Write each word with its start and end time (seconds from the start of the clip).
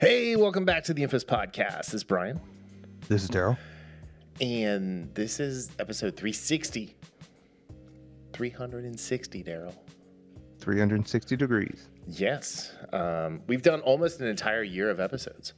Hey, 0.00 0.36
welcome 0.36 0.64
back 0.64 0.84
to 0.84 0.94
the 0.94 1.02
Infamous 1.02 1.24
Podcast. 1.24 1.86
This 1.86 1.94
is 1.94 2.04
Brian, 2.04 2.40
This 3.08 3.22
is 3.24 3.30
Darryl. 3.30 3.56
and 4.40 5.12
this 5.14 5.40
is 5.40 5.70
episode 5.78 6.16
360. 6.16 6.94
360, 8.32 9.44
Darryl. 9.44 9.74
360 10.58 11.36
degrees. 11.36 11.88
Yes. 12.08 12.72
Um, 12.92 13.42
we've 13.46 13.62
done 13.62 13.80
almost 13.80 14.20
an 14.20 14.26
entire 14.26 14.62
year 14.62 14.90
of 14.90 14.98
episodes. 15.00 15.54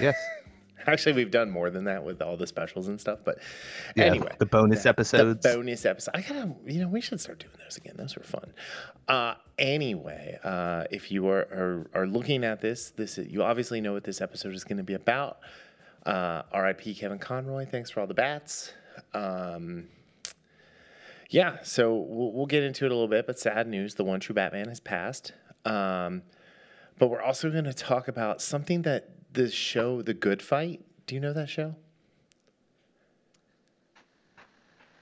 Yes. 0.00 0.16
Actually, 0.86 1.14
we've 1.14 1.30
done 1.30 1.50
more 1.50 1.70
than 1.70 1.84
that 1.84 2.04
with 2.04 2.20
all 2.20 2.36
the 2.36 2.46
specials 2.46 2.88
and 2.88 3.00
stuff. 3.00 3.20
But 3.24 3.38
Yeah, 3.96 4.04
anyway, 4.04 4.34
the 4.38 4.46
bonus 4.46 4.86
episodes. 4.86 5.42
The 5.42 5.54
bonus 5.54 5.84
episode. 5.86 6.12
I 6.14 6.20
gotta, 6.20 6.54
you 6.66 6.80
know, 6.80 6.88
we 6.88 7.00
should 7.00 7.20
start 7.20 7.38
doing 7.38 7.54
those 7.62 7.76
again. 7.76 7.94
Those 7.96 8.16
were 8.16 8.22
fun. 8.22 8.52
Uh, 9.08 9.34
anyway, 9.58 10.38
uh, 10.44 10.84
if 10.90 11.10
you 11.10 11.28
are, 11.28 11.40
are 11.40 11.90
are 11.94 12.06
looking 12.06 12.44
at 12.44 12.60
this, 12.60 12.90
this 12.90 13.18
you 13.18 13.42
obviously 13.42 13.80
know 13.80 13.92
what 13.92 14.04
this 14.04 14.20
episode 14.20 14.54
is 14.54 14.64
going 14.64 14.78
to 14.78 14.84
be 14.84 14.94
about. 14.94 15.38
Uh, 16.04 16.42
R.I.P. 16.52 16.94
Kevin 16.94 17.18
Conroy. 17.18 17.64
Thanks 17.64 17.90
for 17.90 18.00
all 18.00 18.06
the 18.06 18.14
bats. 18.14 18.72
Um, 19.14 19.88
yeah, 21.30 21.58
so 21.62 21.94
we'll, 21.94 22.32
we'll 22.32 22.46
get 22.46 22.62
into 22.62 22.84
it 22.84 22.90
a 22.90 22.94
little 22.94 23.08
bit, 23.08 23.26
but 23.26 23.38
sad 23.38 23.66
news: 23.66 23.94
the 23.94 24.04
one 24.04 24.20
true 24.20 24.34
Batman 24.34 24.68
has 24.68 24.80
passed. 24.80 25.32
Um, 25.64 26.22
but 26.98 27.08
we're 27.08 27.22
also 27.22 27.50
going 27.50 27.64
to 27.64 27.74
talk 27.74 28.08
about 28.08 28.40
something 28.40 28.82
that 28.82 29.08
the 29.34 29.50
show, 29.50 30.02
The 30.02 30.14
Good 30.14 30.42
Fight. 30.42 30.80
Do 31.06 31.14
you 31.14 31.20
know 31.20 31.32
that 31.34 31.48
show? 31.48 31.74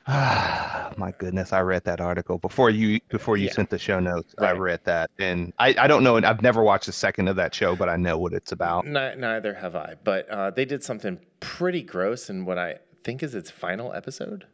My 0.09 1.15
goodness, 1.19 1.53
I 1.53 1.61
read 1.61 1.85
that 1.85 2.01
article 2.01 2.39
before 2.39 2.71
you 2.71 3.01
before 3.09 3.37
you 3.37 3.47
Yeah. 3.47 3.53
sent 3.53 3.71
the 3.71 3.79
show 3.79 4.01
notes. 4.01 4.35
I 4.39 4.51
read 4.53 4.81
that, 4.85 5.11
and 5.19 5.53
I, 5.59 5.75
I 5.79 5.87
don't 5.87 6.03
know. 6.03 6.17
I've 6.17 6.43
never 6.43 6.63
watched 6.63 6.89
a 6.89 6.93
second 6.93 7.29
of 7.29 7.37
that 7.37 7.55
show, 7.55 7.77
but 7.77 7.89
I 7.89 7.97
know 7.97 8.19
what 8.19 8.33
it's 8.33 8.51
about. 8.53 8.85
Ni- 8.85 9.15
neither 9.17 9.55
have 9.55 9.77
I. 9.77 9.95
But 10.03 10.29
uh, 10.29 10.51
they 10.51 10.65
did 10.65 10.83
something 10.83 11.19
pretty 11.41 11.83
gross 11.83 12.29
in 12.29 12.45
what 12.45 12.59
I 12.59 12.79
think 13.05 13.23
is 13.23 13.35
its 13.37 13.51
final 13.51 13.93
episode. 13.93 14.47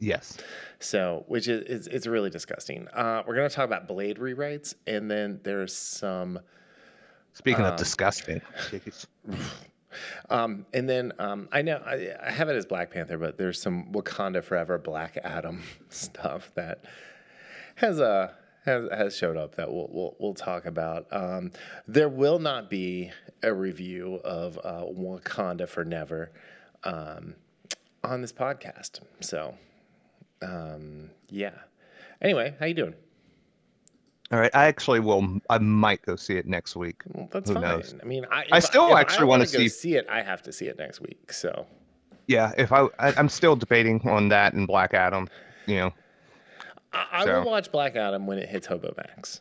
Yes. 0.00 0.36
So, 0.80 1.24
which 1.28 1.46
is 1.48 1.62
it's, 1.68 1.86
it's 1.86 2.06
really 2.08 2.30
disgusting. 2.30 2.88
Uh, 2.88 3.22
we're 3.26 3.36
gonna 3.36 3.48
talk 3.50 3.64
about 3.64 3.86
Blade 3.86 4.18
rewrites, 4.18 4.74
and 4.88 5.08
then 5.10 5.38
there's 5.44 5.74
some, 5.74 6.40
Speaking 7.38 7.64
Um, 7.64 7.72
of 7.72 7.78
disgusting, 7.78 8.40
um, 10.28 10.66
and 10.74 10.88
then 10.88 11.12
um, 11.20 11.48
I 11.52 11.62
know 11.62 11.76
I, 11.84 12.14
I 12.20 12.30
have 12.32 12.48
it 12.48 12.56
as 12.56 12.66
Black 12.66 12.90
Panther, 12.90 13.16
but 13.16 13.38
there's 13.38 13.60
some 13.62 13.92
Wakanda 13.92 14.42
Forever 14.42 14.76
Black 14.78 15.16
Adam 15.22 15.62
stuff 15.88 16.50
that 16.56 16.84
has 17.76 18.00
uh, 18.00 18.32
has 18.64 18.88
has 18.90 19.16
showed 19.16 19.36
up 19.36 19.54
that 19.54 19.72
we'll 19.72 19.88
we'll, 19.90 20.16
we'll 20.18 20.34
talk 20.34 20.66
about. 20.66 21.06
Um, 21.12 21.52
there 21.86 22.08
will 22.08 22.40
not 22.40 22.68
be 22.68 23.12
a 23.44 23.54
review 23.54 24.16
of 24.24 24.58
uh, 24.64 24.82
Wakanda 24.90 25.68
for 25.68 25.84
Never 25.84 26.32
um, 26.82 27.36
on 28.02 28.20
this 28.20 28.32
podcast. 28.32 29.00
So, 29.20 29.54
um, 30.42 31.10
yeah. 31.28 31.52
Anyway, 32.20 32.56
how 32.58 32.66
you 32.66 32.74
doing? 32.74 32.94
All 34.30 34.38
right. 34.38 34.50
I 34.54 34.66
actually 34.66 35.00
will. 35.00 35.40
I 35.48 35.58
might 35.58 36.02
go 36.02 36.16
see 36.16 36.34
it 36.36 36.46
next 36.46 36.76
week. 36.76 37.02
Well, 37.12 37.28
that's 37.32 37.48
Who 37.48 37.54
fine. 37.54 37.62
knows? 37.62 37.94
I 38.02 38.04
mean, 38.04 38.26
I, 38.30 38.44
I 38.52 38.58
still 38.60 38.96
actually 38.96 39.24
wanna 39.26 39.40
wanna 39.42 39.46
see- 39.46 39.68
see 39.68 39.94
it. 39.96 40.06
I 40.10 40.22
have 40.22 40.42
to 40.42 40.52
see 40.52 40.66
it 40.66 40.78
next 40.78 41.00
week. 41.00 41.32
So. 41.32 41.66
Yeah. 42.26 42.52
If 42.58 42.72
I, 42.72 42.86
I 42.98 43.14
I'm 43.16 43.28
still 43.30 43.56
debating 43.56 44.06
on 44.08 44.28
that 44.28 44.52
and 44.52 44.66
Black 44.66 44.92
Adam. 44.92 45.28
You 45.66 45.76
know, 45.76 45.92
I, 46.92 47.06
I 47.12 47.24
So- 47.24 47.40
will 47.42 47.50
watch 47.50 47.72
Black 47.72 47.96
Adam 47.96 48.26
when 48.26 48.38
it 48.38 48.48
hits 48.48 48.66
Hobo 48.66 48.92
Max. 48.96 49.40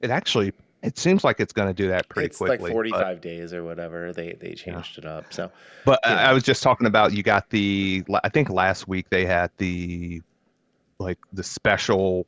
it 0.00 0.10
actually 0.10 0.52
it 0.82 0.96
seems 0.96 1.24
like 1.24 1.40
it's 1.40 1.52
going 1.52 1.68
to 1.68 1.74
do 1.74 1.88
that 1.90 2.08
pretty 2.08 2.28
it's 2.28 2.38
quickly. 2.38 2.56
like 2.56 2.60
but- 2.62 2.72
45 2.72 3.20
days 3.20 3.52
or 3.52 3.64
whatever. 3.64 4.12
They 4.12 4.32
they 4.40 4.54
changed 4.54 4.98
it 4.98 5.04
up. 5.04 5.32
So 5.32 5.50
But 5.84 5.98
I- 6.06 6.10
Yeah. 6.12 6.30
I 6.30 6.32
was 6.32 6.42
just 6.44 6.62
talking 6.62 6.86
about 6.86 7.12
you 7.12 7.22
got 7.24 7.50
the 7.50 8.04
I 8.22 8.28
think 8.28 8.50
last 8.50 8.86
week 8.86 9.10
they 9.10 9.26
had 9.26 9.50
the 9.58 10.22
like 11.00 11.18
the 11.32 11.42
special 11.42 12.26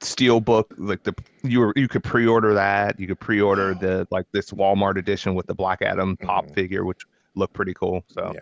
steel 0.00 0.40
book 0.40 0.72
like 0.78 1.02
the 1.02 1.14
you 1.42 1.60
were 1.60 1.72
you 1.76 1.88
could 1.88 2.02
pre-order 2.04 2.54
that 2.54 2.98
you 3.00 3.06
could 3.06 3.18
pre-order 3.20 3.74
the 3.80 4.06
like 4.10 4.26
this 4.32 4.50
Walmart 4.50 4.96
edition 4.96 5.34
with 5.34 5.46
the 5.46 5.54
Black 5.54 5.82
Adam 5.82 6.16
pop 6.16 6.46
Mhm. 6.46 6.54
figure 6.54 6.84
which 6.84 7.02
looked 7.34 7.54
pretty 7.54 7.74
cool 7.74 8.04
so 8.08 8.32
yeah. 8.34 8.40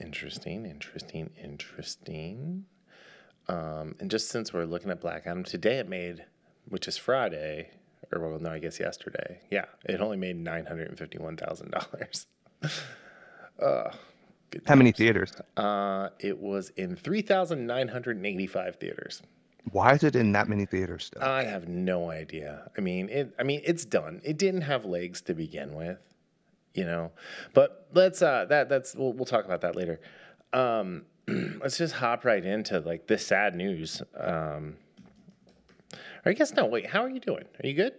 Interesting, 0.00 0.66
interesting, 0.66 1.30
interesting. 1.40 2.64
Um, 3.48 3.94
and 4.00 4.10
just 4.10 4.28
since 4.28 4.52
we're 4.52 4.64
looking 4.64 4.90
at 4.90 5.00
Black 5.00 5.22
Adam 5.26 5.44
today, 5.44 5.78
it 5.78 5.88
made, 5.88 6.24
which 6.68 6.88
is 6.88 6.96
Friday, 6.96 7.70
or 8.10 8.18
well, 8.20 8.40
no, 8.40 8.50
I 8.50 8.58
guess 8.58 8.80
yesterday. 8.80 9.38
Yeah, 9.52 9.66
it 9.84 10.00
only 10.00 10.16
made 10.16 10.36
nine 10.36 10.66
hundred 10.66 10.88
and 10.88 10.98
fifty-one 10.98 11.36
thousand 11.36 11.70
dollars. 11.70 12.26
Uh, 13.62 13.88
how 14.66 14.74
many 14.74 14.90
theaters 14.90 15.32
Uh, 15.56 16.08
it 16.18 16.36
was 16.40 16.70
in 16.70 16.96
three 16.96 17.22
thousand 17.22 17.64
nine 17.68 17.86
hundred 17.86 18.16
and 18.16 18.26
eighty-five 18.26 18.74
theaters. 18.76 19.22
Why 19.72 19.94
is 19.94 20.04
it 20.04 20.14
in 20.16 20.32
that 20.32 20.48
many 20.48 20.66
theaters 20.66 21.06
still 21.06 21.22
I 21.22 21.44
have 21.44 21.68
no 21.68 22.10
idea. 22.10 22.70
I 22.76 22.80
mean, 22.80 23.08
it. 23.08 23.34
I 23.38 23.42
mean, 23.42 23.60
it's 23.64 23.84
done. 23.84 24.20
It 24.24 24.38
didn't 24.38 24.62
have 24.62 24.84
legs 24.84 25.20
to 25.22 25.34
begin 25.34 25.74
with, 25.74 25.98
you 26.74 26.84
know. 26.84 27.12
But 27.54 27.88
let's. 27.94 28.22
Uh, 28.22 28.44
that 28.48 28.68
that's. 28.68 28.94
We'll, 28.94 29.12
we'll 29.12 29.24
talk 29.24 29.44
about 29.44 29.62
that 29.62 29.74
later. 29.76 30.00
Um, 30.52 31.04
let's 31.26 31.78
just 31.78 31.94
hop 31.94 32.24
right 32.24 32.44
into 32.44 32.80
like 32.80 33.06
this 33.06 33.26
sad 33.26 33.54
news. 33.56 34.02
Um, 34.18 34.76
or 36.24 36.30
I 36.30 36.32
guess 36.34 36.52
no. 36.52 36.66
Wait, 36.66 36.86
how 36.86 37.02
are 37.02 37.10
you 37.10 37.20
doing? 37.20 37.44
Are 37.62 37.66
you 37.66 37.74
good? 37.74 37.94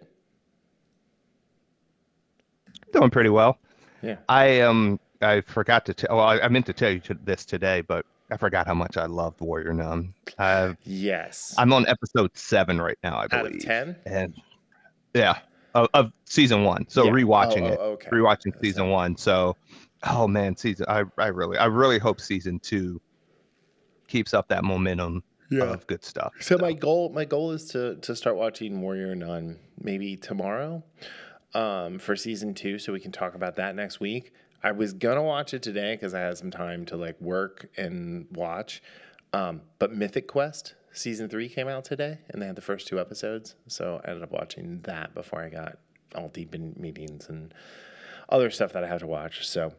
doing 2.92 3.10
pretty 3.10 3.30
well 3.30 3.58
Yeah. 4.02 4.16
I 4.28 4.60
um 4.60 4.98
I 5.20 5.40
forgot 5.42 5.84
to 5.86 5.94
tell 5.94 6.16
well 6.16 6.26
I, 6.26 6.38
I 6.40 6.48
meant 6.48 6.66
to 6.66 6.72
tell 6.72 6.90
you 6.90 7.00
this 7.24 7.44
today 7.44 7.80
but 7.80 8.06
I 8.30 8.36
forgot 8.36 8.66
how 8.66 8.74
much 8.74 8.96
I 8.96 9.06
loved 9.06 9.40
Warrior 9.40 9.72
Nun 9.72 10.14
uh, 10.38 10.74
Yes. 10.84 11.54
I'm 11.58 11.72
on 11.72 11.86
episode 11.86 12.36
seven 12.36 12.80
right 12.80 12.98
now 13.04 13.16
I 13.18 13.24
Out 13.24 13.30
believe 13.30 13.56
of 13.56 13.60
ten. 13.62 13.96
and 14.04 14.34
yeah 15.14 15.38
of, 15.74 15.88
of 15.94 16.12
season 16.24 16.64
one 16.64 16.86
so 16.88 17.04
Yeah. 17.04 17.10
rewatching 17.12 17.62
Oh, 17.62 17.72
it 17.72 17.78
oh, 17.80 17.90
okay. 17.92 18.10
rewatching 18.10 18.52
So- 18.54 18.60
season 18.62 18.88
one 18.90 19.16
so 19.16 19.56
oh 20.02 20.26
man 20.28 20.56
season 20.56 20.86
i 20.88 21.04
i 21.18 21.28
really 21.28 21.56
i 21.58 21.66
really 21.66 21.98
hope 21.98 22.20
season 22.20 22.58
two 22.58 23.00
keeps 24.08 24.34
up 24.34 24.48
that 24.48 24.62
momentum 24.64 25.22
of 25.60 25.86
good 25.86 26.04
stuff 26.04 26.32
So 26.40 26.58
my 26.58 26.72
goal, 26.72 27.10
my 27.10 27.24
goal 27.24 27.52
is 27.52 27.66
to 27.70 27.96
to 28.02 28.16
start 28.16 28.36
watching 28.36 28.80
Warrior 28.80 29.14
Nun 29.14 29.58
maybe 29.80 30.16
tomorrow, 30.16 30.82
um, 31.54 31.98
for 32.00 32.16
season 32.16 32.52
two, 32.54 32.78
so 32.80 32.92
we 32.92 32.98
can 33.00 33.12
talk 33.12 33.34
about 33.36 33.54
that 33.56 33.76
next 33.76 34.00
week. 34.00 34.32
I 34.66 34.72
was 34.72 34.92
gonna 34.94 35.22
watch 35.22 35.54
it 35.54 35.62
today 35.62 35.94
because 35.94 36.12
I 36.12 36.18
had 36.18 36.36
some 36.36 36.50
time 36.50 36.86
to 36.86 36.96
like 36.96 37.20
work 37.20 37.68
and 37.76 38.26
watch, 38.32 38.82
um, 39.32 39.60
but 39.78 39.92
Mythic 39.92 40.26
Quest 40.26 40.74
season 40.90 41.28
three 41.28 41.48
came 41.48 41.68
out 41.68 41.84
today, 41.84 42.18
and 42.30 42.42
they 42.42 42.46
had 42.46 42.56
the 42.56 42.62
first 42.62 42.88
two 42.88 42.98
episodes, 42.98 43.54
so 43.68 44.00
I 44.04 44.08
ended 44.08 44.24
up 44.24 44.32
watching 44.32 44.80
that 44.82 45.14
before 45.14 45.40
I 45.40 45.50
got 45.50 45.78
all 46.16 46.30
deep 46.30 46.52
in 46.52 46.74
meetings 46.76 47.28
and 47.28 47.54
other 48.28 48.50
stuff 48.50 48.72
that 48.72 48.82
I 48.82 48.88
have 48.88 48.98
to 49.02 49.06
watch. 49.06 49.46
So 49.46 49.72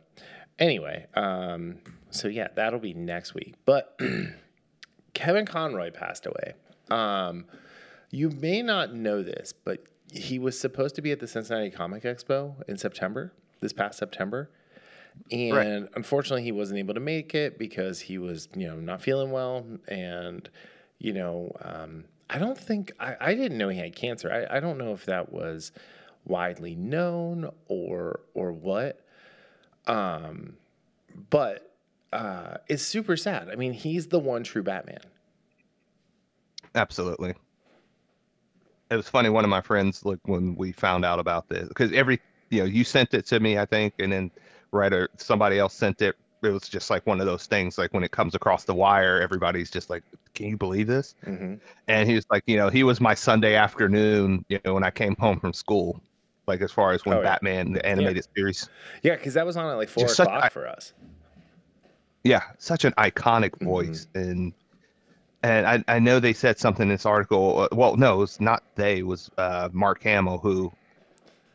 anyway, 0.58 1.08
um, 1.16 1.80
so 2.10 2.30
yeah, 2.30 2.48
that'll 2.56 2.80
be 2.80 2.94
next 2.94 3.34
week, 3.34 3.56
but. 3.66 4.00
Kevin 5.14 5.48
Conroy 5.48 5.90
passed 5.90 6.28
away. 6.28 6.54
Um, 6.92 7.46
you 8.12 8.30
may 8.30 8.62
not 8.62 8.94
know 8.94 9.24
this, 9.24 9.52
but 9.52 9.84
he 10.14 10.38
was 10.38 10.60
supposed 10.60 10.94
to 10.96 11.02
be 11.02 11.12
at 11.12 11.20
the 11.20 11.28
Cincinnati 11.28 11.72
Comic 11.72 12.04
Expo 12.04 12.54
in 12.70 12.78
September, 12.78 13.34
this 13.60 13.74
past 13.74 13.98
September. 13.98 14.52
And 15.32 15.90
unfortunately, 15.96 16.44
he 16.44 16.52
wasn't 16.52 16.80
able 16.80 16.94
to 16.94 17.00
make 17.00 17.36
it 17.36 17.58
because 17.60 18.00
he 18.00 18.18
was, 18.18 18.50
you 18.56 18.68
know, 18.68 18.76
not 18.76 19.02
feeling 19.02 19.32
well. 19.32 19.66
And, 19.88 20.50
you 21.00 21.14
know, 21.14 21.52
um, 21.62 22.06
I 22.30 22.40
don't 22.40 22.58
think, 22.58 22.92
I, 23.00 23.16
I 23.20 23.36
didn't 23.36 23.58
know 23.58 23.70
he 23.70 23.80
had 23.80 23.96
cancer. 23.96 24.32
I, 24.32 24.58
I 24.58 24.60
don't 24.60 24.78
know 24.78 24.94
if 24.94 25.06
that 25.06 25.32
was 25.32 25.72
widely 26.26 26.76
known 26.76 27.50
or, 27.68 28.22
or 28.34 28.52
what. 28.52 29.06
Um, 29.88 30.58
but 31.30 31.72
uh, 32.14 32.58
it's 32.68 32.84
super 32.84 33.18
sad. 33.18 33.50
I 33.50 33.56
mean, 33.56 33.74
he's 33.74 34.08
the 34.08 34.20
one 34.20 34.44
true 34.44 34.64
Batman. 34.64 35.00
absolutely 36.76 37.34
it 38.90 38.96
was 38.96 39.10
funny 39.10 39.30
one 39.30 39.44
of 39.44 39.50
my 39.50 39.62
friends 39.62 40.06
like 40.06 40.20
when 40.24 40.56
we 40.56 40.72
found 40.72 41.04
out 41.04 41.20
about 41.20 41.50
this 41.50 41.68
because 41.68 41.92
every 41.92 42.20
you 42.50 42.60
know 42.60 42.66
you 42.66 42.84
sent 42.84 43.14
it 43.14 43.26
to 43.26 43.40
me 43.40 43.58
i 43.58 43.66
think 43.66 43.94
and 44.00 44.12
then 44.12 44.32
right 44.72 44.94
or 44.94 45.10
somebody 45.18 45.58
else 45.60 45.74
sent 45.74 46.02
it 46.02 46.16
it 46.44 46.50
was 46.50 46.70
just 46.70 46.90
like 46.90 47.06
one 47.08 47.20
of 47.20 47.26
those 47.26 47.48
things 47.48 47.78
like 47.78 47.94
when 47.94 48.04
it 48.04 48.12
comes 48.12 48.36
across 48.36 48.64
the 48.64 48.74
wire 48.74 49.20
everybody's 49.22 49.72
just 49.72 49.90
like 49.90 50.04
can 50.34 50.48
you 50.48 50.58
believe 50.58 50.88
this 50.88 51.16
Mm-hmm. 51.26 51.56
and 51.88 52.08
he 52.08 52.16
was 52.16 52.26
like, 52.30 52.44
you 52.48 52.58
know, 52.58 52.70
he 52.70 52.84
was 52.84 53.00
my 53.02 53.14
Sunday 53.14 53.56
afternoon, 53.56 54.46
you 54.50 54.60
know, 54.66 54.74
when 54.74 54.84
I 54.84 54.92
came 54.92 55.16
home 55.18 55.40
from 55.40 55.54
school, 55.54 56.02
like 56.46 56.62
as 56.62 56.72
far 56.72 56.92
as 56.92 57.04
when 57.06 57.18
Oh, 57.18 57.22
yeah. 57.22 57.30
Batman 57.30 57.72
the 57.72 57.86
animated 57.86 58.26
series. 58.36 58.70
Yeah, 59.04 59.16
because 59.16 59.34
that 59.36 59.46
was 59.46 59.56
on 59.58 59.66
at 59.66 59.74
like 59.76 59.90
four 59.90 60.04
Just 60.04 60.18
such 60.18 60.28
o'clock 60.28 60.46
a- 60.46 60.50
for 60.52 60.68
us. 60.68 60.94
Yeah, 62.24 62.42
such 62.60 62.86
an 62.86 62.94
iconic 62.98 63.52
Mm-hmm. 63.56 63.66
voice, 63.66 64.08
and 64.16 64.54
and 65.44 65.66
I, 65.66 65.84
I 65.88 66.00
know 66.00 66.20
they 66.20 66.34
said 66.34 66.60
something 66.60 66.84
in 66.84 66.90
this 66.90 67.06
article. 67.06 67.62
uh, 67.62 67.68
Well, 67.72 67.96
no, 67.96 68.22
it's 68.22 68.40
not 68.42 68.64
they. 68.76 69.00
It 69.00 69.08
was 69.08 69.30
uh, 69.38 69.70
Mark 69.72 70.04
Hamill 70.04 70.38
who, 70.40 70.72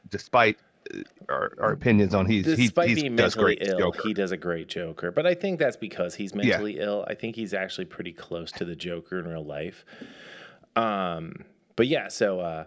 despite 0.08 0.56
our, 1.28 1.52
our 1.60 1.72
opinions 1.72 2.14
on 2.14 2.26
he's 2.26 2.46
he 2.46 2.56
Despite 2.56 2.88
he's, 2.90 3.00
being 3.02 3.16
does 3.16 3.36
mentally 3.36 3.56
great 3.56 3.68
ill, 3.68 3.78
Joker. 3.78 4.00
he 4.04 4.14
does 4.14 4.32
a 4.32 4.36
great 4.36 4.68
Joker. 4.68 5.10
But 5.10 5.26
I 5.26 5.34
think 5.34 5.58
that's 5.58 5.76
because 5.76 6.14
he's 6.14 6.34
mentally 6.34 6.78
ill. 6.78 7.04
I 7.08 7.14
think 7.14 7.36
he's 7.36 7.54
actually 7.54 7.86
pretty 7.86 8.12
close 8.12 8.52
to 8.52 8.64
the 8.64 8.76
Joker 8.76 9.18
in 9.18 9.28
real 9.28 9.44
life. 9.44 9.84
Um, 10.76 11.44
but 11.76 11.86
yeah, 11.86 12.08
so 12.08 12.40
uh, 12.40 12.64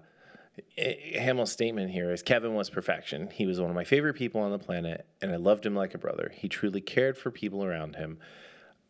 Hamill's 0.78 1.52
statement 1.52 1.92
here 1.92 2.12
is 2.12 2.24
Kevin 2.24 2.54
was 2.54 2.70
perfection. 2.70 3.30
He 3.30 3.46
was 3.46 3.60
one 3.60 3.70
of 3.70 3.76
my 3.76 3.84
favorite 3.84 4.16
people 4.16 4.42
on 4.42 4.52
the 4.52 4.60
planet, 4.60 5.06
and 5.22 5.32
I 5.32 5.38
loved 5.38 5.66
him 5.66 5.76
like 5.76 5.94
a 5.94 5.98
brother. 5.98 6.32
He 6.34 6.48
truly 6.48 6.82
cared 6.82 7.18
for 7.18 7.32
people 7.32 7.64
around 7.64 7.96
him. 7.96 8.18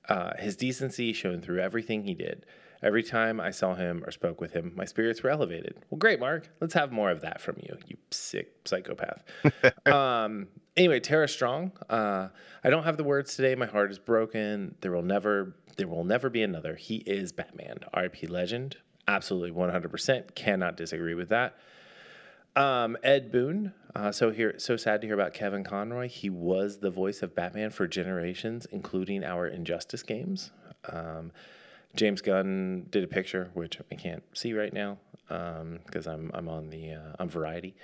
Uh, 0.09 0.31
his 0.37 0.55
decency 0.55 1.13
shone 1.13 1.41
through 1.41 1.59
everything 1.59 2.03
he 2.03 2.13
did. 2.13 2.45
Every 2.83 3.03
time 3.03 3.39
I 3.39 3.51
saw 3.51 3.73
him 3.73 4.03
or 4.05 4.11
spoke 4.11 4.39
with 4.39 4.51
him, 4.51 4.73
my 4.75 4.85
spirits 4.85 5.23
were 5.23 5.29
elevated. 5.29 5.75
Well, 5.89 5.97
great, 5.97 6.19
Mark. 6.19 6.49
Let's 6.61 6.73
have 6.75 6.91
more 6.91 7.09
of 7.09 7.21
that 7.21 7.41
from 7.41 7.55
you, 7.61 7.77
you 7.87 7.97
sick 8.11 8.53
psychopath. 8.65 9.23
um, 9.87 10.47
anyway, 10.77 10.99
Tara 10.99 11.27
Strong. 11.27 11.71
Uh, 11.89 12.27
I 12.63 12.69
don't 12.69 12.83
have 12.83 12.97
the 12.97 13.03
words 13.03 13.35
today. 13.35 13.55
My 13.55 13.65
heart 13.65 13.91
is 13.91 13.97
broken. 13.97 14.75
There 14.81 14.91
will 14.91 15.01
never, 15.01 15.55
there 15.77 15.87
will 15.87 16.03
never 16.03 16.29
be 16.29 16.43
another. 16.43 16.75
He 16.75 16.97
is 16.97 17.31
Batman. 17.31 17.79
R.I.P. 17.93 18.27
Legend. 18.27 18.77
Absolutely, 19.07 19.51
one 19.51 19.69
hundred 19.69 19.89
percent. 19.89 20.35
Cannot 20.35 20.77
disagree 20.77 21.13
with 21.13 21.29
that. 21.29 21.57
Um, 22.55 22.97
Ed 23.03 23.31
Boon. 23.31 23.73
Uh, 23.95 24.11
so 24.11 24.29
here, 24.31 24.55
so 24.57 24.75
sad 24.75 25.01
to 25.01 25.07
hear 25.07 25.13
about 25.13 25.33
Kevin 25.33 25.63
Conroy. 25.63 26.09
He 26.09 26.29
was 26.29 26.79
the 26.79 26.89
voice 26.89 27.21
of 27.21 27.33
Batman 27.33 27.69
for 27.69 27.87
generations, 27.87 28.67
including 28.71 29.23
our 29.23 29.47
Injustice 29.47 30.03
games. 30.03 30.51
Um, 30.89 31.31
James 31.95 32.21
Gunn 32.21 32.87
did 32.89 33.03
a 33.03 33.07
picture, 33.07 33.49
which 33.53 33.79
I 33.91 33.95
can't 33.95 34.23
see 34.33 34.53
right 34.53 34.73
now 34.73 34.97
because 35.27 36.07
I'm 36.07 36.29
I'm 36.33 36.47
on 36.49 36.69
the 36.69 36.93
uh, 36.93 37.13
on 37.19 37.29
Variety. 37.29 37.75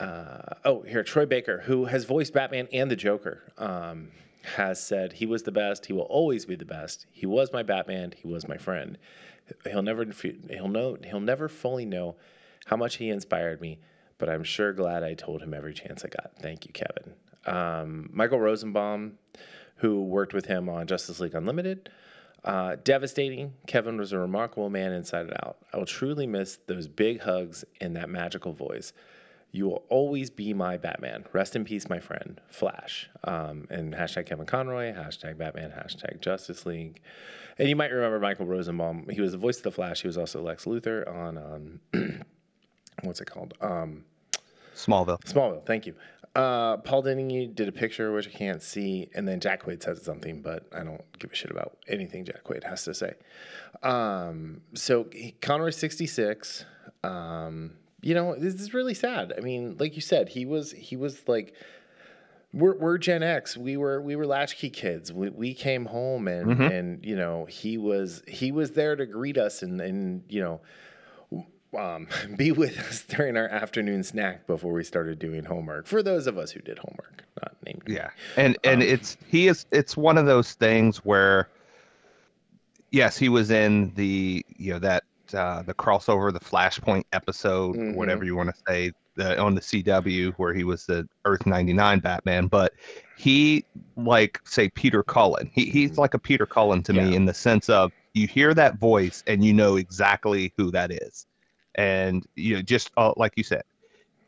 Uh, 0.00 0.54
oh, 0.64 0.82
here 0.82 1.02
Troy 1.02 1.26
Baker, 1.26 1.60
who 1.60 1.84
has 1.84 2.04
voiced 2.04 2.32
Batman 2.32 2.66
and 2.72 2.90
the 2.90 2.96
Joker, 2.96 3.42
um, 3.58 4.08
has 4.56 4.82
said 4.82 5.12
he 5.12 5.26
was 5.26 5.44
the 5.44 5.52
best. 5.52 5.86
He 5.86 5.92
will 5.92 6.02
always 6.02 6.46
be 6.46 6.56
the 6.56 6.64
best. 6.64 7.06
He 7.12 7.26
was 7.26 7.52
my 7.52 7.62
Batman. 7.62 8.14
He 8.16 8.26
was 8.26 8.48
my 8.48 8.56
friend. 8.56 8.98
He'll 9.64 9.82
never 9.82 10.06
he'll 10.50 10.68
know 10.68 10.96
he'll 11.04 11.20
never 11.20 11.48
fully 11.48 11.84
know 11.84 12.16
how 12.64 12.76
much 12.76 12.96
he 12.96 13.10
inspired 13.10 13.60
me, 13.60 13.78
but 14.18 14.28
I'm 14.28 14.44
sure 14.44 14.72
glad 14.72 15.02
I 15.02 15.14
told 15.14 15.42
him 15.42 15.54
every 15.54 15.74
chance 15.74 16.04
I 16.04 16.08
got. 16.08 16.32
Thank 16.40 16.66
you, 16.66 16.72
Kevin. 16.72 17.14
Um, 17.46 18.10
Michael 18.12 18.40
Rosenbaum, 18.40 19.18
who 19.76 20.02
worked 20.04 20.32
with 20.32 20.46
him 20.46 20.68
on 20.68 20.86
Justice 20.86 21.20
League 21.20 21.34
Unlimited. 21.34 21.90
Uh, 22.44 22.76
devastating. 22.84 23.54
Kevin 23.66 23.96
was 23.96 24.12
a 24.12 24.18
remarkable 24.18 24.68
man 24.68 24.92
inside 24.92 25.26
and 25.26 25.36
out. 25.42 25.56
I 25.72 25.78
will 25.78 25.86
truly 25.86 26.26
miss 26.26 26.58
those 26.66 26.86
big 26.88 27.22
hugs 27.22 27.64
and 27.80 27.96
that 27.96 28.10
magical 28.10 28.52
voice. 28.52 28.92
You 29.50 29.66
will 29.66 29.84
always 29.88 30.30
be 30.30 30.52
my 30.52 30.76
Batman. 30.76 31.24
Rest 31.32 31.56
in 31.56 31.64
peace, 31.64 31.88
my 31.88 32.00
friend. 32.00 32.40
Flash. 32.48 33.08
Um, 33.22 33.66
and 33.70 33.94
hashtag 33.94 34.26
Kevin 34.26 34.46
Conroy, 34.46 34.92
hashtag 34.92 35.38
Batman, 35.38 35.70
hashtag 35.70 36.20
Justice 36.20 36.66
League. 36.66 37.00
And 37.56 37.68
you 37.68 37.76
might 37.76 37.92
remember 37.92 38.18
Michael 38.18 38.46
Rosenbaum. 38.46 39.08
He 39.10 39.20
was 39.20 39.32
the 39.32 39.38
voice 39.38 39.58
of 39.58 39.62
the 39.62 39.70
Flash. 39.70 40.02
He 40.02 40.08
was 40.08 40.18
also 40.18 40.42
Lex 40.42 40.64
Luthor 40.64 41.08
on, 41.08 41.38
um, 41.38 41.80
what's 43.04 43.20
it 43.20 43.30
called? 43.30 43.54
Um, 43.60 44.04
Smallville. 44.74 45.20
Smallville, 45.24 45.64
thank 45.66 45.86
you. 45.86 45.94
Uh, 46.34 46.78
Paul 46.78 47.04
Dini 47.04 47.54
did 47.54 47.68
a 47.68 47.72
picture, 47.72 48.12
which 48.12 48.26
I 48.26 48.30
can't 48.30 48.60
see, 48.60 49.08
and 49.14 49.26
then 49.26 49.38
Jack 49.38 49.62
Quaid 49.62 49.82
said 49.82 49.98
something, 49.98 50.42
but 50.42 50.66
I 50.74 50.82
don't 50.82 51.02
give 51.20 51.30
a 51.30 51.34
shit 51.34 51.52
about 51.52 51.78
anything 51.86 52.24
Jack 52.24 52.42
Quaid 52.42 52.64
has 52.64 52.82
to 52.84 52.94
say. 52.94 53.14
Um, 53.84 54.62
so 54.74 55.06
he, 55.12 55.36
Conroy's 55.40 55.76
66. 55.76 56.64
Um, 57.04 57.74
you 58.02 58.14
know, 58.14 58.34
this 58.36 58.54
is 58.54 58.74
really 58.74 58.94
sad. 58.94 59.32
I 59.36 59.40
mean, 59.40 59.76
like 59.78 59.94
you 59.94 60.02
said, 60.02 60.28
he 60.28 60.44
was 60.44 60.72
he 60.72 60.96
was 60.96 61.26
like 61.28 61.54
we're, 62.52 62.76
we're 62.76 62.98
Gen 62.98 63.22
X. 63.22 63.56
We 63.56 63.76
were 63.76 64.00
we 64.00 64.14
were 64.14 64.26
latchkey 64.26 64.70
kids. 64.70 65.12
We, 65.12 65.30
we 65.30 65.54
came 65.54 65.86
home 65.86 66.28
and 66.28 66.60
and 66.60 67.04
you 67.04 67.16
know 67.16 67.46
he 67.46 67.78
was 67.78 68.22
he 68.28 68.52
was 68.52 68.72
there 68.72 68.94
to 68.94 69.06
greet 69.06 69.38
us 69.38 69.62
and 69.62 69.80
and 69.80 70.22
you 70.28 70.40
know 70.40 70.60
um, 71.78 72.06
be 72.36 72.52
with 72.52 72.78
us 72.78 73.02
during 73.02 73.36
our 73.36 73.48
afternoon 73.48 74.02
snack 74.02 74.46
before 74.46 74.72
we 74.72 74.84
started 74.84 75.18
doing 75.18 75.44
homework. 75.44 75.86
For 75.86 76.02
those 76.02 76.26
of 76.26 76.38
us 76.38 76.50
who 76.52 76.60
did 76.60 76.78
homework, 76.78 77.24
not 77.42 77.56
named. 77.66 77.82
Yeah, 77.86 78.10
and 78.36 78.56
and 78.64 78.82
Um, 78.82 78.88
it's 78.88 79.16
he 79.28 79.48
is 79.48 79.66
it's 79.70 79.96
one 79.96 80.18
of 80.18 80.26
those 80.26 80.52
things 80.54 80.98
where, 80.98 81.48
yes, 82.90 83.16
he 83.16 83.28
was 83.28 83.50
in 83.50 83.92
the 83.94 84.44
you 84.56 84.72
know 84.74 84.78
that 84.80 85.04
uh, 85.32 85.62
the 85.62 85.74
crossover, 85.74 86.32
the 86.32 86.40
Flashpoint 86.40 87.04
episode, 87.12 87.76
Mhm. 87.76 87.94
whatever 87.94 88.24
you 88.24 88.36
want 88.36 88.50
to 88.54 88.62
say, 88.68 88.92
the, 89.16 89.38
on 89.40 89.54
the 89.54 89.60
CW 89.60 90.32
where 90.34 90.52
he 90.52 90.64
was 90.64 90.86
the 90.86 91.08
Earth 91.24 91.46
ninety 91.46 91.72
nine 91.72 92.00
Batman, 92.00 92.46
but 92.46 92.72
he 93.16 93.64
like 93.96 94.40
say 94.44 94.68
Peter 94.68 95.02
Cullen. 95.02 95.50
He 95.52 95.66
he's 95.66 95.98
like 95.98 96.14
a 96.14 96.18
Peter 96.18 96.46
Cullen 96.46 96.82
to 96.84 96.92
Yeah. 96.94 97.04
me 97.04 97.16
in 97.16 97.24
the 97.24 97.34
sense 97.34 97.68
of 97.68 97.92
you 98.12 98.26
hear 98.28 98.54
that 98.54 98.78
voice 98.78 99.24
and 99.26 99.44
you 99.44 99.52
know 99.52 99.76
exactly 99.76 100.52
who 100.56 100.70
that 100.72 100.92
is, 100.92 101.26
and 101.74 102.24
you 102.36 102.56
know 102.56 102.62
just 102.62 102.90
uh, 102.96 103.12
like 103.16 103.32
you 103.36 103.42
said. 103.44 103.62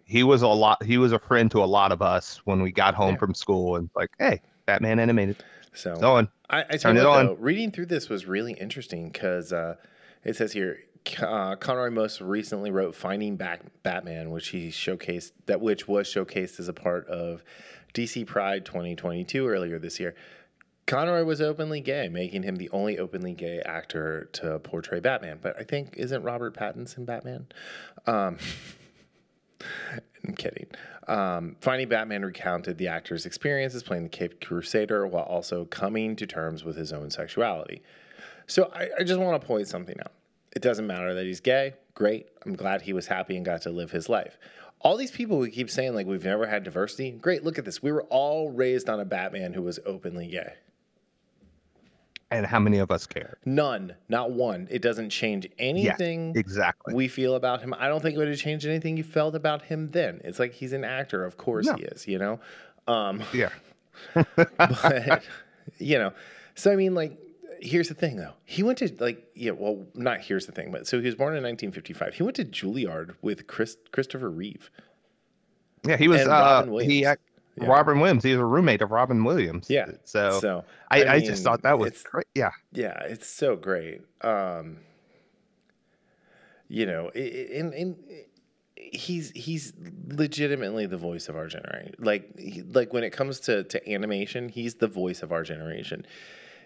He 0.09 0.23
was 0.23 0.43
a 0.43 0.47
lot. 0.49 0.83
He 0.85 0.99
was 0.99 1.11
a 1.13 1.19
friend 1.19 1.51
to 1.51 1.65
a 1.65 1.67
lot 1.67 1.91
of 1.91 2.01
us 2.01 2.41
when 2.45 2.63
we 2.63 2.71
got 2.71 2.95
home 2.95 3.15
Yeah. 3.15 3.19
from 3.19 3.35
school, 3.35 3.75
and 3.75 3.91
like, 3.97 4.11
hey, 4.21 4.41
Batman 4.65 5.01
animated. 5.01 5.37
So 5.75 5.93
It's 5.95 6.03
on. 6.03 6.29
I, 6.49 6.61
I 6.61 6.63
tell 6.77 6.79
Turn 6.93 6.97
it 6.97 7.01
what, 7.05 7.19
on. 7.19 7.27
though, 7.27 7.35
reading 7.35 7.73
through 7.73 7.87
this 7.87 8.09
was 8.09 8.25
really 8.25 8.53
interesting 8.53 9.11
because 9.11 9.53
uh, 9.53 9.75
it 10.23 10.37
says 10.37 10.53
here 10.53 10.79
uh, 11.21 11.57
Conroy 11.57 11.91
most 11.91 12.21
recently 12.21 12.71
wrote 12.71 12.95
"Finding 12.95 13.35
Back 13.37 13.63
Batman," 13.83 14.31
which 14.31 14.49
he 14.51 14.69
showcased 14.69 15.33
that 15.47 15.61
which 15.61 15.89
was 15.89 16.07
showcased 16.07 16.61
as 16.61 16.69
a 16.69 16.73
part 16.73 17.09
of 17.09 17.43
DC 17.93 18.27
Pride 18.27 18.65
2022 18.65 19.47
earlier 19.49 19.79
this 19.81 19.99
year. 19.99 20.15
Conroy 20.87 21.25
was 21.25 21.41
openly 21.41 21.81
gay, 21.81 22.09
making 22.09 22.45
him 22.45 22.57
the 22.57 22.71
only 22.71 22.99
openly 22.99 23.33
gay 23.33 23.61
actor 23.61 24.29
to 24.35 24.61
portray 24.61 25.01
Batman. 25.01 25.39
But 25.43 25.57
I 25.59 25.65
think 25.65 25.95
isn't 25.97 26.23
Robert 26.23 26.57
Pattinson 26.57 27.05
Batman? 27.05 27.47
Um, 28.07 28.39
I'm 30.27 30.35
kidding. 30.35 30.67
Um, 31.09 31.57
Finding 31.61 31.89
Batman 31.89 32.25
recounted 32.25 32.79
the 32.79 32.89
actor's 32.89 33.27
experiences 33.27 33.83
playing 33.83 34.05
the 34.05 34.09
Cape 34.09 34.41
Crusader 34.41 35.07
while 35.07 35.25
also 35.25 35.65
coming 35.65 36.17
to 36.17 36.27
terms 36.27 36.65
with 36.65 36.77
his 36.77 36.93
own 36.93 37.11
sexuality. 37.11 37.83
So 38.47 38.71
I, 38.75 38.89
I 39.01 39.03
just 39.03 39.21
want 39.21 39.41
to 39.41 39.47
point 39.47 39.69
something 39.69 39.99
out. 40.01 40.13
It 40.55 40.63
doesn't 40.63 40.87
matter 40.87 41.15
that 41.15 41.25
he's 41.25 41.41
gay. 41.41 41.75
Great. 41.95 42.29
I'm 42.45 42.55
glad 42.55 42.83
he 42.83 42.93
was 42.93 43.07
happy 43.07 43.37
and 43.37 43.45
got 43.45 43.63
to 43.63 43.71
live 43.71 43.91
his 43.91 44.09
life. 44.09 44.39
All 44.81 44.97
these 44.97 45.11
people 45.11 45.39
who 45.39 45.51
keep 45.51 45.71
saying 45.71 45.95
like 45.95 46.07
we've 46.07 46.25
never 46.25 46.47
had 46.47 46.63
diversity. 46.63 47.11
Great. 47.11 47.45
Look 47.45 47.59
at 47.59 47.65
this. 47.65 47.83
We 47.83 47.93
were 47.93 48.05
all 48.05 48.51
raised 48.51 48.89
on 48.89 49.01
a 49.01 49.05
Batman 49.05 49.53
who 49.53 49.63
was 49.63 49.81
openly 49.85 50.29
gay. 50.29 50.55
And 52.31 52.45
how 52.45 52.59
many 52.59 52.79
of 52.79 52.91
us 52.91 53.07
care? 53.07 53.39
None, 53.45 53.95
not 54.09 54.33
one. 54.33 54.67
It 54.71 54.83
doesn't 54.83 55.11
change 55.11 55.49
anything 55.61 56.33
Exactly. 56.37 56.93
we 56.93 57.07
feel 57.07 57.35
about 57.37 57.61
him. 57.61 57.73
I 57.79 57.87
don't 57.87 58.01
think 58.03 58.17
it 58.17 58.19
would 58.19 58.27
have 58.29 58.39
changed 58.39 58.67
anything 58.67 58.97
you 58.97 59.05
felt 59.05 59.37
about 59.37 59.63
him 59.63 59.91
then. 59.93 60.21
It's 60.25 60.41
like 60.41 60.53
he's 60.53 60.73
an 60.73 60.85
actor. 60.85 61.25
Of 61.25 61.37
course 61.37 61.67
No. 61.67 61.75
he 61.75 61.85
is, 61.85 62.09
you 62.09 62.19
know? 62.19 62.41
Um, 62.89 63.23
yeah. 63.33 63.51
but, 64.15 65.23
you 65.79 65.99
know, 65.99 66.13
so 66.57 66.73
I 66.73 66.77
mean, 66.77 66.95
like, 66.95 67.17
here's 67.61 67.89
the 67.89 67.95
thing 67.95 68.17
though. 68.17 68.33
He 68.45 68.63
went 68.65 68.79
to, 68.79 68.93
like, 68.99 69.25
yeah, 69.35 69.53
well, 69.53 69.87
not 69.95 70.21
here's 70.21 70.47
the 70.47 70.53
thing, 70.53 70.73
but 70.73 70.87
so 70.89 70.99
he 71.01 71.07
was 71.07 71.15
born 71.15 71.29
in 71.37 71.43
1955. 71.45 72.15
He 72.15 72.23
went 72.25 72.37
to 72.37 72.45
Juilliard 72.45 73.15
with 73.23 73.47
Chris, 73.47 73.77
Christopher 73.93 74.29
Reeve. 74.31 74.69
Yeah. 75.87 75.97
He 75.97 76.09
was. 76.09 76.27
Uh, 76.27 76.67
he. 76.83 77.07
Yeah. 77.61 77.67
Robin 77.69 78.01
Williams. 78.01 78.23
He 78.25 78.31
was 78.33 78.41
a 78.41 78.45
roommate 78.45 78.83
of 78.83 78.91
Robin 78.91 79.25
Williams. 79.25 79.69
Yeah. 79.71 79.87
So, 80.05 80.39
So 80.41 80.65
I, 80.91 81.05
I, 81.05 81.17
mean, 81.19 81.27
just 81.27 81.43
thought 81.45 81.63
that 81.63 81.79
was 81.79 82.03
great. 82.03 82.27
Yeah. 82.35 82.51
Yeah, 82.73 82.99
it's 83.05 83.27
so 83.29 83.57
great. 83.57 84.03
Um, 84.21 84.79
you 86.69 86.87
know, 86.87 87.11
i- 87.15 87.19
i- 87.19 87.49
and, 87.59 87.73
and 87.75 87.97
he's 88.77 89.31
he's 89.31 89.73
legitimately 90.09 90.87
the 90.87 90.97
voice 90.97 91.29
of 91.29 91.37
our 91.37 91.47
generation. 91.47 91.95
Like 91.99 92.39
he, 92.39 92.63
like 92.63 92.93
when 92.93 93.05
it 93.05 93.11
comes 93.11 93.41
to 93.41 93.65
to 93.65 93.91
animation, 93.93 94.49
he's 94.49 94.77
the 94.77 94.89
voice 94.89 95.23
of 95.23 95.33
our 95.33 95.43
generation. 95.43 96.07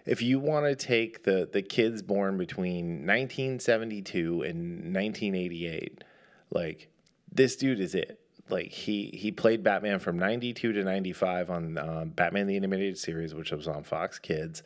If 0.06 0.22
you 0.22 0.38
want 0.40 0.66
to 0.66 0.74
take 0.74 1.24
the 1.24 1.48
the 1.50 1.62
kids 1.62 2.02
born 2.02 2.38
between 2.38 3.06
1972 3.06 4.42
and 4.42 4.94
1988, 4.94 6.02
like 6.50 6.88
this 7.30 7.56
dude 7.56 7.80
is 7.80 7.94
it. 7.94 8.19
Like 8.50 8.68
he 8.68 9.10
he 9.14 9.32
played 9.32 9.62
Batman 9.62 9.98
from 9.98 10.18
92 10.18 10.72
to 10.72 10.82
95 10.82 11.50
on 11.50 11.78
uh, 11.78 12.04
Batman 12.06 12.46
the 12.46 12.56
Animated 12.56 12.98
Series, 12.98 13.34
which 13.34 13.52
was 13.52 13.68
on 13.68 13.82
Fox 13.82 14.18
Kids. 14.18 14.62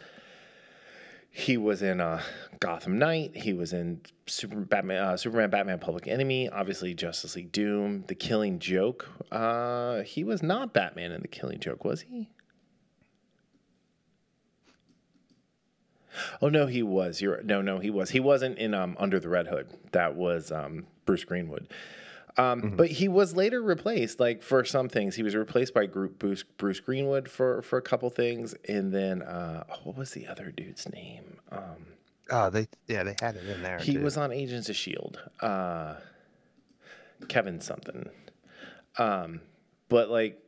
He 1.31 1.57
was 1.57 1.83
in 1.83 2.01
uh, 2.01 2.23
Gotham 2.61 2.97
Knight. 2.97 3.37
He 3.37 3.53
was 3.53 3.73
in 3.73 4.03
Super 4.27 4.61
Batman, 4.61 5.03
uh, 5.03 5.17
Superman, 5.17 5.51
Batman, 5.51 5.81
Public 5.81 6.07
Enemy. 6.07 6.49
Obviously, 6.49 6.95
Justice 6.95 7.35
League 7.35 7.51
Doom, 7.51 8.05
The 8.07 8.15
Killing 8.15 8.61
Joke. 8.61 9.09
Uh, 9.33 10.03
he 10.03 10.23
was 10.23 10.45
not 10.45 10.73
Batman 10.73 11.11
in 11.11 11.23
The 11.23 11.29
Killing 11.29 11.59
Joke, 11.59 11.85
was 11.85 12.03
he? 12.03 12.29
Oh 16.41 16.49
no, 16.49 16.67
he 16.67 16.83
was. 16.83 17.21
You're 17.21 17.43
no, 17.43 17.61
no, 17.61 17.79
he 17.79 17.91
was. 17.91 18.11
He 18.11 18.21
wasn't 18.21 18.59
in 18.59 18.73
um, 18.73 18.97
Under 19.01 19.19
the 19.19 19.29
Red 19.29 19.49
Hood. 19.49 19.67
That 19.93 20.15
was 20.15 20.53
um, 20.53 20.87
Bruce 21.05 21.25
Greenwood. 21.25 21.69
Um, 22.37 22.63
Mm-hmm. 22.63 22.77
But 22.77 22.91
he 22.91 23.07
was 23.09 23.37
later 23.37 23.63
replaced. 23.63 24.19
Like 24.19 24.43
for 24.43 24.65
some 24.65 24.89
things, 24.89 25.15
he 25.15 25.23
was 25.23 25.37
replaced 25.37 25.73
by 25.73 25.87
group 25.87 26.19
Bruce, 26.19 26.43
Bruce 26.43 26.81
Greenwood 26.81 27.29
for 27.31 27.63
for 27.63 27.77
a 27.79 27.83
couple 27.83 28.11
things, 28.11 28.55
and 28.69 28.93
then 28.93 29.23
uh, 29.23 29.65
what 29.85 29.97
was 29.97 30.11
the 30.13 30.27
other 30.27 30.51
dude's 30.51 30.89
name? 30.93 31.39
Um, 31.53 31.87
Oh, 32.31 32.49
they 32.51 32.69
yeah 32.89 33.03
they 33.05 33.15
had 33.21 33.37
it 33.37 33.47
in 33.47 33.63
there. 33.63 33.79
he 33.79 33.99
was 33.99 34.17
on 34.17 34.33
Agents 34.33 34.69
of 34.71 34.77
Shield. 34.77 35.21
Uh, 35.41 35.97
Kevin 37.29 37.61
something. 37.61 38.09
Um, 38.99 39.41
but 39.89 40.09
like 40.11 40.41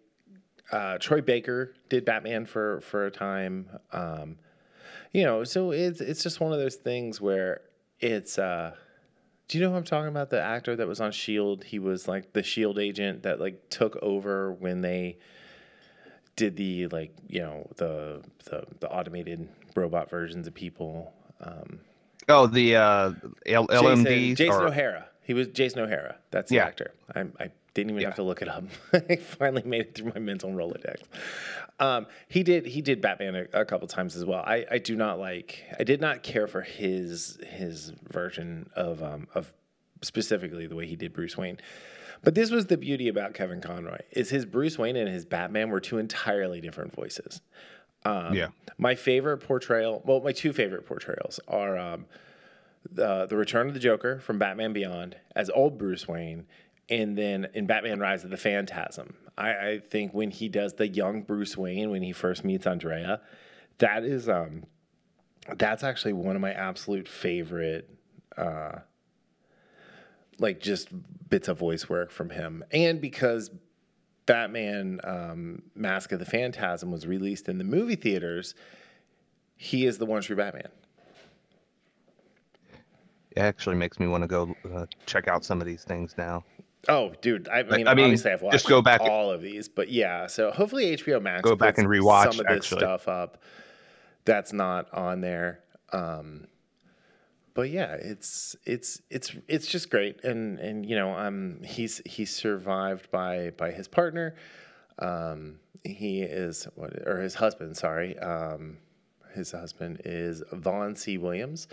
uh, 0.73 0.99
Troy 0.99 1.21
Baker 1.21 1.75
did 1.89 2.05
Batman 2.05 2.47
for 2.47 2.81
for 2.81 3.07
a 3.07 3.11
time. 3.11 3.69
Um, 3.93 4.39
you 5.13 5.23
know, 5.25 5.45
so 5.45 5.71
it's 5.71 6.01
it's 6.01 6.23
just 6.23 6.41
one 6.41 6.53
of 6.53 6.59
those 6.59 6.77
things 6.77 7.21
where 7.21 7.61
it's. 8.01 8.39
Uh, 8.39 8.75
do 9.49 9.59
you 9.59 9.65
know 9.65 9.71
who 9.71 9.77
I'm 9.77 9.85
talking 9.85 10.09
about? 10.09 10.31
The 10.31 10.41
actor 10.43 10.75
that 10.77 10.87
was 10.89 11.01
on 11.01 11.13
Shield. 11.13 11.65
He 11.65 11.79
was 11.79 12.09
like 12.09 12.33
the 12.33 12.43
Shield 12.43 12.79
agent 12.79 13.23
that 13.23 13.41
like 13.41 13.69
took 13.71 13.97
over 14.03 14.53
when 14.53 14.81
they 14.83 15.19
did 16.37 16.57
the 16.57 16.87
like 16.89 17.13
you 17.29 17.41
know 17.41 17.69
the 17.77 18.23
the, 18.45 18.65
the 18.81 18.89
automated 18.91 19.49
robot 19.75 20.11
versions 20.11 20.47
of 20.47 20.55
people. 20.55 21.13
Um, 21.41 21.81
Oh, 22.29 22.49
the 22.49 22.75
uh, 22.75 23.13
L- 23.47 23.67
Jason, 23.69 24.05
LMDs. 24.05 24.37
Jason 24.37 24.61
or- 24.63 24.67
O'Mara. 24.67 25.07
He 25.23 25.33
was 25.33 25.47
Jason 25.49 25.79
O'Mara. 25.81 26.17
That's 26.33 26.51
the 26.51 26.57
Yeah. 26.57 26.65
actor. 26.67 26.93
I, 27.15 27.21
I 27.39 27.51
didn't 27.77 27.91
even 27.91 28.03
Yeah. 28.03 28.09
have 28.09 28.17
to 28.17 28.23
look 28.23 28.43
it 28.43 28.49
up. 28.49 28.65
I 28.93 29.17
finally 29.17 29.63
made 29.65 29.81
it 29.83 29.95
through 29.95 30.13
my 30.15 30.21
mental 30.21 30.51
Rolodex. 30.51 31.03
Um, 31.79 32.07
he 32.29 32.43
did. 32.43 32.67
He 32.67 32.81
did 32.83 33.01
Batman 33.01 33.37
a, 33.53 33.61
a 33.61 33.65
couple 33.65 33.87
times 33.87 34.17
as 34.17 34.25
well. 34.25 34.43
I, 34.45 34.65
I 34.71 34.79
do 34.79 34.97
not 34.97 35.19
like. 35.19 35.63
I 35.79 35.85
did 35.85 36.01
not 36.01 36.23
care 36.23 36.47
for 36.47 36.63
his 36.63 37.39
his 37.47 37.93
version 38.09 38.71
of 38.75 39.03
um, 39.03 39.29
of 39.35 39.53
specifically 40.03 40.67
the 40.67 40.75
way 40.75 40.87
he 40.87 40.97
did 40.97 41.13
Bruce 41.13 41.37
Wayne. 41.37 41.59
But 42.25 42.35
this 42.35 42.51
was 42.51 42.67
the 42.67 42.79
beauty 42.79 43.09
about 43.09 43.35
Kevin 43.35 43.61
Conroy 43.61 43.99
is 44.11 44.31
his 44.31 44.47
Bruce 44.47 44.79
Wayne 44.79 44.97
and 44.97 45.09
his 45.09 45.25
Batman 45.27 45.69
were 45.71 45.81
two 45.81 45.99
entirely 45.99 46.61
different 46.63 46.95
voices. 46.95 47.41
Um, 48.05 48.33
yeah. 48.35 48.49
My 48.79 48.95
favorite 48.95 49.39
portrayal, 49.39 50.03
well, 50.05 50.21
my 50.21 50.33
two 50.33 50.53
favorite 50.53 50.87
portrayals 50.87 51.41
are 51.47 51.77
um, 51.77 52.07
the 52.91 53.27
the 53.27 53.37
Return 53.37 53.69
of 53.69 53.75
the 53.75 53.81
Joker 53.81 54.19
from 54.21 54.39
Batman 54.39 54.73
Beyond 54.73 55.17
as 55.35 55.51
old 55.51 55.77
Bruce 55.77 56.09
Wayne, 56.09 56.47
and 56.89 57.17
then 57.17 57.49
in 57.55 57.67
Batman 57.67 57.99
Rise 58.01 58.25
of 58.25 58.31
the 58.31 58.37
Phantasm. 58.37 59.17
I, 59.37 59.51
I 59.51 59.79
think 59.81 60.15
when 60.15 60.31
he 60.31 60.49
does 60.49 60.75
the 60.75 60.89
young 60.89 61.23
Bruce 61.23 61.57
Wayne 61.57 61.91
when 61.91 62.03
he 62.03 62.13
first 62.13 62.45
meets 62.45 62.67
Andrea, 62.67 63.21
that 63.79 64.05
is 64.05 64.29
um, 64.29 64.65
that's 65.57 65.85
actually 65.85 66.15
one 66.15 66.37
of 66.37 66.43
my 66.43 66.53
absolute 66.53 67.09
favorite. 67.09 67.91
Uh, 68.37 68.81
like 70.39 70.61
just 70.61 70.89
bits 71.31 71.49
of 71.49 71.59
voice 71.59 71.89
work 71.89 72.11
from 72.11 72.29
him, 72.29 72.63
and 72.71 73.01
because 73.01 73.51
Batman 74.27 75.01
um, 75.05 75.63
Mask 75.75 76.13
of 76.13 76.19
the 76.19 76.27
Phantasm 76.27 76.91
was 76.91 77.07
released 77.07 77.49
in 77.49 77.59
the 77.59 77.65
movie 77.65 77.97
theaters, 77.97 78.55
he 79.57 79.87
is 79.87 79.97
the 79.99 80.05
one 80.05 80.21
true 80.21 80.37
Batman. 80.37 80.69
It 83.31 83.41
actually 83.41 83.77
makes 83.77 83.99
me 84.01 84.07
want 84.07 84.23
to 84.23 84.29
go 84.29 84.55
uh, 84.75 84.87
check 85.07 85.29
out 85.29 85.45
some 85.45 85.61
of 85.61 85.67
these 85.67 85.85
things 85.85 86.15
now. 86.19 86.45
Oh, 86.89 87.13
dude! 87.21 87.49
I 87.49 87.63
mean, 87.65 87.89
I 87.89 87.95
mean, 87.95 88.05
obviously, 88.05 88.31
I've 88.31 88.43
watched 88.43 88.53
just 88.55 88.69
go 88.69 88.81
back- 88.83 89.01
all 89.01 89.31
of 89.31 89.43
these, 89.43 89.69
but 89.69 89.91
yeah. 89.91 90.27
So 90.27 90.51
hopefully, 90.51 90.97
HBO 90.97 91.21
Max 91.21 91.43
Go 91.43 91.57
back 91.57 91.79
and 91.79 91.89
rewatch, 91.89 92.33
some 92.33 92.41
of 92.41 92.47
this 92.47 92.57
actually. 92.65 92.81
stuff 92.81 93.09
up 93.09 93.43
that's 94.25 94.53
not 94.53 94.93
on 94.93 95.21
there. 95.23 95.61
Um, 95.93 96.49
but 97.55 97.71
yeah, 97.71 97.95
it's 97.95 98.55
it's 98.67 99.01
it's 99.09 99.35
it's 99.49 99.67
just 99.67 99.89
great, 99.91 100.23
and 100.25 100.59
and 100.59 100.85
you 100.85 100.95
know, 100.95 101.17
um, 101.17 101.61
he's 101.65 102.03
he's 102.05 102.35
survived 102.35 103.11
by 103.11 103.51
by 103.57 103.71
his 103.71 103.89
partner. 103.89 104.35
Um, 104.99 105.59
he 105.85 106.21
is 106.23 106.69
what 106.75 106.93
or 107.07 107.21
his 107.21 107.35
husband, 107.35 107.77
sorry. 107.77 108.19
Um, 108.19 108.77
his 109.35 109.53
husband 109.53 110.03
is 110.05 110.43
Vaughn 110.53 110.97
C. 110.97 111.17
Williams, 111.19 111.69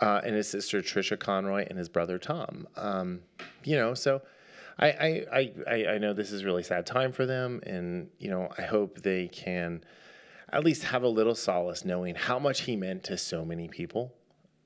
uh, 0.00 0.20
and 0.24 0.34
his 0.34 0.48
sister 0.48 0.82
Trisha 0.82 1.18
Conroy, 1.18 1.66
and 1.68 1.78
his 1.78 1.88
brother 1.88 2.18
Tom. 2.18 2.66
Um, 2.76 3.20
you 3.64 3.76
know, 3.76 3.94
so 3.94 4.20
I, 4.78 4.86
I, 4.88 5.52
I, 5.66 5.86
I- 5.94 5.98
know 5.98 6.12
this 6.12 6.32
is 6.32 6.42
a 6.42 6.44
really 6.44 6.62
sad 6.62 6.86
time 6.86 7.12
for 7.12 7.26
them, 7.26 7.60
and 7.64 8.10
you 8.18 8.28
know, 8.30 8.48
I 8.58 8.62
hope 8.62 9.02
they 9.02 9.28
can 9.28 9.84
at 10.52 10.64
least 10.64 10.84
have 10.84 11.02
a 11.02 11.08
little 11.08 11.34
solace 11.34 11.84
knowing 11.84 12.14
how 12.14 12.38
much 12.38 12.62
he 12.62 12.76
meant 12.76 13.04
to 13.04 13.16
so 13.16 13.44
many 13.44 13.68
people. 13.68 14.12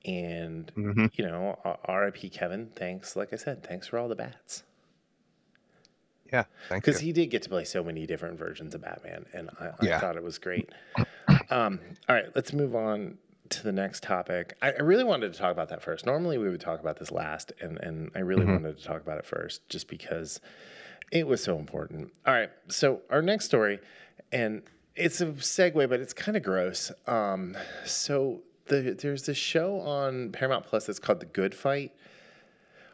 And 0.05 0.71
hmm 0.75 1.05
you 1.13 1.25
know, 1.25 1.59
R.I.P. 1.85 2.29
Kevin. 2.29 2.69
Thanks, 2.75 3.15
like 3.15 3.33
I 3.33 3.35
said, 3.35 3.63
thanks 3.63 3.87
for 3.87 3.97
all 3.99 4.07
the 4.07 4.15
bats 4.15 4.63
Yeah, 6.31 6.45
thank 6.69 6.85
you. 6.85 6.91
because 6.91 7.01
he 7.01 7.11
did 7.11 7.27
get 7.27 7.41
to 7.43 7.49
play 7.49 7.65
so 7.65 7.83
many 7.83 8.05
different 8.05 8.37
versions 8.39 8.73
of 8.75 8.81
Batman, 8.81 9.25
and 9.33 9.49
I, 9.59 9.71
I 9.79 9.85
Yeah. 9.85 9.99
thought 9.99 10.15
it 10.15 10.23
was 10.23 10.37
great. 10.37 10.69
Um, 11.51 11.79
all 12.07 12.15
right, 12.15 12.27
let's 12.35 12.53
move 12.53 12.75
on 12.75 13.17
to 13.51 13.63
the 13.63 13.71
next 13.71 14.03
topic. 14.03 14.55
I, 14.61 14.71
I 14.71 14.81
really 14.81 15.03
wanted 15.03 15.33
to 15.33 15.39
talk 15.39 15.51
about 15.51 15.69
that 15.69 15.81
first. 15.81 16.05
Normally, 16.05 16.37
we 16.37 16.49
would 16.49 16.61
talk 16.61 16.79
about 16.79 16.97
this 16.97 17.11
last, 17.11 17.51
and 17.61 17.77
and 17.79 18.11
I 18.15 18.19
really 18.19 18.45
wanted 18.45 18.77
to 18.77 18.83
talk 18.83 19.01
about 19.01 19.17
it 19.17 19.25
first, 19.25 19.67
just 19.69 19.87
because 19.87 20.39
it 21.11 21.27
was 21.27 21.43
so 21.43 21.57
important. 21.57 22.11
All 22.25 22.33
right, 22.33 22.49
so 22.67 23.01
our 23.09 23.21
next 23.21 23.45
story, 23.45 23.79
and 24.31 24.61
it's 24.95 25.21
a 25.21 25.27
segue, 25.27 25.89
but 25.89 25.99
it's 25.99 26.13
kind 26.13 26.37
of 26.37 26.43
gross. 26.43 26.91
Um, 27.07 27.55
so 27.85 28.41
the, 28.67 28.95
there's 28.99 29.25
this 29.25 29.37
show 29.37 29.79
on 29.79 30.31
Paramount 30.31 30.65
Plus 30.65 30.85
that's 30.85 30.99
called 30.99 31.19
The 31.19 31.25
Good 31.25 31.55
Fight, 31.55 31.93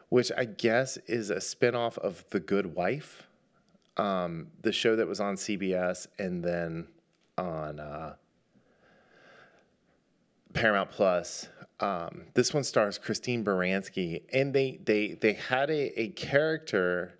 which 0.08 0.32
I 0.36 0.44
guess 0.44 0.96
is 1.06 1.30
a 1.30 1.36
spinoff 1.36 1.98
of 1.98 2.24
The 2.30 2.40
Good 2.40 2.74
Wife 2.74 3.26
um, 3.96 4.48
the 4.62 4.72
show 4.72 4.96
that 4.96 5.06
was 5.06 5.20
on 5.20 5.36
CBS 5.36 6.06
and 6.18 6.42
then 6.42 6.86
on 7.38 7.80
uh, 7.80 8.14
Paramount 10.56 10.90
Plus. 10.90 11.48
Um, 11.78 12.22
this 12.34 12.54
one 12.54 12.64
stars 12.64 12.98
Christine 12.98 13.44
Baranski, 13.44 14.22
and 14.32 14.54
they 14.54 14.80
they 14.82 15.14
they 15.20 15.34
had 15.34 15.70
a, 15.70 16.00
a 16.00 16.08
character 16.10 17.18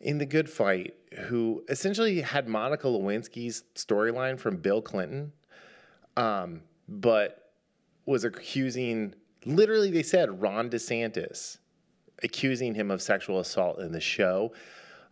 in 0.00 0.18
the 0.18 0.26
Good 0.26 0.48
Fight 0.48 0.94
who 1.26 1.64
essentially 1.68 2.20
had 2.20 2.46
Monica 2.46 2.86
Lewinsky's 2.86 3.64
storyline 3.74 4.38
from 4.38 4.58
Bill 4.58 4.82
Clinton, 4.82 5.32
um, 6.16 6.62
but 6.88 7.52
was 8.04 8.24
accusing. 8.24 9.14
Literally, 9.46 9.90
they 9.90 10.02
said 10.02 10.40
Ron 10.40 10.68
DeSantis 10.68 11.58
accusing 12.22 12.74
him 12.74 12.90
of 12.90 13.00
sexual 13.00 13.40
assault 13.40 13.80
in 13.80 13.92
the 13.92 14.00
show. 14.00 14.52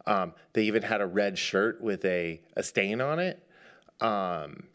Um, 0.06 0.34
they 0.52 0.64
even 0.64 0.82
had 0.82 1.00
a 1.00 1.06
red 1.06 1.38
shirt 1.38 1.80
with 1.80 2.04
a, 2.04 2.40
a 2.56 2.62
stain 2.62 3.00
on 3.00 3.18
it. 3.18 3.42
Um, 4.00 4.67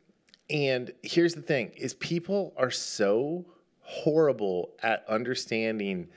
and 0.49 0.91
here's 1.01 1.33
the 1.33 1.41
thing 1.41 1.71
is 1.77 1.93
people 1.93 2.53
are 2.57 2.71
so 2.71 3.45
horrible 3.81 4.71
at 4.81 5.05
understanding 5.07 6.07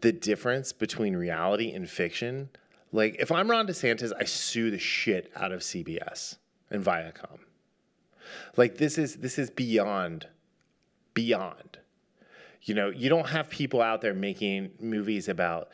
the 0.00 0.12
difference 0.12 0.72
between 0.72 1.16
reality 1.16 1.72
and 1.72 1.88
fiction. 1.88 2.48
Like 2.92 3.16
if 3.18 3.32
I'm 3.32 3.50
Ron 3.50 3.66
DeSantis, 3.66 4.12
I 4.18 4.24
sue 4.24 4.70
the 4.70 4.78
shit 4.78 5.30
out 5.36 5.52
of 5.52 5.60
CBS 5.60 6.36
and 6.70 6.84
Viacom. 6.84 7.38
Like 8.56 8.76
this 8.76 8.98
is 8.98 9.16
this 9.16 9.38
is 9.38 9.50
beyond 9.50 10.26
beyond. 11.14 11.78
You 12.62 12.74
know, 12.74 12.90
you 12.90 13.08
don't 13.08 13.28
have 13.28 13.48
people 13.48 13.80
out 13.80 14.00
there 14.00 14.14
making 14.14 14.70
movies 14.80 15.28
about 15.28 15.68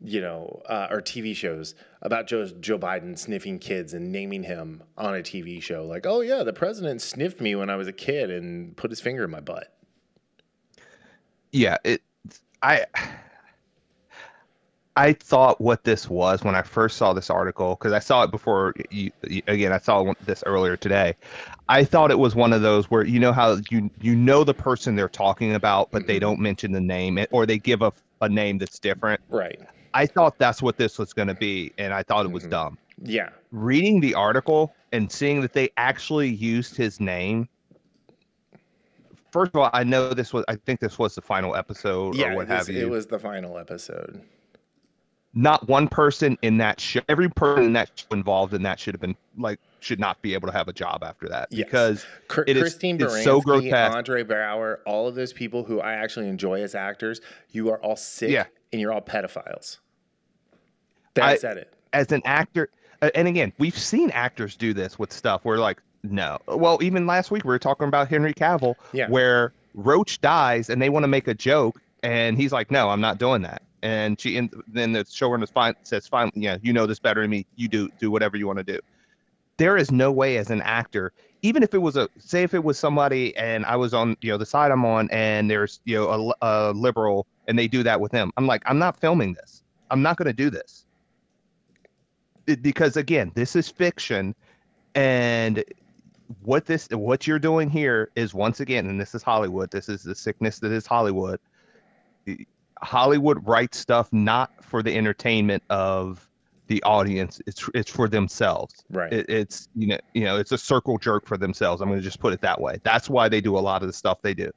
you 0.00 0.20
know, 0.20 0.62
uh, 0.68 0.86
or 0.90 1.00
TV 1.00 1.34
shows 1.34 1.74
about 2.02 2.26
Joe, 2.26 2.46
Joe 2.46 2.78
Biden 2.78 3.18
sniffing 3.18 3.58
kids 3.58 3.94
and 3.94 4.12
naming 4.12 4.42
him 4.44 4.82
on 4.96 5.14
a 5.14 5.18
TV 5.18 5.60
show. 5.60 5.84
Like, 5.84 6.06
oh, 6.06 6.20
yeah, 6.20 6.44
the 6.44 6.52
president 6.52 7.02
sniffed 7.02 7.40
me 7.40 7.54
when 7.54 7.70
I 7.70 7.76
was 7.76 7.88
a 7.88 7.92
kid 7.92 8.30
and 8.30 8.76
put 8.76 8.90
his 8.90 9.00
finger 9.00 9.24
in 9.24 9.30
my 9.30 9.40
butt. 9.40 9.74
yeah 11.52 11.76
it 11.84 12.02
i 12.62 12.84
i 14.96 15.12
thought 15.12 15.60
what 15.60 15.84
this 15.84 16.08
was 16.08 16.44
when 16.44 16.54
i 16.54 16.62
first 16.62 16.96
saw 16.96 17.12
this 17.12 17.30
article 17.30 17.74
because 17.74 17.92
i 17.92 17.98
saw 17.98 18.22
it 18.22 18.30
before 18.30 18.74
you, 18.90 19.10
again 19.46 19.72
i 19.72 19.78
saw 19.78 20.12
this 20.26 20.42
earlier 20.44 20.76
today 20.76 21.14
i 21.68 21.84
thought 21.84 22.10
it 22.10 22.18
was 22.18 22.34
one 22.34 22.52
of 22.52 22.62
those 22.62 22.90
where 22.90 23.04
you 23.04 23.18
know 23.18 23.32
how 23.32 23.56
you 23.70 23.90
you 24.00 24.14
know 24.14 24.44
the 24.44 24.54
person 24.54 24.96
they're 24.96 25.08
talking 25.08 25.54
about 25.54 25.90
but 25.90 26.06
they 26.06 26.18
don't 26.18 26.40
mention 26.40 26.72
the 26.72 26.80
name 26.80 27.18
or 27.30 27.46
they 27.46 27.58
give 27.58 27.80
a, 27.82 27.92
a 28.20 28.28
name 28.28 28.58
that's 28.58 28.78
different 28.78 29.20
Right. 29.28 29.60
I 29.94 30.06
thought 30.06 30.38
that's 30.38 30.62
what 30.62 30.76
this 30.76 30.98
was 30.98 31.12
going 31.12 31.28
to 31.28 31.34
be 31.34 31.72
and 31.78 31.92
i 31.92 32.02
thought 32.02 32.24
it 32.26 32.32
was 32.32 32.44
Mhm. 32.44 32.50
dumb 32.50 32.78
Yeah. 33.02 33.30
reading 33.52 34.00
the 34.00 34.14
article 34.14 34.74
and 34.92 35.10
seeing 35.10 35.40
that 35.42 35.52
they 35.52 35.70
actually 35.76 36.28
used 36.28 36.76
his 36.76 37.00
name 37.00 37.48
first 39.30 39.50
of 39.54 39.60
all 39.60 39.70
i 39.72 39.84
know 39.84 40.12
this 40.14 40.32
was 40.32 40.44
i 40.48 40.56
think 40.56 40.80
this 40.80 40.98
was 40.98 41.14
the 41.14 41.22
final 41.22 41.54
episode 41.54 42.14
Yeah. 42.16 42.32
or 42.32 42.36
what 42.36 42.48
this- 42.48 42.66
have 42.66 42.74
you 42.74 42.86
It 42.86 42.90
was 42.90 43.06
the 43.06 43.18
final 43.18 43.58
episode. 43.58 44.20
Not 45.34 45.68
one 45.68 45.88
person 45.88 46.38
in 46.42 46.56
that 46.58 46.80
show, 46.80 47.00
every 47.08 47.28
person 47.28 47.64
in 47.64 47.72
that 47.74 47.90
show 47.94 48.06
involved 48.12 48.54
in 48.54 48.62
that 48.62 48.80
should 48.80 48.94
have 48.94 49.00
been 49.00 49.14
like 49.36 49.60
should 49.80 50.00
not 50.00 50.20
be 50.22 50.34
able 50.34 50.48
to 50.48 50.52
have 50.52 50.66
a 50.68 50.72
job 50.72 51.04
after 51.04 51.28
that 51.28 51.48
Yes. 51.50 51.64
because 51.66 52.06
Cr- 52.26 52.42
it 52.46 52.56
is- 52.56 52.62
Christine 52.62 52.96
it's 53.00 53.04
Baranski, 53.14 53.24
so 53.24 53.40
grotesque. 53.40 53.94
Andre 53.96 54.24
Braugher, 54.24 54.78
all 54.86 55.06
of 55.06 55.14
those 55.14 55.32
people 55.32 55.62
who 55.64 55.80
I 55.80 55.92
actually 55.94 56.28
enjoy 56.28 56.62
as 56.62 56.74
actors, 56.74 57.20
you 57.50 57.70
are 57.70 57.78
all 57.78 57.94
sick 57.94 58.30
Yeah. 58.30 58.46
and 58.72 58.80
you're 58.80 58.92
all 58.92 59.00
pedophiles. 59.02 59.78
That 61.14 61.24
I- 61.24 61.36
said 61.36 61.58
it. 61.58 61.72
as 61.92 62.10
an 62.10 62.22
actor, 62.24 62.70
uh, 63.02 63.10
and 63.14 63.28
again, 63.28 63.52
we've 63.58 63.78
seen 63.78 64.10
actors 64.10 64.56
do 64.56 64.72
this 64.74 64.98
with 64.98 65.12
stuff 65.12 65.44
where 65.44 65.58
like, 65.58 65.80
no. 66.02 66.38
Well, 66.46 66.78
even 66.82 67.06
last 67.06 67.30
week 67.30 67.44
we 67.44 67.48
were 67.48 67.58
talking 67.58 67.86
about 67.86 68.08
Henry 68.08 68.32
Cavill, 68.34 68.74
Yeah. 68.92 69.08
where 69.08 69.52
Roach 69.74 70.20
dies 70.20 70.70
and 70.70 70.80
they 70.80 70.88
want 70.88 71.04
to 71.04 71.08
make 71.08 71.28
a 71.28 71.34
joke, 71.34 71.80
and 72.02 72.36
he's 72.36 72.52
like, 72.52 72.70
no, 72.70 72.88
I'm 72.88 73.00
not 73.00 73.18
doing 73.18 73.42
that. 73.42 73.62
And 73.82 74.20
she, 74.20 74.36
and 74.36 74.52
then 74.66 74.92
the 74.92 75.04
showrunner 75.04 75.48
fine, 75.48 75.74
says, 75.84 76.08
fine, 76.08 76.30
yeah, 76.34 76.56
you 76.62 76.72
know 76.72 76.86
this 76.86 76.98
better 76.98 77.22
than 77.22 77.30
me. 77.30 77.46
You 77.56 77.68
do 77.68 77.88
do 77.98 78.10
whatever 78.10 78.36
you 78.36 78.46
want 78.46 78.58
to 78.58 78.64
do. 78.64 78.80
There 79.56 79.76
is 79.76 79.90
no 79.90 80.12
way 80.12 80.36
as 80.36 80.50
an 80.50 80.62
actor, 80.62 81.12
even 81.42 81.62
if 81.62 81.74
it 81.74 81.78
was 81.78 81.96
a, 81.96 82.08
say 82.18 82.42
if 82.42 82.54
it 82.54 82.64
was 82.64 82.78
somebody 82.78 83.36
and 83.36 83.64
I 83.66 83.76
was 83.76 83.94
on, 83.94 84.16
you 84.20 84.30
know, 84.32 84.38
the 84.38 84.46
side 84.46 84.70
I'm 84.70 84.84
on, 84.84 85.08
and 85.10 85.50
there's, 85.50 85.80
you 85.84 85.96
know, 85.96 86.34
a, 86.42 86.46
a 86.46 86.72
liberal, 86.72 87.26
and 87.46 87.58
they 87.58 87.68
do 87.68 87.82
that 87.84 88.00
with 88.00 88.12
him. 88.12 88.32
I'm 88.36 88.46
like, 88.46 88.62
I'm 88.66 88.78
not 88.78 89.00
filming 89.00 89.34
this. 89.34 89.62
I'm 89.90 90.02
not 90.02 90.16
going 90.16 90.26
to 90.26 90.32
do 90.32 90.50
this 90.50 90.86
it- 92.48 92.62
because 92.62 92.96
again, 92.96 93.30
this 93.34 93.54
is 93.54 93.68
fiction, 93.68 94.34
and 94.94 95.62
what 96.42 96.66
this 96.66 96.88
what 96.90 97.26
you're 97.26 97.38
doing 97.38 97.70
here 97.70 98.10
is 98.16 98.34
once 98.34 98.60
again, 98.60 98.86
and 98.86 99.00
this 99.00 99.14
is 99.14 99.22
Hollywood. 99.22 99.70
This 99.70 99.88
is 99.88 100.02
the 100.02 100.14
sickness 100.14 100.58
that 100.60 100.72
is 100.72 100.86
Hollywood. 100.86 101.38
Hollywood 102.82 103.46
writes 103.46 103.78
stuff 103.78 104.12
not 104.12 104.64
for 104.64 104.82
the 104.82 104.96
entertainment 104.96 105.62
of 105.70 106.28
the 106.68 106.82
audience. 106.82 107.40
It's 107.46 107.68
it's 107.74 107.90
for 107.90 108.08
themselves. 108.08 108.84
Right. 108.90 109.12
It, 109.12 109.28
it's 109.28 109.68
you 109.74 109.88
know 109.88 109.98
you 110.14 110.24
know 110.24 110.36
it's 110.36 110.52
a 110.52 110.58
circle 110.58 110.98
jerk 110.98 111.26
for 111.26 111.36
themselves. 111.36 111.82
I'm 111.82 111.88
going 111.88 111.98
to 111.98 112.04
just 112.04 112.20
put 112.20 112.32
it 112.32 112.40
that 112.42 112.60
way. 112.60 112.78
That's 112.82 113.10
why 113.10 113.28
they 113.28 113.40
do 113.40 113.58
a 113.58 113.60
lot 113.60 113.82
of 113.82 113.88
the 113.88 113.92
stuff 113.92 114.22
they 114.22 114.34
do. 114.34 114.50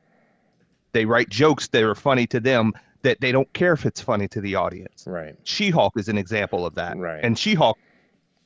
They 0.92 1.06
write 1.06 1.30
jokes 1.30 1.68
that 1.70 1.84
are 1.84 1.96
funny 1.96 2.28
to 2.28 2.40
them 2.40 2.74
that 3.02 3.20
they 3.22 3.32
don't 3.32 3.52
care 3.54 3.74
if 3.74 3.86
it's 3.86 4.02
funny 4.02 4.28
to 4.28 4.42
the 4.42 4.56
audience. 4.56 5.06
right. 5.08 5.36
She-Hulk 5.44 5.98
is 5.98 6.08
an 6.08 6.18
example 6.18 6.66
of 6.66 6.76
that. 6.76 6.98
Right. 6.98 7.24
And 7.24 7.40
She-Hulk 7.40 7.78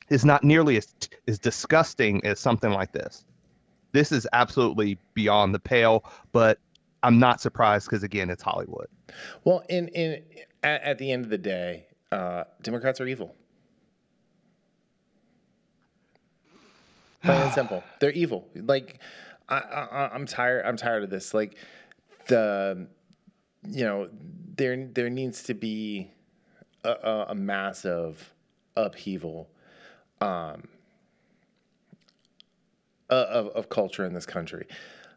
is 0.08 0.24
not 0.24 0.44
nearly 0.44 0.78
as 0.78 0.94
as 1.26 1.38
disgusting 1.38 2.24
as 2.24 2.40
something 2.40 2.70
like 2.70 2.92
this. 2.92 3.24
This 3.92 4.12
is 4.12 4.26
absolutely 4.32 4.98
beyond 5.14 5.54
the 5.54 5.58
pale, 5.58 6.04
but 6.32 6.58
I'm 7.06 7.20
not 7.20 7.40
surprised 7.40 7.86
because 7.88 8.02
again, 8.02 8.30
it's 8.30 8.42
Hollywood. 8.42 8.88
Well, 9.44 9.62
in 9.68 9.86
in 9.88 10.24
at, 10.64 10.82
at 10.82 10.98
the 10.98 11.12
end 11.12 11.24
of 11.24 11.30
the 11.30 11.38
day, 11.38 11.86
uh, 12.10 12.44
Democrats 12.62 13.00
are 13.00 13.06
evil. 13.06 13.36
Plain 17.22 17.42
and 17.42 17.52
simple, 17.54 17.84
they're 18.00 18.10
evil. 18.10 18.48
Like 18.56 18.98
I, 19.48 19.58
I, 19.58 20.10
I'm 20.12 20.26
tired. 20.26 20.66
I'm 20.66 20.76
tired 20.76 21.04
of 21.04 21.10
this. 21.10 21.32
Like 21.32 21.56
the, 22.26 22.88
you 23.68 23.84
know, 23.84 24.08
there 24.56 24.88
there 24.92 25.08
needs 25.08 25.44
to 25.44 25.54
be 25.54 26.10
a, 26.82 26.90
a, 26.90 27.26
a 27.28 27.34
massive 27.36 28.34
upheaval, 28.74 29.48
um, 30.20 30.66
uh, 33.10 33.26
of 33.28 33.46
of 33.50 33.68
culture 33.68 34.04
in 34.04 34.12
this 34.12 34.26
country. 34.26 34.66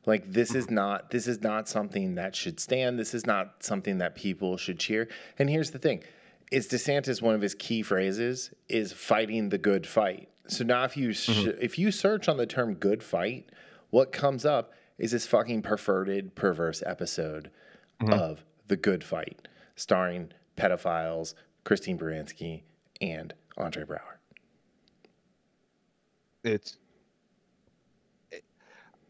Like 0.09 0.33
this 0.33 0.55
is 0.55 0.71
not 0.71 1.11
this 1.11 1.27
is 1.27 1.43
not 1.43 1.69
something 1.69 2.15
that 2.15 2.35
should 2.35 2.59
stand. 2.59 2.97
This 2.97 3.13
is 3.13 3.27
not 3.27 3.63
something 3.63 3.99
that 3.99 4.15
people 4.15 4.57
should 4.57 4.79
cheer. 4.79 5.07
And 5.37 5.47
here's 5.51 5.69
the 5.69 5.77
thing: 5.77 6.03
is 6.51 6.67
DeSantis 6.67 7.21
one 7.21 7.35
of 7.35 7.41
his 7.41 7.53
key 7.53 7.83
phrases 7.83 8.49
is 8.67 8.91
fighting 8.91 9.49
the 9.49 9.59
good 9.59 9.85
fight. 9.85 10.29
So 10.47 10.63
now 10.63 10.83
if 10.83 10.97
you 10.97 11.13
sh- 11.13 11.29
mm-hmm. 11.29 11.61
if 11.61 11.77
you 11.77 11.91
search 11.91 12.27
on 12.27 12.37
the 12.37 12.47
term 12.47 12.73
"good 12.73 13.03
fight," 13.03 13.51
what 13.91 14.11
comes 14.11 14.47
up 14.47 14.73
is 14.97 15.11
this 15.11 15.27
fucking 15.27 15.61
perverted, 15.61 16.33
perverse 16.33 16.81
episode 16.87 17.51
mm-hmm. 18.01 18.11
of 18.11 18.43
the 18.67 18.77
Good 18.77 19.03
Fight, 19.03 19.47
starring 19.75 20.31
pedophiles 20.57 21.35
Christine 21.65 21.99
Baranski 21.99 22.63
and 22.99 23.35
Andre 23.59 23.83
Braugher. 23.83 24.17
It's 26.43 26.77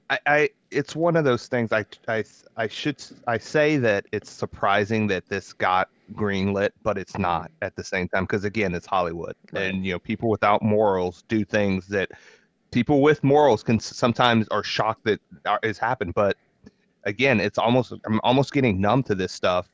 I, 0.09 0.19
I 0.25 0.49
it's 0.71 0.95
one 0.95 1.15
of 1.15 1.23
those 1.25 1.47
things 1.47 1.71
I, 1.71 1.85
I 2.07 2.23
I 2.55 2.67
should 2.67 3.03
I 3.27 3.37
say 3.37 3.77
that 3.77 4.05
it's 4.11 4.29
surprising 4.29 5.07
that 5.07 5.27
this 5.27 5.53
got 5.53 5.89
greenlit, 6.13 6.69
but 6.83 6.97
it's 6.97 7.17
not 7.17 7.51
at 7.61 7.75
the 7.75 7.83
same 7.83 8.07
time 8.09 8.23
because 8.23 8.43
again, 8.43 8.73
it's 8.75 8.85
Hollywood, 8.85 9.35
Right. 9.51 9.63
and 9.63 9.85
you 9.85 9.93
know 9.93 9.99
people 9.99 10.29
without 10.29 10.61
morals 10.61 11.23
do 11.27 11.43
things 11.43 11.87
that 11.87 12.09
people 12.71 13.01
with 13.01 13.23
morals 13.23 13.63
can 13.63 13.79
sometimes 13.79 14.47
are 14.49 14.63
shocked 14.63 15.05
that 15.05 15.19
uh, 15.45 15.51
are- 15.51 15.59
has 15.63 15.77
happened. 15.77 16.13
But 16.13 16.37
again, 17.03 17.39
it's 17.39 17.57
almost 17.57 17.93
I'm 18.05 18.19
almost 18.23 18.53
getting 18.53 18.79
numb 18.79 19.03
to 19.03 19.15
this 19.15 19.31
stuff, 19.31 19.67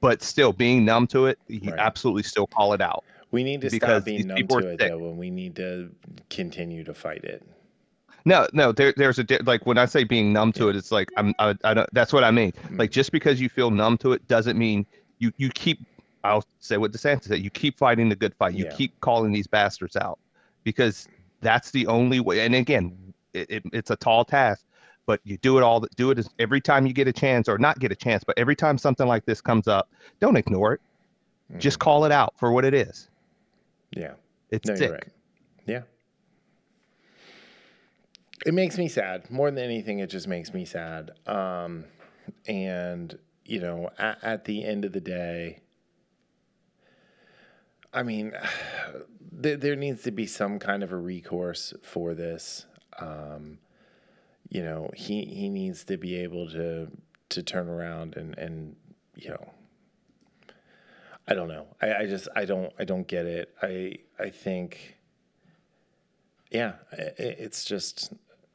but 0.00 0.22
still 0.22 0.52
being 0.52 0.84
numb 0.84 1.06
to 1.08 1.26
it, 1.26 1.38
you 1.48 1.70
Right. 1.70 1.80
absolutely 1.80 2.22
still 2.22 2.46
call 2.46 2.72
it 2.72 2.80
out. 2.80 3.04
We 3.30 3.42
need 3.42 3.62
to 3.62 3.70
Because 3.70 4.02
stop 4.02 4.04
being 4.04 4.26
numb 4.28 4.46
to 4.46 4.58
it 4.58 4.80
sick. 4.80 4.90
though, 4.90 5.08
and 5.08 5.18
we 5.18 5.30
need 5.30 5.56
to 5.56 5.90
continue 6.30 6.84
to 6.84 6.94
fight 6.94 7.24
it. 7.24 7.42
No, 8.24 8.48
no. 8.52 8.72
There, 8.72 8.94
there's 8.96 9.18
a 9.18 9.26
like 9.44 9.66
when 9.66 9.76
I 9.78 9.84
say 9.86 10.04
being 10.04 10.32
numb 10.32 10.52
to 10.54 10.68
it, 10.68 10.76
it's 10.76 10.90
like 10.90 11.10
I'm. 11.16 11.34
I, 11.38 11.54
I 11.64 11.74
don't. 11.74 11.88
That's 11.92 12.12
what 12.12 12.24
I 12.24 12.30
mean. 12.30 12.52
Mm. 12.68 12.78
Like 12.78 12.90
just 12.90 13.12
because 13.12 13.40
you 13.40 13.48
feel 13.48 13.70
numb 13.70 13.98
to 13.98 14.12
it 14.12 14.26
doesn't 14.28 14.58
mean 14.58 14.86
you 15.18 15.32
you 15.36 15.50
keep. 15.50 15.80
I'll 16.24 16.44
say 16.60 16.78
what 16.78 16.90
DeSantis 16.92 17.24
said. 17.24 17.40
You 17.40 17.50
keep 17.50 17.76
fighting 17.78 18.08
the 18.08 18.16
good 18.16 18.34
fight. 18.34 18.54
You 18.54 18.64
Yeah. 18.64 18.72
keep 18.74 18.98
calling 19.00 19.30
these 19.32 19.46
bastards 19.46 19.94
out 19.94 20.18
because 20.62 21.06
that's 21.42 21.70
the 21.70 21.86
only 21.86 22.18
way. 22.20 22.40
And 22.40 22.54
again, 22.54 22.96
it, 23.34 23.50
it, 23.50 23.62
it's 23.74 23.90
a 23.90 23.96
tall 23.96 24.24
task, 24.24 24.64
but 25.04 25.20
you 25.24 25.36
do 25.36 25.58
it 25.58 25.62
all. 25.62 25.84
Do 25.96 26.10
it 26.10 26.26
every 26.38 26.62
time 26.62 26.86
you 26.86 26.94
get 26.94 27.06
a 27.08 27.12
chance, 27.12 27.46
or 27.46 27.58
not 27.58 27.78
get 27.78 27.92
a 27.92 27.96
chance, 27.96 28.24
but 28.24 28.38
every 28.38 28.56
time 28.56 28.78
something 28.78 29.06
like 29.06 29.26
this 29.26 29.42
comes 29.42 29.68
up, 29.68 29.90
don't 30.20 30.36
ignore 30.36 30.72
it. 30.72 30.80
Just 31.58 31.78
call 31.78 32.06
it 32.06 32.10
out 32.12 32.32
for 32.38 32.52
what 32.52 32.64
it 32.64 32.72
is. 32.72 33.10
Yeah. 33.90 34.12
It's 34.50 34.66
Mm. 34.66 34.72
No, 34.72 34.76
sick. 34.76 34.90
right. 34.92 35.04
Yeah. 35.66 35.82
It 38.44 38.52
makes 38.52 38.76
me 38.76 38.88
sad. 38.88 39.30
More 39.30 39.50
than 39.50 39.64
anything, 39.64 40.00
it 40.00 40.10
just 40.10 40.28
makes 40.28 40.52
me 40.52 40.64
sad. 40.64 41.12
Um, 41.26 41.84
and, 42.46 43.18
you 43.44 43.60
know, 43.60 43.90
at, 43.98 44.18
at 44.22 44.44
the 44.44 44.64
end 44.64 44.84
of 44.84 44.92
the 44.92 45.00
day, 45.00 45.60
I 47.92 48.02
mean, 48.02 48.32
there, 49.32 49.56
there 49.56 49.76
needs 49.76 50.02
to 50.02 50.10
be 50.10 50.26
some 50.26 50.58
kind 50.58 50.82
of 50.82 50.92
a 50.92 50.96
recourse 50.96 51.72
for 51.82 52.14
this. 52.14 52.66
Um, 52.98 53.58
you 54.48 54.62
know, 54.62 54.90
he, 54.94 55.24
he 55.24 55.48
needs 55.48 55.84
to 55.84 55.96
be 55.96 56.16
able 56.16 56.48
to 56.50 56.88
to 57.30 57.42
turn 57.42 57.68
around 57.68 58.16
and, 58.16 58.38
and 58.38 58.76
you 59.16 59.30
know, 59.30 59.50
I 61.26 61.34
don't 61.34 61.48
know. 61.48 61.66
I, 61.80 61.94
I 61.94 62.06
just 62.06 62.28
I 62.36 62.44
don't 62.44 62.72
I 62.78 62.84
don't 62.84 63.08
get 63.08 63.26
it. 63.26 63.54
I 63.62 63.96
I 64.18 64.30
think 64.30 64.96
yeah, 66.50 66.74
it's 66.92 67.64
just 67.64 68.12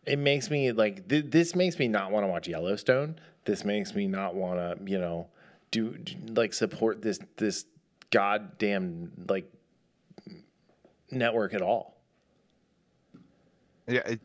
it 0.09 0.19
makes 0.19 0.49
me 0.49 0.71
like 0.71 1.07
th- 1.07 1.25
this 1.29 1.55
makes 1.55 1.77
me 1.77 1.87
not 1.87 2.11
want 2.11 2.23
to 2.23 2.27
watch 2.27 2.47
Yellowstone. 2.47 3.19
This 3.45 3.63
makes 3.63 3.93
me 3.93 4.07
not 4.07 4.35
want 4.35 4.59
to, 4.59 4.91
you 4.91 4.99
know, 4.99 5.27
do 5.71 5.97
do- 5.97 6.15
like 6.33 6.53
support 6.53 7.01
this 7.01 7.19
this 7.37 7.65
goddamn 8.09 9.11
like 9.27 9.51
network 11.11 11.53
at 11.53 11.61
all. 11.61 12.01
Yeah. 13.87 14.01
It, 14.05 14.19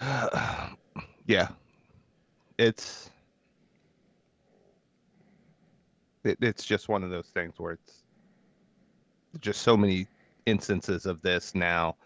yeah. 1.26 1.48
It's 2.58 3.10
it, 6.24 6.38
it's 6.40 6.64
just 6.64 6.88
one 6.88 7.04
of 7.04 7.10
those 7.10 7.28
things 7.28 7.54
where 7.58 7.74
it's 7.74 8.02
just 9.40 9.62
so 9.62 9.76
many 9.76 10.08
instances 10.46 11.06
of 11.06 11.22
this 11.22 11.54
now, 11.54 11.96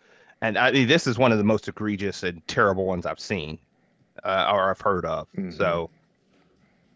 and 0.43 0.57
I 0.59 0.85
this 0.85 1.07
is 1.07 1.19
one 1.19 1.33
of 1.33 1.39
the 1.39 1.45
most 1.45 1.69
egregious 1.69 2.23
and 2.23 2.47
terrible 2.47 2.87
ones 2.87 3.07
I've 3.07 3.21
seen 3.21 3.59
uh, 4.25 4.51
or 4.53 4.71
I've 4.71 4.81
heard 4.81 5.05
of. 5.05 5.29
Mhm. 5.37 5.57
So, 5.57 5.91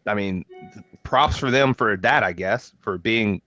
I 0.06 0.14
mean, 0.14 0.44
props 1.02 1.36
for 1.36 1.50
them 1.50 1.74
for 1.74 1.96
that, 1.98 2.22
I 2.22 2.32
guess, 2.32 2.72
for 2.80 2.98
being 2.98 3.40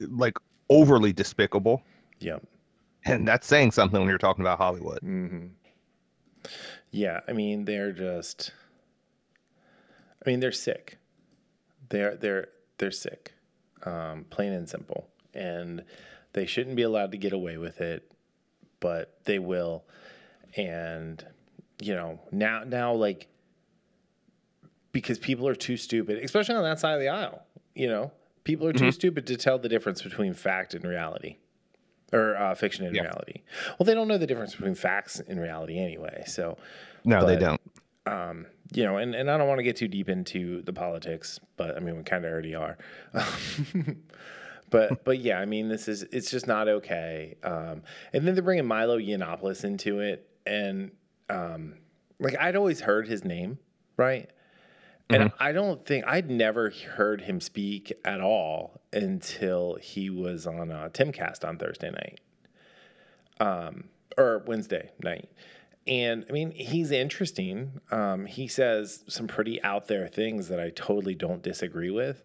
like 0.00 0.36
overly 0.68 1.12
despicable, 1.12 1.82
Yep. 2.20 2.42
and 3.04 3.26
that's 3.28 3.46
saying 3.46 3.70
something 3.72 4.00
when 4.00 4.08
you're 4.08 4.18
talking 4.18 4.42
about 4.42 4.58
Hollywood. 4.58 4.98
hmm 5.00 5.46
Yeah, 6.90 7.20
I 7.28 7.32
mean 7.32 7.64
they're 7.64 7.92
just. 7.92 8.52
I 10.26 10.30
mean 10.30 10.40
they're 10.40 10.52
sick. 10.52 10.98
They're 11.90 12.16
they're 12.16 12.48
they're 12.78 12.90
sick, 12.90 13.34
um, 13.84 14.24
plain 14.30 14.52
and 14.52 14.68
simple, 14.68 15.06
and 15.34 15.84
they 16.32 16.46
shouldn't 16.46 16.76
be 16.76 16.82
allowed 16.82 17.12
to 17.12 17.18
get 17.18 17.32
away 17.32 17.56
with 17.56 17.80
it, 17.80 18.10
but 18.84 19.14
they 19.24 19.38
will, 19.38 19.82
and 20.58 21.24
you 21.82 21.94
know 21.94 22.20
now 22.30 22.62
now 22.64 22.92
like 22.92 23.28
because 24.92 25.18
people 25.18 25.48
are 25.48 25.54
too 25.54 25.76
stupid, 25.78 26.22
especially 26.22 26.54
on 26.54 26.62
that 26.64 26.78
side 26.78 26.92
of 26.94 27.00
the 27.00 27.08
aisle. 27.08 27.42
You 27.74 27.88
know 27.88 28.12
People 28.44 28.66
are 28.68 28.74
too 28.74 28.92
stupid 28.92 29.26
to 29.28 29.38
tell 29.38 29.58
the 29.58 29.70
difference 29.70 30.02
between 30.02 30.34
fact 30.34 30.74
and 30.74 30.84
reality, 30.84 31.38
or 32.12 32.36
uh, 32.36 32.54
fiction 32.54 32.84
and 32.84 32.94
Yeah. 32.94 33.02
reality. 33.04 33.40
Well, 33.78 33.86
they 33.86 33.94
don't 33.94 34.06
know 34.06 34.18
the 34.18 34.26
difference 34.26 34.54
between 34.54 34.74
facts 34.74 35.18
and 35.18 35.40
reality 35.40 35.78
anyway. 35.78 36.24
So, 36.26 36.58
No, 37.06 37.24
they 37.26 37.36
don't. 37.36 37.60
um, 38.04 38.44
you 38.74 38.84
know, 38.84 38.98
and, 38.98 39.14
and 39.14 39.30
I 39.30 39.38
don't 39.38 39.48
want 39.48 39.60
to 39.60 39.62
get 39.64 39.76
too 39.76 39.88
deep 39.88 40.10
into 40.10 40.60
the 40.60 40.74
politics, 40.74 41.40
but 41.56 41.74
I 41.74 41.80
mean, 41.80 41.96
we 41.96 42.02
kind 42.02 42.22
of 42.26 42.30
already 42.30 42.54
are. 42.54 42.76
but 44.74 45.04
but 45.04 45.20
yeah, 45.20 45.38
I 45.38 45.44
mean, 45.44 45.68
this 45.68 45.88
is 45.88 46.02
it's 46.02 46.30
just 46.30 46.46
not 46.46 46.68
okay. 46.68 47.36
Um, 47.42 47.82
and 48.12 48.26
then 48.26 48.34
they're 48.34 48.42
bringing 48.42 48.66
Milo 48.66 48.98
Yiannopoulos 48.98 49.64
into 49.64 50.00
it, 50.00 50.28
and 50.44 50.90
um, 51.30 51.76
like 52.18 52.36
I'd 52.38 52.56
always 52.56 52.80
heard 52.80 53.06
his 53.06 53.24
name, 53.24 53.58
right? 53.96 54.28
And 55.10 55.32
I 55.38 55.52
don't 55.52 55.84
think 55.84 56.06
I'd 56.06 56.30
never 56.30 56.70
heard 56.70 57.20
him 57.20 57.40
speak 57.40 57.92
at 58.04 58.20
all 58.20 58.80
until 58.92 59.76
he 59.80 60.08
was 60.08 60.46
on 60.46 60.72
uh, 60.72 60.88
Timcast 60.92 61.46
on 61.46 61.58
Thursday 61.58 61.90
night 61.90 62.20
um, 63.38 63.84
or 64.16 64.42
Wednesday 64.46 64.90
night. 65.02 65.28
And 65.86 66.24
I 66.28 66.32
mean, 66.32 66.50
he's 66.52 66.90
interesting. 66.90 67.82
Um, 67.90 68.24
he 68.24 68.48
says 68.48 69.04
some 69.06 69.26
pretty 69.26 69.62
out 69.62 69.86
there 69.88 70.08
things 70.08 70.48
that 70.48 70.58
I 70.58 70.70
totally 70.70 71.14
don't 71.14 71.42
disagree 71.42 71.90
with. 71.90 72.24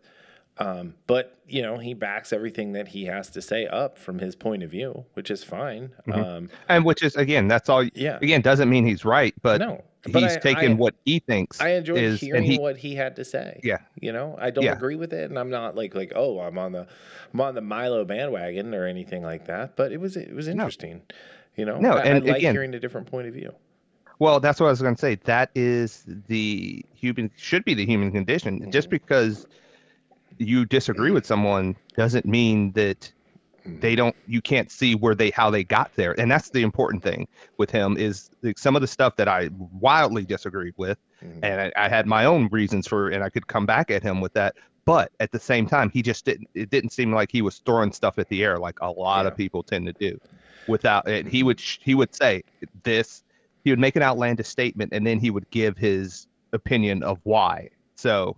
Um, 0.60 0.94
but 1.08 1.38
you 1.48 1.62
know, 1.62 1.78
he 1.78 1.94
backs 1.94 2.34
everything 2.34 2.74
that 2.74 2.90
he 2.90 3.06
has 3.06 3.30
to 3.32 3.42
say 3.42 3.66
up 3.68 3.98
from 3.98 4.20
his 4.20 4.36
point 4.36 4.62
of 4.62 4.70
view, 4.70 5.06
which 5.14 5.32
is 5.32 5.44
fine. 5.44 5.92
Um, 6.12 6.50
And 6.68 6.84
which 6.86 7.02
is 7.02 7.16
again, 7.16 7.48
that's 7.48 7.70
all. 7.70 7.84
Yeah. 7.96 8.20
Again, 8.22 8.42
doesn't 8.42 8.70
mean 8.70 8.86
he's 8.86 9.06
right, 9.06 9.34
but 9.42 9.62
no, 9.62 9.82
but 10.12 10.22
he's 10.22 10.36
I- 10.36 10.40
taken 10.40 10.72
I- 10.74 10.76
what 10.76 10.96
he 11.06 11.20
thinks 11.20 11.62
I 11.62 11.70
enjoyed 11.70 12.00
is, 12.00 12.20
hearing 12.20 12.44
and 12.44 12.52
he, 12.52 12.60
what 12.60 12.76
he 12.78 12.94
had 12.94 13.16
to 13.16 13.24
say. 13.26 13.62
Yeah. 13.64 13.78
you 14.02 14.12
know, 14.12 14.36
I 14.40 14.50
don't 14.50 14.66
Yeah. 14.66 14.74
agree 14.74 14.96
with 14.96 15.14
it, 15.14 15.30
and 15.30 15.40
I'm 15.40 15.50
not 15.50 15.76
like 15.76 15.96
like 15.96 16.12
oh, 16.16 16.40
I'm 16.42 16.58
on 16.58 16.74
the 16.74 16.86
I'm 17.34 17.40
on 17.42 17.56
the 17.56 17.62
Milo 17.62 18.04
bandwagon 18.04 18.76
or 18.76 18.86
anything 18.86 19.24
like 19.24 19.46
that. 19.46 19.76
But 19.78 19.92
it 19.94 20.02
was 20.02 20.18
it 20.18 20.34
was 20.36 20.48
interesting. 20.50 21.02
You 21.56 21.66
know, 21.66 21.78
No, 21.80 21.92
I, 21.94 22.00
I 22.00 22.04
and 22.04 22.26
like 22.26 22.38
again- 22.38 22.54
hearing 22.54 22.74
a 22.76 22.80
different 22.80 23.08
point 23.08 23.28
of 23.28 23.34
view. 23.34 23.54
Well, 24.20 24.42
that's 24.42 24.60
what 24.60 24.68
I 24.68 24.72
was 24.72 24.82
going 24.82 24.96
to 24.96 25.00
say. 25.00 25.16
That 25.24 25.50
is 25.56 26.04
the 26.28 26.84
human 26.94 27.32
should 27.38 27.64
be 27.64 27.74
the 27.74 27.86
human 27.86 28.12
condition. 28.12 28.60
Mm-hmm. 28.60 28.72
Just 28.72 28.90
because 28.90 29.48
you 30.40 30.66
disagree 30.66 31.12
with 31.12 31.26
someone 31.26 31.78
doesn't 31.98 32.26
mean 32.26 32.74
that 32.74 33.14
Mm-hmm. 33.68 33.80
they 33.82 33.96
don't 33.96 34.16
you 34.26 34.42
can't 34.42 34.72
see 34.72 34.96
where 34.96 35.16
they 35.16 35.32
how 35.32 35.50
they 35.52 35.66
got 35.66 35.92
there. 35.96 36.20
And 36.20 36.32
that's 36.32 36.50
the 36.52 36.62
important 36.64 37.04
thing 37.04 37.28
with 37.58 37.70
him 37.70 37.98
is 37.98 38.30
some 38.58 38.76
of 38.76 38.82
the 38.82 38.88
stuff 38.88 39.18
that 39.18 39.28
I 39.28 39.50
wildly 39.54 40.26
disagreed 40.26 40.74
with 40.78 40.98
Mhm. 41.24 41.40
and 41.44 41.62
I, 41.62 41.72
I 41.86 41.90
had 41.90 42.08
my 42.08 42.26
own 42.26 42.48
reasons 42.52 42.88
for 42.88 43.10
and 43.10 43.24
I 43.24 43.30
could 43.30 43.48
come 43.48 43.66
back 43.66 43.92
at 43.92 44.02
him 44.04 44.22
with 44.22 44.34
that. 44.34 44.56
But 44.86 45.12
at 45.20 45.32
the 45.32 45.40
same 45.40 45.68
time, 45.68 45.90
he 45.94 46.02
just 46.02 46.26
didn't 46.26 46.50
it 46.56 46.70
didn't 46.70 46.92
seem 46.92 47.14
like 47.14 47.32
he 47.32 47.42
was 47.42 47.60
throwing 47.66 47.92
stuff 47.92 48.18
at 48.18 48.30
the 48.30 48.44
air 48.44 48.58
like 48.60 48.80
a 48.82 48.90
lot 48.90 49.26
of 49.28 49.36
people 49.36 49.64
tend 49.64 49.88
to 49.88 49.94
do. 50.00 50.18
Without 50.68 51.08
it, 51.10 51.28
he 51.28 51.44
would 51.44 51.60
he 51.60 51.96
would 51.96 52.16
say 52.16 52.44
this 52.84 53.24
he 53.66 53.72
would 53.72 53.80
make 53.80 53.98
an 53.98 54.04
outlandish 54.04 54.48
statement 54.48 54.94
and 54.94 55.06
then 55.06 55.20
he 55.20 55.32
would 55.32 55.50
give 55.52 55.78
his 55.78 56.28
opinion 56.54 57.04
of 57.04 57.20
why. 57.24 57.70
So 57.98 58.38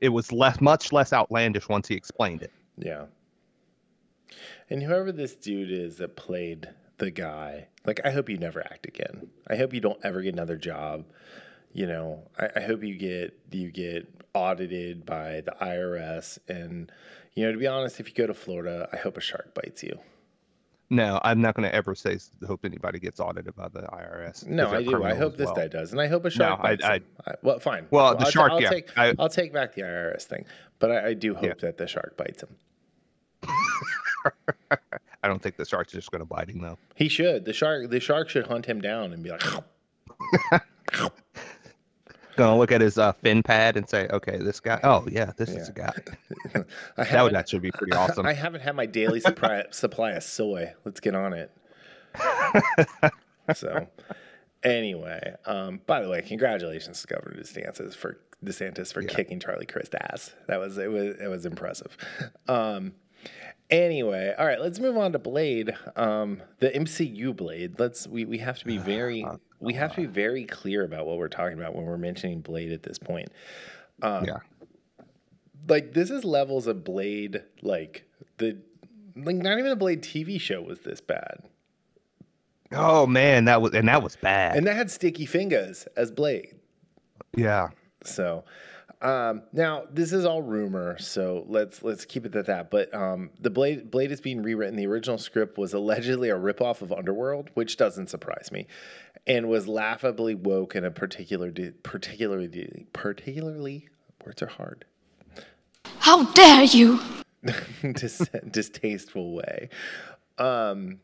it 0.00 0.10
was 0.10 0.32
less, 0.32 0.60
much 0.60 0.92
less 0.92 1.12
outlandish 1.12 1.68
once 1.68 1.88
he 1.88 1.94
explained 1.94 2.42
it. 2.42 2.52
Yeah. 2.76 3.06
And 4.70 4.82
whoever 4.82 5.12
this 5.12 5.34
dude 5.34 5.70
is 5.70 5.96
that 5.98 6.16
played 6.16 6.68
the 6.98 7.10
guy, 7.10 7.68
like, 7.86 8.00
I 8.04 8.10
hope 8.10 8.28
you 8.28 8.38
never 8.38 8.60
act 8.60 8.86
again. 8.86 9.28
I 9.48 9.56
hope 9.56 9.72
you 9.72 9.80
don't 9.80 10.00
ever 10.04 10.22
get 10.22 10.32
another 10.32 10.56
job. 10.56 11.04
You 11.72 11.86
know, 11.86 12.22
I, 12.38 12.48
I 12.56 12.60
hope 12.60 12.82
you 12.82 12.96
get 12.96 13.36
you 13.50 13.70
get 13.70 14.08
audited 14.32 15.04
by 15.04 15.42
the 15.42 15.54
IRS. 15.60 16.38
And 16.48 16.90
you 17.34 17.44
know, 17.44 17.52
to 17.52 17.58
be 17.58 17.66
honest, 17.66 18.00
if 18.00 18.08
you 18.08 18.14
go 18.14 18.26
to 18.26 18.34
Florida, 18.34 18.88
I 18.92 18.96
hope 18.96 19.16
a 19.16 19.20
shark 19.20 19.54
bites 19.54 19.82
you. 19.82 19.98
No, 20.90 21.18
I'm 21.24 21.40
not 21.40 21.54
going 21.54 21.68
to 21.68 21.74
ever 21.74 21.94
say 21.94 22.18
hope 22.46 22.64
anybody 22.64 22.98
gets 22.98 23.18
audited 23.18 23.56
by 23.56 23.68
the 23.68 23.80
IRS. 23.82 24.46
No, 24.46 24.70
I 24.70 24.82
do. 24.82 25.02
I 25.02 25.14
hope 25.14 25.36
this 25.36 25.46
well. 25.46 25.54
guy 25.56 25.68
does, 25.68 25.92
and 25.92 26.00
I 26.00 26.06
hope 26.08 26.24
a 26.26 26.30
shark 26.30 26.60
I- 26.60 26.62
bites 26.62 26.84
I- 26.84 26.94
him. 26.96 27.04
I, 27.26 27.34
well, 27.42 27.58
fine. 27.58 27.86
Well, 27.90 28.14
the 28.16 28.24
I'll, 28.26 28.30
shark, 28.30 28.52
I'll 28.52 28.60
yeah. 28.62 28.70
Take, 28.70 28.98
I- 28.98 29.14
I'll 29.18 29.28
take 29.30 29.52
back 29.52 29.74
the 29.74 29.82
IRS 29.82 30.22
thing, 30.24 30.44
but 30.78 30.90
I, 30.90 31.08
I 31.08 31.14
do 31.14 31.34
hope 31.34 31.44
Yeah. 31.44 31.54
that 31.62 31.78
the 31.78 31.86
shark 31.86 32.16
bites 32.16 32.42
him. 32.42 32.56
I 35.22 35.28
don't 35.28 35.40
think 35.42 35.56
the 35.56 35.64
shark's 35.64 35.92
just 35.92 36.10
going 36.10 36.20
to 36.20 36.26
bite 36.26 36.50
him 36.50 36.60
though. 36.60 36.78
He 36.94 37.08
should. 37.08 37.44
The 37.46 37.52
shark. 37.54 37.88
The 37.90 38.00
shark 38.00 38.28
should 38.28 38.46
hunt 38.46 38.66
him 38.66 38.80
down 38.80 39.12
and 39.12 39.22
be 39.22 39.30
like. 39.30 39.42
To 42.36 42.54
look 42.54 42.72
at 42.72 42.80
his 42.80 42.98
uh, 42.98 43.12
fin 43.12 43.42
pad 43.42 43.76
and 43.76 43.88
say, 43.88 44.08
"Okay, 44.08 44.38
this 44.38 44.58
guy. 44.58 44.80
Oh 44.82 45.06
yeah, 45.10 45.32
this 45.36 45.50
is 45.50 45.68
a 45.68 45.72
guy." 45.72 45.92
That 46.96 47.22
would 47.22 47.34
actually 47.34 47.60
be 47.60 47.70
pretty 47.70 47.92
awesome. 47.96 48.26
I 48.26 48.32
haven't 48.32 48.60
had 48.62 48.74
my 48.74 48.86
daily 48.86 49.20
supply 49.20 49.64
supply 49.70 50.12
of 50.12 50.22
soy. 50.22 50.72
Let's 50.84 51.00
get 51.00 51.14
on 51.14 51.32
it. 51.32 51.50
so, 53.54 53.86
anyway, 54.62 55.34
um, 55.46 55.80
by 55.86 56.02
the 56.02 56.08
way, 56.08 56.22
congratulations 56.22 57.00
to 57.02 57.06
Governor 57.08 57.40
DeSantis 57.40 57.94
for 57.94 58.18
DeSantis 58.44 58.92
for 58.92 59.02
kicking 59.02 59.40
Charlie 59.40 59.66
Crist 59.66 59.94
ass. 59.94 60.34
That 60.48 60.58
was 60.60 60.78
it 60.78 60.90
was 60.90 61.16
it 61.20 61.28
was 61.28 61.46
impressive. 61.46 61.96
Um, 62.48 62.94
anyway, 63.70 64.34
all 64.38 64.46
right, 64.46 64.60
let's 64.60 64.78
move 64.78 64.96
on 64.96 65.12
to 65.12 65.18
Blade, 65.18 65.74
um, 65.96 66.42
the 66.60 66.70
MCU 66.70 67.34
Blade. 67.34 67.78
Let's 67.78 68.06
we 68.06 68.24
we 68.24 68.38
have 68.38 68.58
to 68.58 68.64
be 68.64 68.78
very 68.78 69.24
we 69.64 69.74
have 69.74 69.94
to 69.94 70.02
be 70.02 70.06
very 70.06 70.44
clear 70.44 70.84
about 70.84 71.06
what 71.06 71.18
we're 71.18 71.28
talking 71.28 71.58
about 71.58 71.74
when 71.74 71.84
we're 71.84 71.98
mentioning 71.98 72.40
Blade 72.40 72.72
at 72.72 72.82
this 72.82 72.98
point. 72.98 73.28
Um, 74.02 74.24
yeah. 74.24 74.38
like 75.68 75.92
this 75.94 76.10
is 76.10 76.24
levels 76.24 76.66
of 76.66 76.84
Blade. 76.84 77.42
Like 77.62 78.04
the 78.38 78.58
like 79.16 79.36
not 79.36 79.58
even 79.58 79.70
the 79.70 79.76
Blade 79.76 80.02
TV 80.02 80.40
show 80.40 80.60
was 80.60 80.80
this 80.80 81.00
bad, 81.00 81.44
Oh 82.72 83.06
man, 83.06 83.44
that 83.44 83.62
was 83.62 83.72
and 83.74 83.88
that 83.88 84.02
was 84.02 84.16
bad. 84.16 84.56
and 84.56 84.66
that 84.66 84.76
had 84.76 84.90
Sticky 84.90 85.26
Fingaz 85.26 85.86
as 85.96 86.10
Blade. 86.10 86.54
yeah. 87.36 87.68
So 88.04 88.44
um, 89.00 89.42
now 89.52 89.84
this 89.90 90.12
is 90.12 90.24
all 90.24 90.42
rumor, 90.42 90.98
so 90.98 91.44
let's 91.48 91.82
let's 91.82 92.04
keep 92.04 92.26
it 92.26 92.34
at 92.34 92.46
that. 92.46 92.70
But 92.70 92.92
um, 92.94 93.30
the 93.38 93.50
Blade 93.50 93.90
Blade 93.90 94.10
is 94.10 94.20
being 94.20 94.42
rewritten. 94.42 94.76
The 94.76 94.86
original 94.86 95.18
script 95.18 95.56
was 95.58 95.72
allegedly 95.74 96.30
a 96.30 96.36
ripoff 96.36 96.82
of 96.82 96.92
Underworld, 96.92 97.50
which 97.54 97.76
doesn't 97.76 98.08
surprise 98.10 98.50
me, 98.50 98.66
and 99.26 99.48
was 99.48 99.66
laughably 99.68 100.34
woke 100.34 100.74
in 100.76 100.84
a 100.84 100.90
particular 100.90 101.52
particularly 101.82 102.86
particularly 102.92 103.88
words 104.24 104.42
are 104.42 104.46
hard. 104.46 104.84
How 105.98 106.24
dare 106.32 106.64
you! 106.64 107.00
dis- 107.82 108.28
distasteful 108.50 109.34
way. 109.34 109.68
Um, 110.38 111.00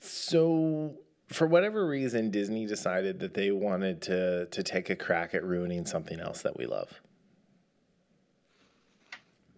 so 0.00 0.94
for 1.28 1.46
whatever 1.46 1.86
reason, 1.86 2.30
Disney 2.30 2.66
decided 2.66 3.20
that 3.20 3.34
they 3.34 3.50
wanted 3.50 4.02
to 4.02 4.46
to 4.46 4.62
take 4.62 4.90
a 4.90 4.96
crack 4.96 5.34
at 5.34 5.44
ruining 5.44 5.84
something 5.86 6.20
else 6.20 6.42
that 6.42 6.56
we 6.56 6.66
love. 6.66 7.00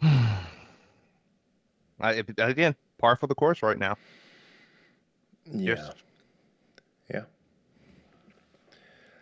I, 2.00 2.22
again, 2.38 2.76
par 2.98 3.16
for 3.16 3.26
the 3.26 3.34
course 3.34 3.62
right 3.62 3.78
now. 3.78 3.96
Yeah, 5.46 5.74
Yes. 5.74 5.90
yeah, 7.12 7.22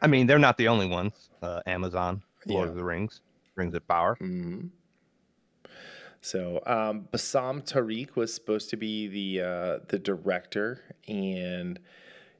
I 0.02 0.06
mean, 0.06 0.26
they're 0.26 0.38
not 0.38 0.56
the 0.58 0.68
only 0.68 0.86
ones. 0.86 1.30
Uh, 1.42 1.60
Amazon, 1.66 2.22
Lord 2.46 2.66
Yeah. 2.66 2.70
of 2.70 2.76
the 2.76 2.84
Rings, 2.84 3.20
Rings 3.54 3.74
of 3.74 3.86
Power. 3.86 4.16
hmm 4.16 4.66
So 6.20 6.62
um, 6.66 7.08
Bassam 7.12 7.62
Tariq 7.62 8.16
was 8.16 8.34
supposed 8.34 8.70
to 8.70 8.76
be 8.76 9.06
the 9.08 9.44
uh, 9.44 9.78
the 9.88 9.98
director, 9.98 10.80
and 11.06 11.78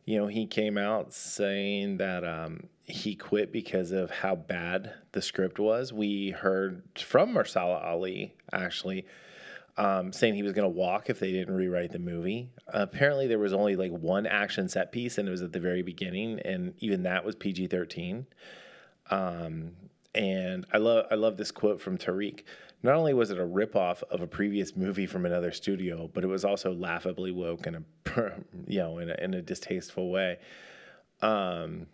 you 0.05 0.19
know 0.19 0.27
he 0.27 0.47
came 0.47 0.77
out 0.77 1.13
saying 1.13 1.99
that 1.99 2.25
um, 2.25 2.69
he 2.85 3.15
quit 3.15 3.53
because 3.53 3.93
of 3.93 4.11
how 4.11 4.35
bad 4.35 4.93
the 5.13 5.23
script 5.23 5.59
was. 5.59 5.93
We 5.93 6.31
heard 6.31 6.83
from 6.99 7.35
Mahershala 7.35 7.85
Ali 7.85 8.35
actually 8.53 9.07
um, 9.79 10.13
saying 10.13 10.35
he 10.35 10.43
was 10.43 10.53
going 10.53 10.65
to 10.65 10.69
walk 10.69 11.11
if 11.11 11.19
they 11.19 11.33
didn't 11.33 11.55
rewrite 11.55 11.93
the 11.93 11.99
movie. 11.99 12.51
apparently, 12.69 13.27
there 13.27 13.39
was 13.39 13.53
only 13.53 13.77
like 13.77 13.93
one 13.93 14.27
action 14.27 14.69
set 14.69 14.93
piece, 14.93 15.19
and 15.19 15.29
it 15.29 15.31
was 15.31 15.43
at 15.43 15.53
the 15.53 15.61
very 15.61 15.83
beginning, 15.83 16.41
and 16.41 16.75
even 16.79 17.03
that 17.03 17.25
was 17.25 17.35
PG 17.35 17.69
thirteen. 17.69 18.27
Um, 19.11 19.73
and 20.15 20.67
I 20.73 20.79
love 20.79 21.07
I 21.11 21.15
love 21.15 21.37
this 21.37 21.51
quote 21.51 21.81
from 21.81 21.99
Tariq. 21.99 22.43
Not 22.83 22.95
only 22.95 23.15
was 23.15 23.31
it 23.31 23.39
a 23.39 23.47
ripoff 23.47 24.03
of 24.11 24.21
a 24.21 24.27
previous 24.27 24.77
movie 24.77 25.07
from 25.07 25.27
another 25.27 25.53
studio, 25.53 26.11
but 26.13 26.25
it 26.25 26.29
was 26.29 26.45
also 26.45 26.73
laughably 26.73 27.31
woke 27.33 27.67
in 27.67 27.75
a 27.75 27.83
you 28.67 28.79
know 28.79 28.99
in 28.99 29.11
a, 29.11 29.15
in 29.21 29.35
a 29.35 29.43
distasteful 29.43 30.11
way. 30.11 30.39
Um, 31.23 31.87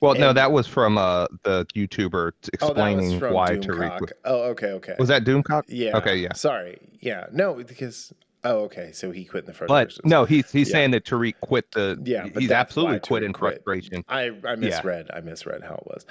Well, 0.00 0.14
no, 0.14 0.32
that 0.32 0.52
was 0.52 0.66
from 0.66 0.98
uh, 0.98 1.26
the 1.44 1.66
YouTuber 1.74 2.32
oh, 2.32 2.48
explaining 2.52 3.18
from 3.18 3.32
why 3.34 3.56
Doomcock. 3.56 4.00
Tariq 4.00 4.12
Oh, 4.24 4.42
okay, 4.50 4.68
okay. 4.72 4.94
was 4.98 5.08
that 5.08 5.24
Doomcock? 5.24 5.64
Yeah. 5.68 5.96
Okay, 5.96 6.16
yeah. 6.16 6.32
Sorry. 6.34 6.78
Yeah. 7.00 7.26
No, 7.32 7.54
because 7.54 8.12
oh, 8.44 8.60
okay. 8.64 8.92
So 8.92 9.10
he 9.10 9.24
quit 9.24 9.44
in 9.44 9.46
the 9.46 9.54
first. 9.54 9.68
But 9.68 9.88
person. 9.88 10.02
no, 10.04 10.24
he's 10.24 10.50
he's 10.50 10.68
Yeah. 10.68 10.72
saying 10.72 10.90
that 10.92 11.04
Tariq 11.04 11.34
quit 11.40 11.70
the. 11.72 11.98
Yeah, 12.04 12.26
but 12.32 12.42
he's 12.42 12.50
absolutely 12.50 13.00
quit 13.00 13.22
in 13.22 13.32
quit. 13.32 13.54
frustration. 13.64 14.04
I 14.08 14.30
I 14.46 14.56
misread. 14.56 15.10
I 15.12 15.20
misread 15.20 15.62
how 15.62 15.74
it 15.76 15.86
was. 15.86 16.06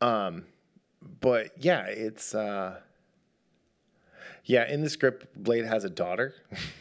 Um, 0.00 0.44
but 1.20 1.52
yeah, 1.58 1.86
it's 1.86 2.34
uh, 2.34 2.76
Yeah, 4.44 4.70
in 4.70 4.82
the 4.82 4.90
script, 4.90 5.26
Blade 5.42 5.64
has 5.64 5.84
a 5.84 5.90
daughter, 5.90 6.34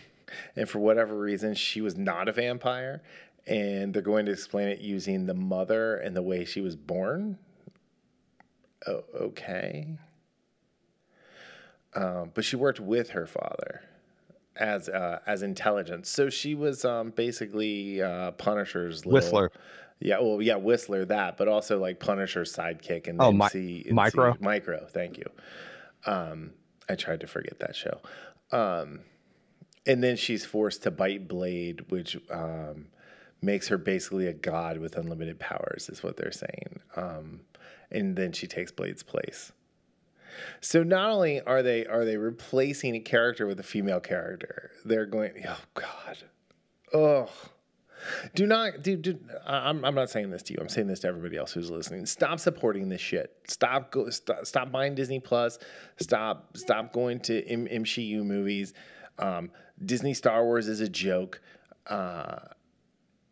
and 0.56 0.68
for 0.70 0.80
whatever 0.80 1.18
reason, 1.18 1.54
she 1.54 1.82
was 1.82 1.98
not 1.98 2.28
a 2.28 2.32
vampire, 2.32 3.02
and 3.48 3.94
they're 3.94 4.02
going 4.02 4.26
to 4.26 4.32
explain 4.32 4.68
it 4.68 4.80
using 4.80 5.26
the 5.26 5.34
mother 5.34 5.96
and 5.96 6.16
the 6.16 6.22
way 6.22 6.44
she 6.44 6.62
was 6.62 6.76
born. 6.76 7.38
Oh, 8.86 9.04
okay. 9.16 9.98
Um, 11.96 12.32
but 12.34 12.44
she 12.44 12.56
worked 12.56 12.80
with 12.80 13.12
her 13.12 13.26
father 13.26 13.82
as 14.56 14.90
uh, 14.90 15.20
as 15.26 15.42
intelligence, 15.42 16.10
so 16.10 16.30
she 16.30 16.54
was 16.54 16.84
um, 16.84 17.12
basically 17.12 18.02
uh, 18.02 18.32
Punisher's 18.32 19.06
little, 19.06 19.14
Whistler. 19.14 19.52
Yeah, 20.00 20.20
well, 20.20 20.42
yeah, 20.42 20.56
Whistler 20.58 21.06
that, 21.06 21.38
but 21.38 21.48
also 21.48 21.80
like 21.80 22.00
Punisher's 22.00 22.56
sidekick 22.56 23.08
and 23.08 23.20
Oh, 23.20 23.30
MC, 23.30 23.88
Micro? 23.90 24.36
Micro, 24.40 24.86
thank 24.86 25.18
you. 25.18 25.26
Um, 26.06 26.52
I 26.88 26.96
tried 26.96 27.22
to 27.22 27.28
forget 27.28 27.60
that 27.60 27.76
show. 27.76 28.00
Um, 28.52 29.00
and 29.88 30.04
then 30.04 30.18
she's 30.18 30.46
forced 30.46 30.84
to 30.84 30.92
bite 30.92 31.28
Blade, 31.28 31.90
which 31.90 32.18
um, 32.30 32.88
makes 33.42 33.68
her 33.68 33.78
basically 33.78 34.28
a 34.28 34.34
god 34.34 34.78
with 34.78 34.98
unlimited 34.98 35.40
powers, 35.40 35.90
is 35.90 36.04
what 36.04 36.18
they're 36.18 36.32
saying. 36.32 36.80
Um, 36.96 37.42
and 37.92 38.16
then 38.16 38.32
she 38.32 38.48
takes 38.48 38.72
Blade's 38.72 39.04
place. 39.04 39.52
So 40.62 40.84
not 40.84 41.10
only 41.10 41.42
are 41.42 41.64
they 41.64 41.86
are 41.86 42.06
they 42.06 42.18
replacing 42.18 42.96
a 42.96 43.00
character 43.00 43.48
with 43.48 43.60
a 43.60 43.64
female 43.64 44.00
character, 44.00 44.72
they're 44.86 45.06
going. 45.06 45.44
Oh 45.48 45.60
God, 45.74 46.18
oh. 46.94 47.30
Do 48.36 48.46
not 48.46 48.84
do. 48.84 48.96
do 48.96 49.18
I'm, 49.46 49.84
I'm 49.84 49.96
not 49.96 50.12
saying 50.12 50.30
this 50.30 50.44
to 50.44 50.54
you. 50.54 50.60
I'm 50.62 50.70
saying 50.70 50.88
this 50.88 51.00
to 51.00 51.08
everybody 51.08 51.36
else 51.36 51.52
who's 51.52 51.72
listening. 51.72 52.06
Stop 52.06 52.40
supporting 52.40 52.90
this 52.90 53.02
shit. 53.02 53.36
Stop 53.48 53.92
go. 53.92 54.10
Stop, 54.12 54.46
stop 54.46 54.72
buying 54.72 54.94
Disney 54.94 55.20
Plus. 55.20 55.58
Stop 56.00 56.56
stop 56.56 56.94
going 56.94 57.20
to 57.22 57.44
M- 57.48 57.68
MCU 57.68 58.24
movies. 58.24 58.74
Um, 59.18 59.50
Disney 59.84 60.14
Star 60.14 60.44
Wars 60.46 60.68
is 60.68 60.80
a 60.80 60.88
joke. 60.88 61.42
Uh, 61.88 62.38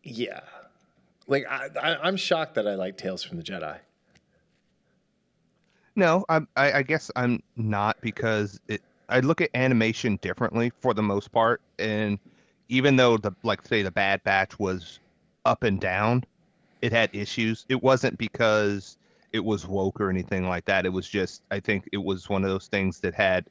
yeah, 0.06 0.40
like 1.28 1.46
I, 1.50 1.70
I 1.82 1.98
I'm 2.08 2.16
shocked 2.16 2.56
that 2.56 2.68
I 2.68 2.76
like 2.76 2.98
Tales 2.98 3.24
from 3.24 3.38
the 3.38 3.44
Jedi. 3.44 3.78
No, 5.96 6.26
I'm, 6.30 6.48
I, 6.56 6.74
I 6.74 6.82
guess 6.84 7.10
I'm 7.16 7.42
not 7.56 7.98
because 8.02 8.60
it. 8.68 8.82
I 9.08 9.20
look 9.20 9.40
at 9.42 9.50
animation 9.54 10.18
differently 10.22 10.72
for 10.80 10.94
the 10.94 11.04
most 11.04 11.32
part, 11.32 11.62
and 11.80 12.20
even 12.70 12.96
though 12.96 13.18
the 13.18 13.32
like 13.44 13.66
say 13.66 13.82
the 13.82 13.92
Bad 13.92 14.24
Batch 14.24 14.58
was 14.60 15.00
up 15.46 15.64
and 15.64 15.80
down, 15.80 16.24
it 16.82 16.92
had 16.92 17.10
issues. 17.14 17.66
It 17.70 17.82
wasn't 17.82 18.18
because 18.18 18.98
it 19.32 19.44
was 19.44 19.68
woke 19.68 20.00
or 20.02 20.10
anything 20.10 20.48
like 20.48 20.66
that. 20.66 20.86
It 20.86 20.90
was 20.90 21.08
just 21.08 21.44
I 21.50 21.60
think 21.60 21.88
it 21.94 22.04
was 22.04 22.30
one 22.30 22.44
of 22.44 22.50
those 22.50 22.68
things 22.68 23.00
that 23.02 23.14
had 23.14 23.46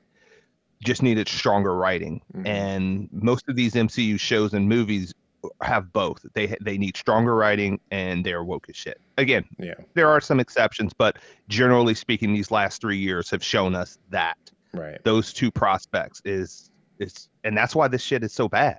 just 0.85 1.03
needed 1.03 1.29
stronger 1.29 1.75
writing, 1.75 2.21
Mhm. 2.37 2.47
and 2.47 3.09
most 3.13 3.49
of 3.49 3.57
these 3.57 3.75
MCU 3.75 4.19
shows 4.19 4.53
and 4.55 4.69
movies 4.69 5.15
have 5.63 5.93
both. 5.93 6.25
They 6.35 6.57
they 6.61 6.79
need 6.79 6.97
stronger 6.97 7.35
writing 7.35 7.81
and 7.91 8.25
they're 8.25 8.45
woke 8.45 8.67
as 8.69 8.77
shit. 8.77 9.01
Again, 9.19 9.45
Yeah, 9.59 9.75
there 9.95 10.09
are 10.09 10.21
some 10.21 10.41
exceptions, 10.41 10.93
but 10.93 11.17
generally 11.49 11.95
speaking, 11.95 12.33
these 12.33 12.51
last 12.51 12.81
three 12.81 12.99
years 12.99 13.31
have 13.31 13.45
shown 13.45 13.75
us 13.75 13.99
that 14.11 14.39
right. 14.73 15.03
those 15.05 15.33
two 15.33 15.51
prospects 15.51 16.21
is 16.25 16.71
is, 16.99 17.29
and 17.43 17.57
that's 17.57 17.75
why 17.75 17.89
this 17.89 18.03
shit 18.03 18.23
is 18.23 18.33
so 18.33 18.49
bad, 18.49 18.79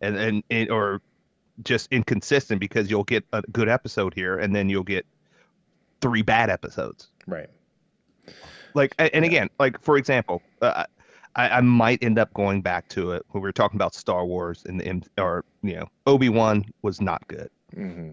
and 0.00 0.16
and 0.16 0.42
it, 0.50 0.70
or 0.70 1.00
just 1.62 1.88
inconsistent 1.92 2.60
because 2.60 2.90
you'll 2.90 3.04
get 3.04 3.24
a 3.32 3.42
good 3.52 3.68
episode 3.68 4.12
here 4.14 4.38
and 4.38 4.54
then 4.54 4.68
you'll 4.68 4.82
get 4.82 5.06
three 6.00 6.22
bad 6.22 6.50
episodes. 6.50 7.08
Right. 7.26 7.48
Like, 8.74 8.94
and 8.98 9.24
again, 9.24 9.50
like 9.60 9.80
for 9.80 9.96
example, 9.96 10.42
uh, 10.60 10.84
I, 11.36 11.48
I 11.48 11.60
might 11.60 12.02
end 12.02 12.18
up 12.18 12.32
going 12.34 12.62
back 12.62 12.88
to 12.90 13.12
it 13.12 13.24
when 13.30 13.42
we 13.42 13.48
were 13.48 13.52
talking 13.52 13.76
about 13.76 13.94
Star 13.94 14.24
Wars 14.24 14.64
and 14.66 14.80
the 14.80 14.86
M- 14.86 15.02
or 15.18 15.44
you 15.62 15.74
know 15.74 15.88
Obi 16.06 16.28
Wan 16.28 16.64
was 16.82 17.00
not 17.00 17.26
good. 17.28 17.50
hmm 17.74 18.10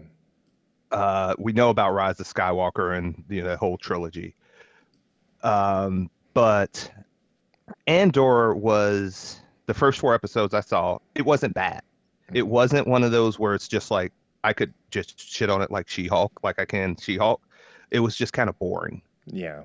uh, 0.92 1.34
we 1.38 1.52
know 1.52 1.70
about 1.70 1.92
Rise 1.92 2.20
of 2.20 2.26
Skywalker 2.26 2.96
and 2.96 3.24
you 3.28 3.42
know, 3.42 3.48
the 3.48 3.56
whole 3.56 3.78
trilogy. 3.78 4.34
Um, 5.42 6.10
but 6.34 6.90
Andor 7.86 8.54
was 8.54 9.40
the 9.66 9.74
first 9.74 9.98
four 9.98 10.14
episodes 10.14 10.54
I 10.54 10.60
saw. 10.60 10.98
It 11.14 11.22
wasn't 11.22 11.54
bad. 11.54 11.82
It 12.34 12.46
wasn't 12.46 12.86
one 12.86 13.02
of 13.02 13.10
those 13.10 13.38
where 13.38 13.54
it's 13.54 13.68
just 13.68 13.90
like 13.90 14.12
I 14.44 14.52
could 14.52 14.72
just 14.90 15.18
shit 15.18 15.50
on 15.50 15.62
it 15.62 15.70
like 15.70 15.88
She-Hulk, 15.88 16.40
like 16.42 16.58
I 16.58 16.64
can 16.64 16.96
She-Hulk. 16.96 17.40
It 17.90 18.00
was 18.00 18.16
just 18.16 18.32
kind 18.32 18.48
of 18.48 18.58
boring. 18.58 19.02
Yeah. 19.26 19.62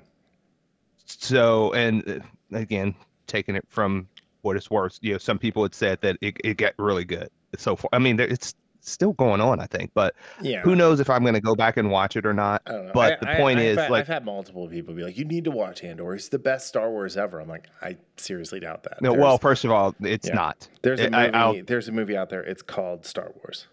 So, 1.06 1.72
and 1.72 2.08
uh, 2.08 2.56
again, 2.56 2.94
taking 3.28 3.54
it 3.54 3.64
from 3.68 4.08
what 4.42 4.56
it's 4.56 4.70
worth, 4.70 4.98
you 5.02 5.12
know, 5.12 5.18
some 5.18 5.38
people 5.38 5.62
had 5.62 5.74
said 5.74 6.00
that 6.00 6.16
it, 6.20 6.36
it 6.44 6.56
got 6.56 6.72
really 6.78 7.04
good 7.04 7.28
so 7.56 7.76
far. 7.76 7.88
I 7.92 7.98
mean, 7.98 8.16
there- 8.16 8.26
it's 8.28 8.54
still 8.80 9.12
going 9.14 9.40
on, 9.40 9.60
I 9.60 9.66
think, 9.66 9.90
but 9.92 10.14
Yeah. 10.40 10.60
who 10.62 10.74
knows 10.76 11.00
if 11.00 11.10
I'm 11.10 11.22
going 11.22 11.34
to 11.34 11.40
go 11.40 11.54
back 11.54 11.76
and 11.76 11.90
watch 11.90 12.16
it 12.16 12.24
or 12.24 12.32
not. 12.32 12.62
I 12.66 12.72
don't 12.72 12.86
know. 12.86 12.92
But 12.94 13.14
I- 13.14 13.32
the 13.32 13.38
point 13.40 13.58
I've 13.58 13.64
is, 13.66 13.78
had, 13.78 13.90
like, 13.90 14.00
I've 14.02 14.06
had 14.08 14.24
multiple 14.24 14.66
people 14.68 14.94
be 14.94 15.02
like, 15.02 15.18
"You 15.18 15.24
need 15.24 15.44
to 15.44 15.50
watch 15.50 15.82
Andor. 15.84 16.14
It's 16.14 16.28
the 16.28 16.38
best 16.38 16.68
Star 16.68 16.88
Wars 16.88 17.16
ever." 17.16 17.40
I'm 17.40 17.48
like, 17.48 17.66
I 17.82 17.96
seriously 18.16 18.60
doubt 18.60 18.84
that. 18.84 19.02
no, 19.02 19.10
There's- 19.10 19.22
well, 19.22 19.36
first 19.38 19.64
of 19.64 19.72
all, 19.72 19.94
it's 20.00 20.28
Yeah. 20.28 20.34
not. 20.34 20.68
there's 20.82 21.00
a 21.00 21.14
I- 21.14 21.26
movie. 21.26 21.34
I'll- 21.34 21.64
there's 21.66 21.88
a 21.88 21.92
movie 21.92 22.16
out 22.16 22.30
there. 22.30 22.42
It's 22.42 22.62
called 22.62 23.04
Star 23.04 23.32
Wars. 23.42 23.66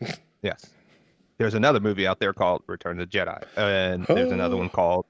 Yes. 0.42 0.66
There's 1.38 1.54
another 1.54 1.80
movie 1.80 2.06
out 2.06 2.18
there 2.20 2.32
called 2.32 2.62
Return 2.66 2.98
of 3.00 3.10
the 3.10 3.18
Jedi, 3.18 3.42
and 3.56 4.06
there's 4.06 4.32
another 4.32 4.56
one 4.62 4.70
called 4.70 5.04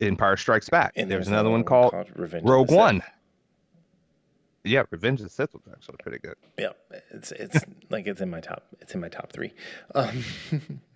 Empire 0.00 0.36
Strikes 0.36 0.68
Back. 0.68 0.92
And 0.96 1.10
there's, 1.10 1.28
another 1.28 1.50
one 1.50 1.62
called, 1.64 1.94
Revenge. 2.16 2.42
of 2.44 2.50
Rogue 2.50 2.70
One. 2.70 3.00
Sith. 3.00 3.08
Yeah, 4.64 4.84
Revenge 4.90 5.20
of 5.20 5.24
the 5.26 5.30
Sith 5.30 5.54
was 5.54 5.62
actually 5.72 5.96
pretty 6.02 6.18
good. 6.18 6.36
Yeah, 6.58 6.70
it's 7.10 7.32
it's 7.32 7.58
like 7.90 8.06
it's 8.06 8.20
in 8.20 8.30
my 8.30 8.40
top. 8.40 8.66
It's 8.80 8.94
in 8.94 9.00
my 9.00 9.08
top 9.08 9.32
three. 9.32 9.52
Um, 9.94 10.22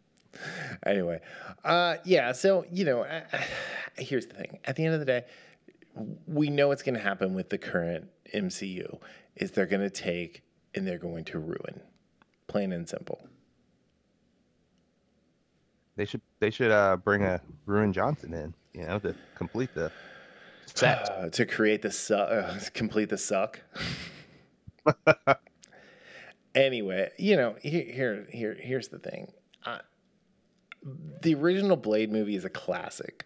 anyway, 0.87 1.21
uh, 1.65 1.97
yeah. 2.05 2.33
So 2.33 2.65
you 2.71 2.85
know, 2.85 3.03
I, 3.05 3.25
I- 3.33 4.01
here's 4.03 4.27
the 4.27 4.35
thing. 4.35 4.59
At 4.65 4.77
the 4.77 4.85
end 4.85 4.95
of 4.95 5.01
the 5.01 5.07
day, 5.07 5.25
we 6.27 6.49
know 6.49 6.69
what's 6.69 6.83
going 6.83 6.95
to 6.95 7.01
happen 7.01 7.35
with 7.35 7.49
the 7.51 7.59
current 7.59 8.09
MCU. 8.35 9.01
Is 9.35 9.51
they're 9.51 9.67
going 9.67 9.83
to 9.83 9.91
take 9.91 10.43
and 10.75 10.87
they're 10.87 10.99
going 10.99 11.25
to 11.25 11.39
ruin, 11.39 11.81
plain 12.47 12.73
and 12.73 12.89
simple. 12.89 13.29
They 15.97 16.05
should 16.05 16.21
they 16.41 16.51
should 16.51 16.71
uh, 16.71 16.97
bring 16.99 17.23
a 17.25 17.41
Ruin 17.65 17.93
Johnson 17.93 18.33
in, 18.35 18.55
you 18.75 18.87
know, 18.87 18.99
to 19.01 19.15
complete 19.35 19.75
the 19.75 19.91
set. 20.67 21.11
Uh, 21.11 21.29
to 21.31 21.47
create 21.47 21.83
the 21.83 21.91
su- 21.91 22.15
uh, 22.15 22.59
complete 22.75 23.09
the 23.09 23.19
suck. 23.19 23.61
anyway, 26.55 27.11
you 27.19 27.37
know, 27.37 27.57
here, 27.63 27.85
here, 27.85 28.27
here, 28.31 28.57
here's 28.61 28.89
the 28.89 28.99
thing. 28.99 29.33
Uh, 29.65 29.79
the 31.23 31.35
original 31.35 31.77
Blade 31.77 32.13
movie 32.13 32.37
is 32.37 32.45
a 32.45 32.51
classic. 32.51 33.25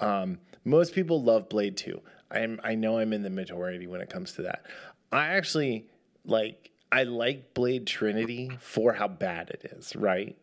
Um, 0.00 0.38
most 0.64 0.94
people 0.94 1.22
love 1.22 1.48
Blade 1.48 1.76
2. 1.76 2.00
I'm, 2.30 2.60
I 2.62 2.74
know 2.74 2.98
I'm 2.98 3.12
in 3.12 3.22
the 3.22 3.30
majority 3.30 3.86
when 3.86 4.00
it 4.00 4.08
comes 4.08 4.32
to 4.34 4.42
that. 4.42 4.66
I 5.10 5.28
actually 5.28 5.86
like, 6.24 6.70
I 6.90 7.02
like 7.04 7.54
Blade 7.54 7.86
Trinity 7.86 8.50
for 8.60 8.92
how 8.92 9.08
bad 9.08 9.50
it 9.50 9.72
is, 9.76 9.94
right? 9.96 10.36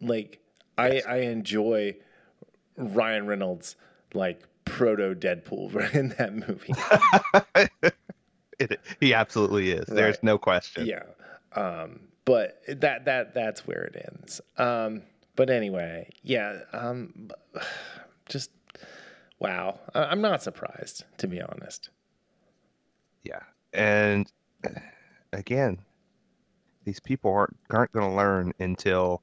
Like, 0.00 0.40
I, 0.76 1.02
I 1.06 1.16
enjoy 1.18 1.96
Ryan 2.76 3.26
Reynolds 3.26 3.76
like 4.14 4.42
proto 4.82 5.14
Deadpool 5.14 5.94
in 5.94 6.08
that 6.18 6.34
movie. 6.34 6.74
It, 8.58 8.78
he 9.00 9.12
absolutely 9.12 9.72
is. 9.72 9.86
There's 9.86 10.22
no 10.22 10.38
question. 10.38 10.86
yeah. 10.86 11.02
Um, 11.56 12.00
but 12.24 12.60
that 12.68 13.06
that 13.06 13.34
that's 13.34 13.66
where 13.66 13.82
it 13.82 14.06
ends. 14.12 14.40
Um, 14.56 15.02
but 15.34 15.50
anyway, 15.50 16.10
yeah. 16.22 16.60
Um, 16.72 17.30
just 18.28 18.50
wow. 19.40 19.80
I, 19.94 20.04
I'm 20.04 20.20
not 20.20 20.44
surprised 20.44 21.02
to 21.18 21.26
be 21.26 21.42
honest. 21.42 21.90
Yeah. 23.24 23.40
And 23.72 24.30
again, 25.32 25.78
these 26.84 27.00
people 27.00 27.32
aren't 27.32 27.56
aren't 27.70 27.90
going 27.90 28.08
to 28.08 28.16
learn 28.16 28.52
until 28.60 29.22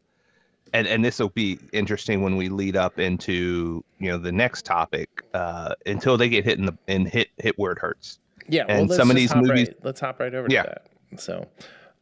and 0.73 0.87
and 0.87 1.03
this 1.03 1.19
will 1.19 1.29
be 1.29 1.59
interesting 1.73 2.21
when 2.21 2.35
we 2.37 2.49
lead 2.49 2.75
up 2.75 2.99
into, 2.99 3.83
you 3.99 4.09
know, 4.11 4.17
the 4.17 4.31
next 4.31 4.65
topic 4.65 5.21
uh 5.33 5.73
until 5.85 6.17
they 6.17 6.29
get 6.29 6.45
hit 6.45 6.57
in 6.59 6.65
the 6.65 6.77
and 6.87 7.07
hit 7.07 7.29
hit 7.37 7.57
where 7.57 7.71
it 7.71 7.79
hurts. 7.79 8.19
Yeah. 8.47 8.65
And 8.67 8.89
let's 8.89 8.97
some 8.97 9.09
of 9.09 9.15
these 9.15 9.33
movies- 9.35 9.67
Right, 9.67 9.77
let's 9.83 9.99
hop 9.99 10.19
right 10.19 10.33
over 10.33 10.47
Yeah. 10.49 10.63
to 10.63 10.69
that. 11.11 11.19
So, 11.21 11.47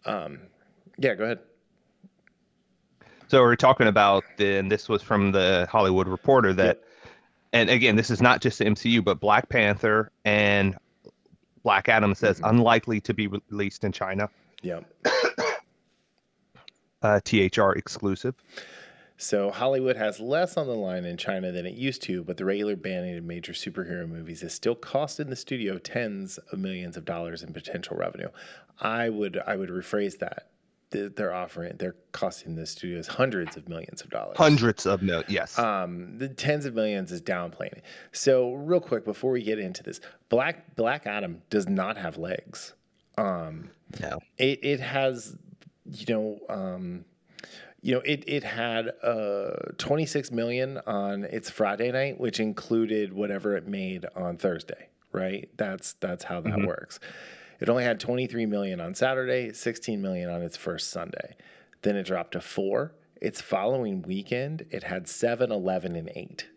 um, 0.06 0.40
yeah. 0.98 1.14
Go 1.16 1.26
ahead. 1.26 1.40
So 3.30 3.42
we're 3.42 3.58
talking 3.58 3.88
about 3.88 4.24
the, 4.38 4.56
and 4.58 4.72
this 4.72 4.88
was 4.88 5.02
from 5.02 5.34
the 5.34 5.68
Hollywood 5.70 6.08
Reporter 6.08 6.54
that, 6.54 6.82
and 7.52 7.70
again, 7.70 7.98
this 7.98 8.10
is 8.10 8.22
not 8.22 8.40
just 8.40 8.60
the 8.60 8.66
MCU, 8.66 9.04
but 9.04 9.20
Black 9.20 9.50
Panther 9.50 10.12
and 10.24 10.78
Black 11.64 11.90
Adam 11.90 12.16
says 12.16 12.40
Mhm. 12.40 12.50
unlikely 12.52 13.02
to 13.02 13.14
be 13.14 13.28
released 13.28 13.84
in 13.84 13.92
China, 13.92 14.30
Yeah. 14.62 14.80
Uh, 17.02 17.20
THR 17.22 17.72
exclusive. 17.74 18.36
So 19.18 19.50
Hollywood 19.50 19.96
has 19.96 20.20
less 20.20 20.58
on 20.58 20.68
the 20.68 20.76
line 20.76 21.04
in 21.04 21.18
China 21.18 21.52
than 21.52 21.66
it 21.66 21.74
used 21.74 22.04
to, 22.04 22.24
but 22.24 22.38
the 22.38 22.46
regular 22.46 22.76
banning 22.76 23.18
of 23.18 23.24
major 23.24 23.52
superhero 23.52 24.08
movies 24.08 24.44
is 24.44 24.54
still 24.54 24.76
costing 24.76 25.30
the 25.30 25.36
studio 25.36 25.80
tens 25.80 26.38
of 26.52 26.60
millions 26.60 26.98
of 26.98 27.04
dollars 27.04 27.42
in 27.42 27.52
potential 27.52 27.98
revenue. 27.98 28.30
I 28.80 29.10
would 29.10 29.42
I 29.48 29.56
would 29.56 29.70
rephrase 29.70 30.20
that. 30.20 30.50
They're 30.92 31.34
offering 31.34 31.76
they're 31.78 31.96
costing 32.12 32.56
the 32.56 32.66
studios 32.66 33.08
hundreds 33.08 33.58
of 33.58 33.68
millions 33.68 34.04
of 34.04 34.12
dollars. 34.12 34.38
Hundreds 34.38 34.86
of 34.86 35.02
mil. 35.02 35.24
Yes. 35.28 35.58
Um, 35.58 36.18
the 36.18 36.30
tens 36.30 36.66
of 36.66 36.76
millions 36.76 37.12
is 37.12 37.22
downplaying. 37.22 37.74
it. 37.74 37.84
So 38.12 38.54
real 38.54 38.80
quick 38.80 39.04
before 39.04 39.32
we 39.32 39.42
get 39.42 39.58
into 39.58 39.82
this, 39.82 40.00
Black 40.30 40.76
Black 40.76 41.08
Adam 41.08 41.42
does 41.50 41.68
not 41.68 41.98
have 41.98 42.18
legs. 42.18 42.74
Um, 43.18 43.72
no. 44.00 44.20
it 44.38 44.60
it 44.64 44.80
has 44.80 45.36
you 45.92 46.06
know 46.14 46.40
um 46.50 47.06
you 47.82 47.94
know 47.94 48.02
it 48.02 48.24
it 48.28 48.44
had 48.44 48.92
uh 49.04 49.52
26 49.78 50.32
million 50.32 50.80
on 50.86 51.24
its 51.26 51.50
Friday 51.50 51.92
night 51.92 52.20
which 52.20 52.40
included 52.40 53.14
whatever 53.14 53.56
it 53.56 53.68
made 53.68 54.06
on 54.16 54.38
Thursday 54.38 54.90
right? 55.12 55.50
That's 55.58 55.94
that's 55.94 56.24
how 56.24 56.42
that 56.42 56.66
works. 56.66 57.00
It 57.60 57.70
only 57.70 57.84
had 57.84 58.00
23 58.00 58.46
million 58.46 58.80
on 58.80 58.94
Saturday 58.94 59.52
16 59.52 60.02
million 60.02 60.30
on 60.30 60.42
its 60.42 60.56
first 60.58 60.92
Sunday. 60.92 61.36
Then 61.82 61.96
it 61.96 62.04
dropped 62.04 62.34
to 62.34 62.42
4 62.42 62.94
its 63.20 63.42
following 63.42 64.04
weekend 64.04 64.66
it 64.70 64.84
had 64.84 65.08
7 65.08 65.52
11 65.52 65.96
and 65.96 66.12
8 66.16 66.48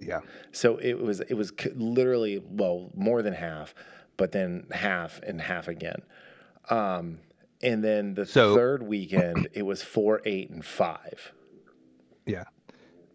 Yeah. 0.00 0.20
So 0.50 0.78
it 0.78 0.94
was 0.94 1.20
it 1.20 1.34
was 1.34 1.52
literally 1.74 2.42
well 2.48 2.90
more 2.94 3.20
than 3.20 3.34
half, 3.34 3.74
but 4.20 4.32
then 4.32 4.66
half 4.70 5.18
and 5.26 5.40
half 5.40 5.66
again. 5.66 6.02
Um, 6.68 7.20
and 7.62 7.82
then 7.82 8.12
the 8.12 8.26
So- 8.26 8.54
third 8.54 8.82
weekend 8.82 9.48
it 9.54 9.62
was 9.62 9.82
four, 9.82 10.20
eight, 10.26 10.50
and 10.50 10.62
five. 10.62 11.32
Yeah. 12.26 12.44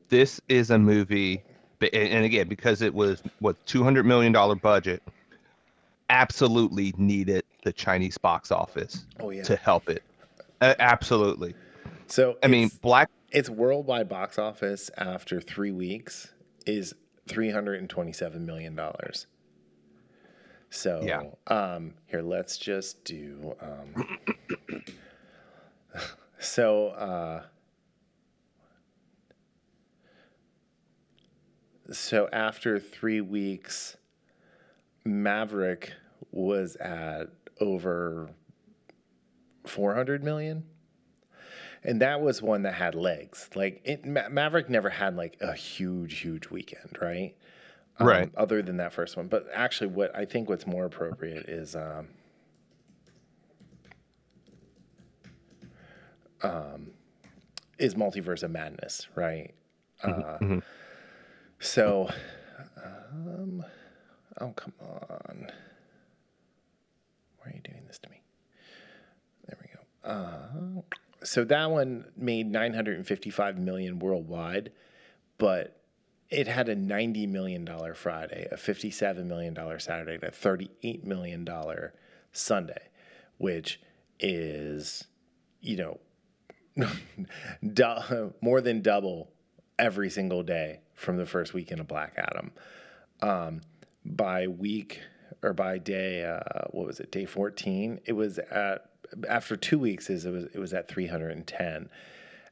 This 0.10 0.42
is 0.50 0.72
a 0.72 0.80
movie, 0.80 1.44
and 1.94 2.26
again, 2.26 2.48
because 2.48 2.82
it 2.82 2.94
was 2.94 3.22
what 3.40 3.64
two 3.68 3.84
hundred 3.84 4.08
million 4.08 4.32
dollar 4.34 4.56
budget, 4.56 5.04
absolutely 6.10 6.94
needed 6.98 7.44
the 7.64 7.72
Chinese 7.74 8.18
box 8.18 8.52
office 8.52 9.06
Oh 9.20 9.30
yeah. 9.30 9.44
to 9.44 9.56
help 9.56 9.88
it. 9.90 10.04
Uh, 10.62 10.74
absolutely. 10.80 11.54
So 12.08 12.38
I 12.44 12.48
mean, 12.48 12.70
Black. 12.82 13.10
its 13.32 13.50
worldwide 13.50 14.10
box 14.10 14.38
office 14.40 14.90
after 14.98 15.40
three 15.42 15.72
weeks 15.72 16.34
is 16.66 16.94
three 17.28 17.50
hundred 17.52 17.80
and 17.80 17.90
twenty-seven 17.90 18.46
million 18.46 18.76
dollars. 18.76 19.28
So 20.76 21.00
Yeah. 21.02 21.24
um, 21.48 21.94
here 22.06 22.22
let's 22.22 22.58
just 22.58 23.04
do. 23.06 23.56
Um, 23.62 24.20
so 26.40 26.90
uh, 26.90 27.44
so 31.92 32.28
after 32.34 32.78
three 32.80 33.22
weeks, 33.22 33.96
Maverick 35.06 35.94
was 36.32 36.76
at 36.76 37.30
over 37.62 38.30
four 39.66 39.96
hundred 39.96 40.24
million 40.24 40.66
and 41.86 42.02
that 42.02 42.20
was 42.20 42.42
one 42.42 42.64
that 42.64 42.74
had 42.74 42.96
legs. 42.96 43.50
Like 43.56 43.82
it, 43.86 44.06
Ma- 44.06 44.28
Maverick 44.30 44.70
never 44.70 44.90
had 44.90 45.16
like 45.16 45.38
a 45.40 45.54
huge, 45.54 46.20
huge 46.20 46.50
weekend, 46.50 46.98
right? 47.02 47.36
Um, 48.00 48.08
Right. 48.08 48.32
Other 48.36 48.62
than 48.62 48.78
that 48.78 48.92
first 48.94 49.16
one, 49.16 49.28
but 49.28 49.48
actually, 49.54 49.88
what 49.88 50.16
I 50.16 50.26
think 50.26 50.50
what's 50.50 50.68
more 50.68 50.86
appropriate 50.86 51.48
is 51.48 51.76
um, 51.76 52.08
um, 56.42 56.92
is 57.78 57.96
Multiverse 57.96 58.44
of 58.44 58.52
Madness, 58.52 59.08
right? 59.16 59.54
Uh, 60.04 60.38
So, 61.60 62.10
um, 62.84 63.64
oh 64.42 64.50
come 64.50 64.74
on, 64.82 65.48
why 67.38 67.46
are 67.48 67.54
you 67.54 67.62
doing 67.64 67.84
this 67.88 67.98
to 68.00 68.10
me? 68.10 68.22
There 69.48 69.58
we 69.62 69.68
go. 69.74 70.10
Uh, 70.10 70.82
so 71.26 71.44
that 71.46 71.72
one 71.72 72.06
made 72.18 72.52
955 72.52 73.58
million 73.58 74.00
worldwide, 74.00 74.72
but 75.38 75.82
it 76.30 76.48
had 76.48 76.70
a 76.70 76.76
90 76.76 77.28
million 77.28 77.66
dollar 77.66 77.94
Friday, 77.94 78.48
a 78.52 78.58
57 78.58 79.28
million 79.28 79.54
dollar 79.54 79.80
Saturday, 79.80 80.16
and 80.16 80.24
a 80.24 80.32
38 80.32 81.06
million 81.06 81.46
dollar 81.46 81.94
Sunday, 82.32 82.90
which 83.38 83.80
is, 84.20 85.06
you 85.62 85.78
know, 85.78 86.00
du- 87.74 88.34
more 88.42 88.62
than 88.62 88.82
double 88.82 89.32
every 89.78 90.10
single 90.10 90.44
day 90.44 90.80
from 90.94 91.18
the 91.18 91.26
first 91.26 91.54
weekend 91.54 91.80
of 91.80 91.88
Black 91.88 92.14
Adam. 92.18 92.52
Um, 93.22 93.62
by 94.04 94.48
week 94.48 95.02
or 95.42 95.54
by 95.54 95.78
day, 95.78 96.26
uh, 96.26 96.66
what 96.72 96.86
was 96.88 97.00
it? 97.00 97.12
Day 97.12 97.26
14. 97.26 98.02
It 98.06 98.14
was 98.14 98.40
at 98.40 98.90
after 99.30 99.56
two 99.56 99.80
weeks. 99.80 100.10
Is 100.10 100.26
it 100.26 100.32
was 100.32 100.46
it 100.46 100.58
was 100.58 100.74
at 100.74 100.88
310. 100.88 101.90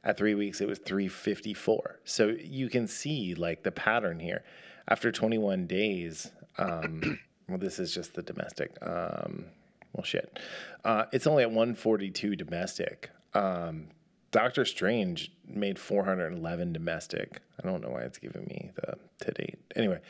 At 0.04 0.16
three 0.18 0.34
weeks, 0.34 0.60
it 0.60 0.68
was 0.68 0.78
354. 0.78 2.00
So 2.04 2.36
you 2.38 2.68
can 2.68 2.86
see 2.86 3.34
like 3.34 3.62
the 3.62 3.72
pattern 3.72 4.20
here. 4.20 4.44
After 4.86 5.10
21 5.10 5.66
days, 5.66 6.30
um, 6.58 7.18
well, 7.48 7.58
this 7.58 7.78
is 7.78 7.92
just 7.92 8.14
the 8.14 8.22
domestic. 8.22 8.76
Um, 8.82 9.46
well, 9.94 10.04
shit. 10.04 10.38
Uh, 10.84 11.06
it's 11.12 11.26
only 11.26 11.42
at 11.42 11.50
142 11.50 12.36
domestic. 12.36 13.10
Um, 13.32 13.88
Doctor 14.30 14.64
Strange 14.64 15.30
made 15.46 15.78
411 15.78 16.72
domestic. 16.72 17.40
I 17.62 17.66
don't 17.66 17.80
know 17.80 17.90
why 17.90 18.02
it's 18.02 18.18
giving 18.18 18.44
me 18.46 18.72
the 18.74 18.98
to 19.24 19.30
date. 19.30 19.58
Anyway, 19.76 20.00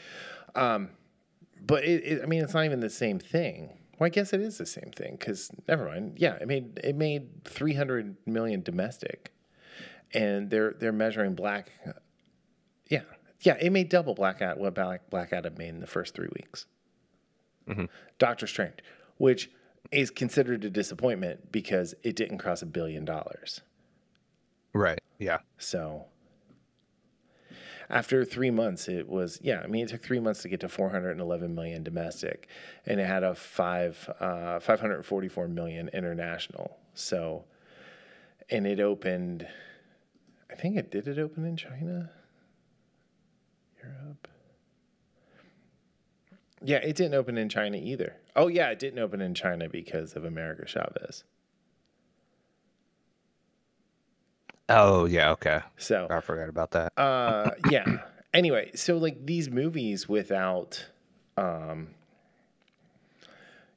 um, 0.54 0.88
but 1.60 1.84
it, 1.84 2.02
it, 2.04 2.22
I 2.22 2.26
mean, 2.26 2.42
it's 2.42 2.54
not 2.54 2.64
even 2.64 2.80
the 2.80 2.88
same 2.88 3.18
thing. 3.18 3.68
Well, 3.98 4.06
I 4.06 4.08
guess 4.08 4.32
it 4.32 4.40
is 4.40 4.56
the 4.56 4.64
same 4.64 4.90
thing 4.96 5.16
because 5.18 5.50
never 5.68 5.84
mind. 5.84 6.14
Yeah, 6.16 6.36
it 6.36 6.48
made 6.48 6.80
it 6.82 6.96
made 6.96 7.44
300 7.44 8.16
million 8.26 8.62
domestic, 8.62 9.30
and 10.14 10.50
they're 10.50 10.74
they're 10.78 10.92
measuring 10.92 11.34
black. 11.34 11.72
Yeah, 12.88 13.02
yeah, 13.40 13.56
it 13.60 13.70
made 13.70 13.88
double 13.88 14.14
Black 14.14 14.40
Adam 14.40 14.60
what 14.60 14.74
Black 14.74 15.10
Black 15.10 15.32
Adam 15.32 15.54
made 15.56 15.68
in 15.68 15.80
the 15.80 15.86
first 15.86 16.14
three 16.14 16.28
weeks. 16.34 16.66
Doctor 18.18 18.46
Strange, 18.46 18.78
which 19.18 19.50
is 19.90 20.10
considered 20.10 20.64
a 20.64 20.70
disappointment 20.70 21.52
because 21.52 21.94
it 22.02 22.16
didn't 22.16 22.38
cross 22.38 22.62
a 22.62 22.66
billion 22.66 23.04
dollars. 23.04 23.60
Right. 24.72 25.00
Yeah. 25.18 25.38
So 25.58 26.06
after 27.90 28.24
three 28.24 28.50
months, 28.50 28.88
it 28.88 29.08
was 29.08 29.38
yeah. 29.42 29.60
I 29.60 29.66
mean, 29.66 29.84
it 29.84 29.88
took 29.88 30.02
three 30.02 30.20
months 30.20 30.42
to 30.42 30.48
get 30.48 30.60
to 30.60 30.68
411 30.68 31.54
million 31.54 31.82
domestic, 31.82 32.48
and 32.86 33.00
it 33.00 33.06
had 33.06 33.22
a 33.22 33.34
five 33.34 34.10
uh, 34.20 34.58
544 34.60 35.48
million 35.48 35.88
international. 35.92 36.78
So, 36.94 37.44
and 38.50 38.66
it 38.66 38.80
opened. 38.80 39.46
I 40.54 40.56
think 40.56 40.76
it 40.76 40.90
did. 40.92 41.08
It 41.08 41.18
open 41.18 41.44
in 41.44 41.56
China, 41.56 42.10
Europe. 43.82 44.28
Yeah, 46.62 46.76
it 46.76 46.94
didn't 46.94 47.14
open 47.14 47.36
in 47.36 47.48
China 47.48 47.76
either. 47.76 48.14
Oh 48.36 48.46
yeah, 48.46 48.70
it 48.70 48.78
didn't 48.78 49.00
open 49.00 49.20
in 49.20 49.34
China 49.34 49.68
because 49.68 50.14
of 50.14 50.24
America 50.24 50.64
Chavez. 50.64 51.24
Oh 54.68 55.06
yeah. 55.06 55.32
Okay. 55.32 55.60
So 55.76 56.06
I 56.08 56.20
forgot 56.20 56.48
about 56.48 56.70
that. 56.70 56.92
uh 56.96 57.50
yeah 57.68 57.84
anyway 58.32 58.70
so 58.74 58.96
like 58.96 59.26
these 59.26 59.50
movies 59.50 60.08
without 60.08 60.86
um 61.36 61.88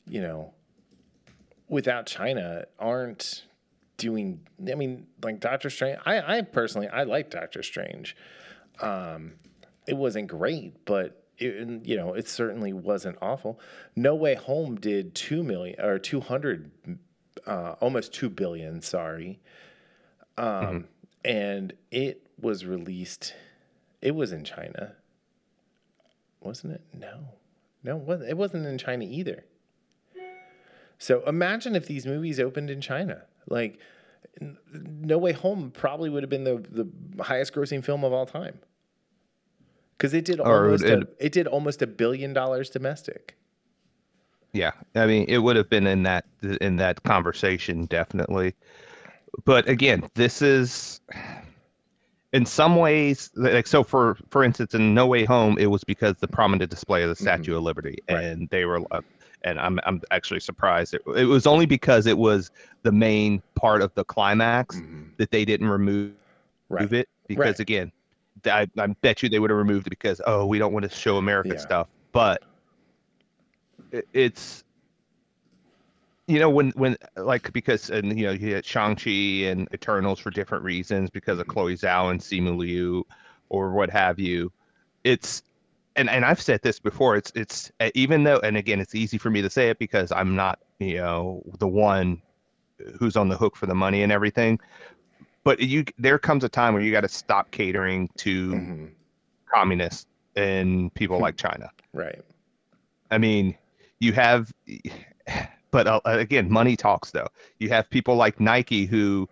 you 0.08 0.22
know 0.22 0.54
without 1.68 2.06
china 2.08 2.66
aren't 2.80 3.44
doing 3.98 4.40
i 4.72 4.76
mean 4.76 5.08
like 5.24 5.40
doctor 5.40 5.70
strange 5.70 5.98
i 6.06 6.38
i 6.38 6.42
personally 6.42 6.88
i 6.90 7.04
like 7.04 7.30
doctor 7.30 7.64
strange 7.64 8.16
um 8.82 9.34
it 9.88 9.96
wasn't 9.96 10.28
great 10.28 10.74
but 10.86 11.24
it, 11.40 11.86
you 11.86 11.96
know 11.96 12.14
it 12.14 12.28
certainly 12.28 12.74
wasn't 12.74 13.18
awful 13.22 13.60
no 13.96 14.16
way 14.16 14.36
home 14.36 14.76
did 14.76 15.14
2 15.16 15.43
million 15.43 15.80
or 15.80 16.00
200 16.00 16.72
uh 17.45 17.76
almost 17.80 18.14
2 18.14 18.30
billion 18.30 18.82
sorry 18.82 19.39
um 20.38 20.88
and 21.26 21.74
it 21.91 22.28
was 22.39 22.66
released 22.66 23.34
it 24.02 24.16
was 24.16 24.32
in 24.32 24.43
China. 24.43 24.95
Wasn't 26.41 26.74
it? 26.74 26.82
No. 26.93 27.34
No, 27.84 28.00
it 28.28 28.38
wasn't 28.38 28.66
in 28.66 28.78
China 28.78 29.06
either. 29.06 29.45
So 31.00 31.24
imagine 31.28 31.76
if 31.76 31.86
these 31.86 32.06
movies 32.06 32.39
opened 32.39 32.70
in 32.70 32.82
China. 32.82 33.24
Like 33.50 33.80
No 34.72 35.18
Way 35.18 35.32
Home 35.34 35.72
probably 35.72 36.10
would 36.10 36.24
have 36.24 36.30
been 36.30 36.43
the, 36.43 36.64
the 36.70 37.24
highest 37.24 37.54
grossing 37.54 37.84
film 37.84 38.04
of 38.04 38.14
all 38.14 38.26
time. 38.26 38.60
Cuz 40.00 40.14
it 40.14 40.26
did 40.26 40.39
almost 40.39 40.84
a, 40.84 41.00
it- 41.02 41.16
it 41.20 41.32
did 41.32 41.48
almost 41.48 41.82
a 41.82 41.88
billion 41.88 42.34
dollars 42.34 42.70
domestic. 42.70 43.36
Yeah, 44.54 44.72
I 44.95 45.06
mean, 45.06 45.26
it 45.28 45.39
would 45.39 45.56
have 45.56 45.70
been 45.70 45.86
in 45.88 46.04
that 46.04 46.26
in 46.62 46.78
that 46.78 47.04
conversation 47.04 47.86
definitely. 47.86 48.54
but 49.45 49.68
again, 49.70 50.10
this 50.16 50.41
is 50.41 51.00
in 52.34 52.45
some 52.45 52.76
ways 52.76 53.30
like 53.36 53.68
so 53.68 53.84
for 53.84 54.18
for 54.30 54.43
instance 54.43 54.74
in 54.74 54.93
No 54.93 55.06
Way 55.08 55.26
Home 55.26 55.58
it 55.60 55.68
was 55.68 55.84
because 55.84 56.16
the 56.18 56.28
prominent 56.28 56.70
display 56.72 57.04
of 57.04 57.10
the 57.10 57.16
Statue 57.16 57.56
of 57.56 57.64
Liberty 57.64 57.98
Right. 58.10 58.24
and 58.24 58.50
they 58.50 58.66
were 58.66 58.82
uh, 58.91 59.02
and 59.44 59.60
I'm 59.60 59.80
I'm 59.86 60.02
actually 60.12 60.40
surprised 60.40 60.94
it, 60.94 61.02
it 61.16 61.26
was 61.26 61.46
only 61.48 61.66
because 61.66 62.06
it 62.08 62.18
was 62.18 62.52
the 62.84 62.92
main 62.92 63.42
part 63.56 63.82
of 63.82 63.94
the 63.96 64.04
climax 64.06 64.78
Mhm. 64.78 65.18
that 65.18 65.32
they 65.32 65.46
didn't 65.46 65.68
remove 65.70 66.14
Right. 66.70 66.92
it 66.92 67.08
because 67.28 67.46
Right. 67.46 67.60
again 67.60 67.92
I, 68.46 68.68
I 68.78 68.88
bet 69.02 69.24
you 69.24 69.30
they 69.30 69.40
would 69.40 69.50
have 69.50 69.58
removed 69.58 69.88
it 69.88 69.90
because 69.92 70.22
oh 70.26 70.46
we 70.46 70.60
don't 70.60 70.74
want 70.74 70.84
to 70.84 70.90
show 70.90 71.18
America 71.18 71.50
Yeah. 71.50 71.58
stuff 71.58 71.88
but 72.12 72.42
it, 73.92 74.06
it's 74.14 74.64
you 76.28 76.40
know 76.40 76.50
when 76.50 76.72
when 76.72 76.96
like 77.16 77.52
because 77.54 77.90
and 77.90 78.18
you 78.18 78.26
know 78.26 78.32
you 78.32 78.54
had 78.54 78.66
Shang-Chi 78.66 79.10
and 79.50 79.68
Eternals 79.74 80.20
for 80.20 80.30
different 80.30 80.64
reasons 80.64 81.10
because 81.10 81.40
of 81.40 81.48
Chloe 81.48 81.76
Zhao 81.76 82.12
and 82.12 82.20
Simu 82.20 82.58
Liu 82.58 83.06
or 83.50 83.72
what 83.72 83.90
have 83.90 84.20
you 84.20 84.52
it's 85.04 85.42
and 85.98 86.10
and 86.10 86.24
I've 86.24 86.41
said 86.41 86.62
this 86.62 86.80
before 86.80 87.16
it's 87.18 87.32
it's 87.36 87.72
even 87.95 88.24
though 88.24 88.39
and 88.39 88.56
again 88.58 88.80
it's 88.80 88.95
easy 88.95 89.18
for 89.18 89.30
me 89.30 89.41
to 89.41 89.50
say 89.50 89.70
it 89.70 89.80
because 89.80 90.12
I'm 90.12 90.36
not 90.36 90.60
you 90.80 90.98
know 90.98 91.43
the 91.60 91.68
one 91.68 92.22
who's 93.00 93.18
on 93.18 93.28
the 93.30 93.38
hook 93.38 93.56
for 93.56 93.66
the 93.66 93.76
money 93.76 94.04
and 94.04 94.12
everything 94.12 94.60
but 95.43 95.60
you 95.60 95.84
there 95.98 96.20
comes 96.20 96.43
a 96.43 96.50
time 96.50 96.74
where 96.74 96.84
you 96.84 96.91
got 96.91 97.02
to 97.02 97.10
stop 97.10 97.52
catering 97.52 98.10
to 98.18 98.52
Mhm. 98.54 98.91
communists 99.54 100.08
and 100.36 100.93
people 100.93 101.20
like 101.20 101.36
China 101.36 101.72
Right. 101.93 102.22
I 103.10 103.18
mean, 103.18 103.58
you 104.00 104.14
have, 104.14 104.54
but 105.72 105.88
uh, 105.88 106.02
again, 106.06 106.52
money 106.52 106.76
talks 106.76 107.12
though. 107.12 107.28
You 107.60 107.70
have 107.70 107.89
people 107.89 108.16
like 108.16 108.39
Nike 108.39 108.86
who 108.86 109.28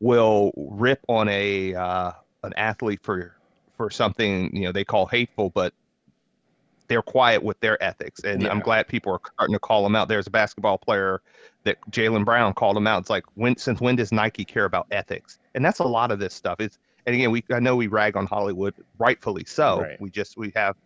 will 0.00 0.52
rip 0.56 1.00
on 1.08 1.28
a 1.28 1.74
uh, 1.74 2.12
an 2.42 2.52
athlete 2.56 3.00
for 3.02 3.36
for 3.76 3.90
something 3.90 4.54
you 4.56 4.62
know 4.62 4.72
they 4.72 4.84
call 4.84 5.06
hateful, 5.06 5.50
but 5.50 5.74
they're 6.88 7.02
quiet 7.02 7.42
with 7.42 7.58
their 7.60 7.82
ethics, 7.82 8.20
and 8.24 8.46
I'm 8.46 8.60
glad 8.60 8.88
people 8.88 9.12
are 9.12 9.20
starting 9.34 9.54
to 9.54 9.58
call 9.60 9.82
them 9.82 9.96
out. 9.96 10.08
There's 10.08 10.26
a 10.26 10.30
basketball 10.30 10.78
player 10.78 11.22
that 11.64 11.78
Jalen 11.90 12.24
Brown 12.24 12.54
called 12.54 12.76
him 12.76 12.86
out. 12.86 13.00
It's 13.00 13.10
like 13.10 13.24
when 13.34 13.56
since 13.56 13.80
when 13.80 13.96
does 13.96 14.12
Nike 14.12 14.44
care 14.44 14.64
about 14.64 14.86
ethics? 14.90 15.38
And 15.54 15.64
that's 15.64 15.80
a 15.80 15.84
lot 15.84 16.10
of 16.10 16.18
this 16.18 16.34
stuff. 16.34 16.60
It's 16.60 16.78
and 17.06 17.14
again, 17.14 17.30
we 17.30 17.44
I 17.52 17.60
know 17.60 17.76
we 17.76 17.86
rag 17.86 18.16
on 18.16 18.26
Hollywood, 18.26 18.74
rightfully 18.98 19.44
so. 19.46 19.80
Right. 19.80 20.00
We 20.00 20.10
just 20.10 20.36
we 20.36 20.52
have, 20.54 20.76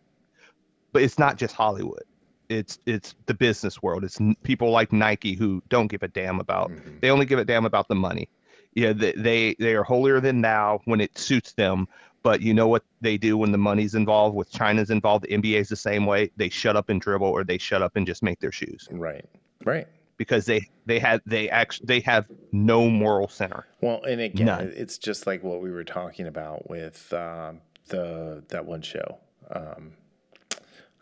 but 0.93 1.03
it's 1.03 1.19
not 1.19 1.37
just 1.37 1.55
Hollywood. 1.55 2.05
It's 2.49 2.79
it's 2.87 3.15
the 3.27 3.35
business 3.35 3.83
world. 3.83 4.05
It's 4.05 4.19
people 4.43 4.71
like 4.71 4.93
Nike 4.93 5.35
who 5.35 5.63
don't 5.69 5.87
give 5.87 6.03
a 6.03 6.09
damn 6.09 6.41
about. 6.41 6.71
Mhm. 6.71 7.01
They 7.01 7.11
only 7.11 7.27
give 7.27 7.39
a 7.39 7.45
damn 7.45 7.65
about 7.65 7.89
the 7.89 7.95
money. 7.95 8.29
Yeah, 8.75 8.93
they, 8.93 9.13
they 9.13 9.57
they 9.59 9.75
are 9.75 9.83
holier 9.83 10.21
than 10.21 10.43
thou 10.43 10.81
when 10.85 11.01
it 11.01 11.19
suits 11.19 11.53
them. 11.55 11.89
But 12.23 12.43
you 12.43 12.53
know 12.53 12.69
what 12.69 12.85
they 13.01 13.17
do 13.17 13.37
when 13.39 13.51
the 13.53 13.59
money's 13.59 13.95
involved, 13.95 14.37
with 14.37 14.51
China's 14.51 14.91
involved, 14.91 15.25
the 15.25 15.29
NBA's 15.37 15.69
the 15.71 15.77
same 15.77 16.05
way. 16.07 16.31
They 16.37 16.49
shut 16.51 16.77
up 16.77 16.89
and 16.91 17.01
dribble, 17.01 17.27
or 17.29 17.45
they 17.45 17.57
shut 17.59 17.81
up 17.83 17.97
and 17.97 18.07
just 18.07 18.23
make 18.23 18.41
their 18.41 18.53
shoes 18.53 18.87
Right. 18.91 19.25
Right. 19.65 19.87
because 20.19 20.45
they 20.47 20.69
they 20.87 20.99
had 20.99 21.23
they 21.27 21.49
actually 21.49 21.87
they 21.87 22.01
have 22.01 22.27
no 22.53 22.89
moral 22.91 23.29
center. 23.29 23.67
Well, 23.81 24.03
and 24.05 24.21
again, 24.21 24.47
None. 24.47 24.73
it's 24.77 24.99
just 24.99 25.27
like 25.27 25.43
what 25.43 25.63
we 25.63 25.71
were 25.71 25.85
talking 25.85 26.27
about 26.27 26.69
with 26.69 27.11
um, 27.15 27.61
the 27.89 28.43
that 28.49 28.67
one 28.67 28.83
show. 28.83 29.19
Um, 29.51 29.93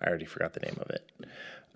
I 0.00 0.06
already 0.08 0.24
forgot 0.26 0.52
the 0.54 0.60
name 0.60 0.78
of 0.80 0.90
it. 0.90 1.10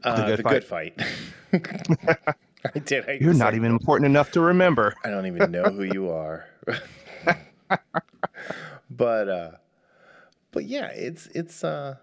Uh, 0.04 0.26
Good 0.26 0.38
the 0.38 0.42
Fight? 0.44 0.96
Good 0.96 1.74
Fight. 2.14 2.36
I 2.74 2.78
did. 2.78 3.08
I 3.08 3.18
You're 3.20 3.34
not 3.34 3.54
even 3.54 3.72
important 3.72 4.06
enough 4.06 4.30
to 4.32 4.40
remember. 4.40 4.94
I 5.04 5.10
don't 5.10 5.26
even 5.26 5.50
know 5.50 5.64
who 5.64 5.82
you 5.82 6.10
are. 6.10 6.46
but 8.96 9.28
uh 9.28 9.50
but 10.50 10.64
yeah, 10.64 10.88
it's 10.88 11.26
it's 11.28 11.64
uh 11.64 11.96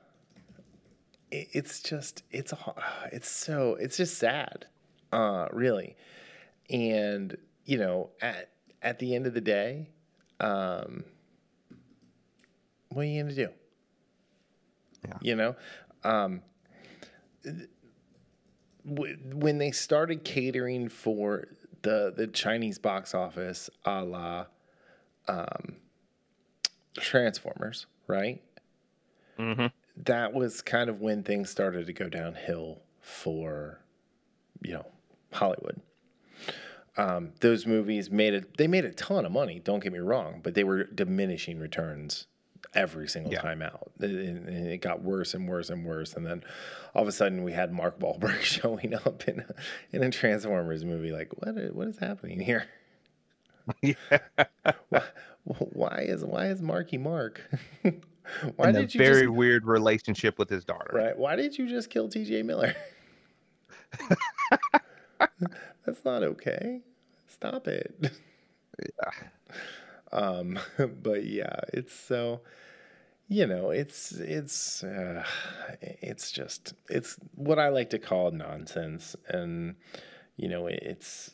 it, 1.31 1.47
it's 1.51 1.81
just 1.81 2.23
it's 2.31 2.53
it's 3.11 3.29
so 3.29 3.75
it's 3.79 3.97
just 3.97 4.17
sad. 4.17 4.65
Uh 5.11 5.47
really. 5.51 5.95
And 6.69 7.37
you 7.65 7.77
know, 7.77 8.09
at 8.21 8.49
at 8.81 8.99
the 8.99 9.15
end 9.15 9.27
of 9.27 9.33
the 9.33 9.41
day, 9.41 9.89
um 10.39 11.03
what 12.89 13.03
are 13.03 13.05
you 13.05 13.23
to 13.29 13.35
do? 13.35 13.49
Yeah. 15.05 15.17
You 15.21 15.35
know, 15.35 15.55
um 16.03 16.41
when 18.83 19.57
they 19.59 19.71
started 19.71 20.23
catering 20.23 20.89
for 20.89 21.47
the 21.83 22.11
the 22.15 22.27
Chinese 22.27 22.79
box 22.79 23.13
office, 23.13 23.69
a 23.85 24.03
la 24.03 24.45
um, 25.27 25.75
Transformers, 27.01 27.85
right? 28.07 28.41
hmm 29.37 29.67
That 29.95 30.33
was 30.33 30.61
kind 30.61 30.89
of 30.89 31.01
when 31.01 31.23
things 31.23 31.49
started 31.49 31.85
to 31.87 31.93
go 31.93 32.09
downhill 32.09 32.81
for, 33.01 33.79
you 34.61 34.73
know, 34.73 34.85
Hollywood. 35.33 35.81
Um, 36.97 37.31
those 37.39 37.65
movies 37.65 38.11
made 38.11 38.33
it. 38.33 38.57
They 38.57 38.67
made 38.67 38.83
a 38.83 38.91
ton 38.91 39.25
of 39.25 39.31
money. 39.31 39.59
Don't 39.63 39.81
get 39.81 39.93
me 39.93 39.99
wrong, 39.99 40.41
but 40.43 40.53
they 40.53 40.63
were 40.65 40.83
diminishing 40.83 41.57
returns 41.59 42.27
every 42.73 43.07
single 43.07 43.31
Yeah. 43.31 43.41
time 43.41 43.61
out, 43.61 43.91
and, 43.99 44.47
and 44.47 44.67
it 44.67 44.79
got 44.81 45.01
worse 45.01 45.33
and 45.33 45.47
worse 45.47 45.69
and 45.69 45.85
worse. 45.85 46.13
And 46.15 46.25
then 46.25 46.43
all 46.93 47.01
of 47.03 47.07
a 47.07 47.11
sudden, 47.13 47.43
we 47.43 47.53
had 47.53 47.71
Mark 47.71 47.99
Wahlberg 47.99 48.41
showing 48.41 48.93
up 48.93 49.27
in 49.29 49.39
a, 49.39 49.55
in 49.95 50.03
a 50.03 50.09
Transformers 50.11 50.83
movie. 50.83 51.11
Like, 51.11 51.29
what? 51.37 51.55
What 51.73 51.87
is 51.87 51.97
happening 51.99 52.39
here? 52.41 52.65
yeah. 53.81 53.95
Why, 55.43 56.05
is 56.07 56.23
why 56.23 56.47
is 56.47 56.61
Marky 56.61 56.97
Mark? 56.97 57.41
why 57.83 58.67
and 58.67 58.77
a 58.77 58.81
did 58.81 58.93
you 58.93 58.99
very 58.99 59.23
just, 59.23 59.33
weird 59.33 59.65
relationship 59.65 60.37
with 60.37 60.49
his 60.49 60.63
daughter. 60.63 60.91
right? 60.93 61.17
Why 61.17 61.35
did 61.35 61.57
you 61.57 61.67
just 61.67 61.89
kill 61.89 62.07
T.J. 62.09 62.43
Miller? 62.43 62.75
That's 65.85 66.05
not 66.05 66.23
okay. 66.23 66.81
Stop 67.27 67.67
it. 67.67 67.95
Yeah. 68.79 69.11
Um, 70.11 70.59
but 71.01 71.25
yeah, 71.25 71.59
it's 71.73 71.93
so 71.93 72.41
you 73.29 73.45
know, 73.45 73.69
it's 73.69 74.11
it's 74.11 74.83
uh, 74.83 75.23
it's 75.81 76.31
just 76.31 76.73
it's 76.89 77.17
what 77.35 77.59
I 77.59 77.69
like 77.69 77.91
to 77.91 77.99
call 77.99 78.31
nonsense, 78.31 79.15
and 79.27 79.75
you 80.35 80.49
know, 80.49 80.65
it's 80.65 81.31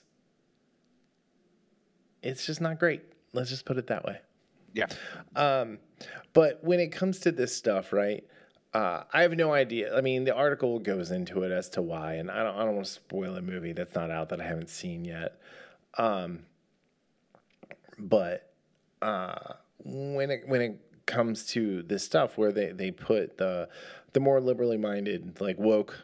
it's 2.26 2.46
just 2.46 2.60
not 2.60 2.80
great. 2.80 3.04
Let's 3.34 3.50
just 3.50 3.66
put 3.66 3.78
it 3.78 3.88
that 3.88 4.04
way. 4.04 4.20
Yeah. 4.74 4.88
Um, 5.36 5.80
but 6.34 6.64
when 6.64 6.80
it 6.80 6.92
comes 6.92 7.20
to 7.20 7.32
this 7.32 7.56
stuff, 7.56 7.94
right? 7.94 8.26
Uh, 8.74 9.04
I 9.14 9.22
have 9.22 9.32
no 9.38 9.54
idea. 9.54 9.96
I 9.96 10.02
mean, 10.02 10.26
the 10.26 10.36
article 10.36 10.80
goes 10.80 11.12
into 11.12 11.44
it 11.44 11.52
as 11.52 11.70
to 11.70 11.82
why, 11.82 12.16
and 12.16 12.30
I 12.30 12.44
don't. 12.44 12.56
I 12.58 12.66
don't 12.66 12.76
want 12.76 12.86
to 12.86 12.92
spoil 12.92 13.38
a 13.38 13.42
movie 13.42 13.72
that's 13.72 13.96
not 13.96 14.12
out 14.12 14.30
that 14.30 14.42
I 14.42 14.44
haven't 14.44 14.70
seen 14.70 15.06
yet. 15.06 15.40
Um, 15.98 16.40
but 17.98 18.52
uh, 19.02 19.54
when 19.86 20.30
it 20.30 20.44
when 20.48 20.62
it 20.62 20.80
comes 21.06 21.46
to 21.48 21.84
this 21.84 22.04
stuff 22.04 22.38
where 22.38 22.52
they 22.52 22.74
they 22.74 22.92
put 22.92 23.38
the 23.38 23.70
the 24.12 24.20
more 24.20 24.42
liberally 24.42 24.78
minded 24.78 25.40
like 25.40 25.58
woke 25.58 25.98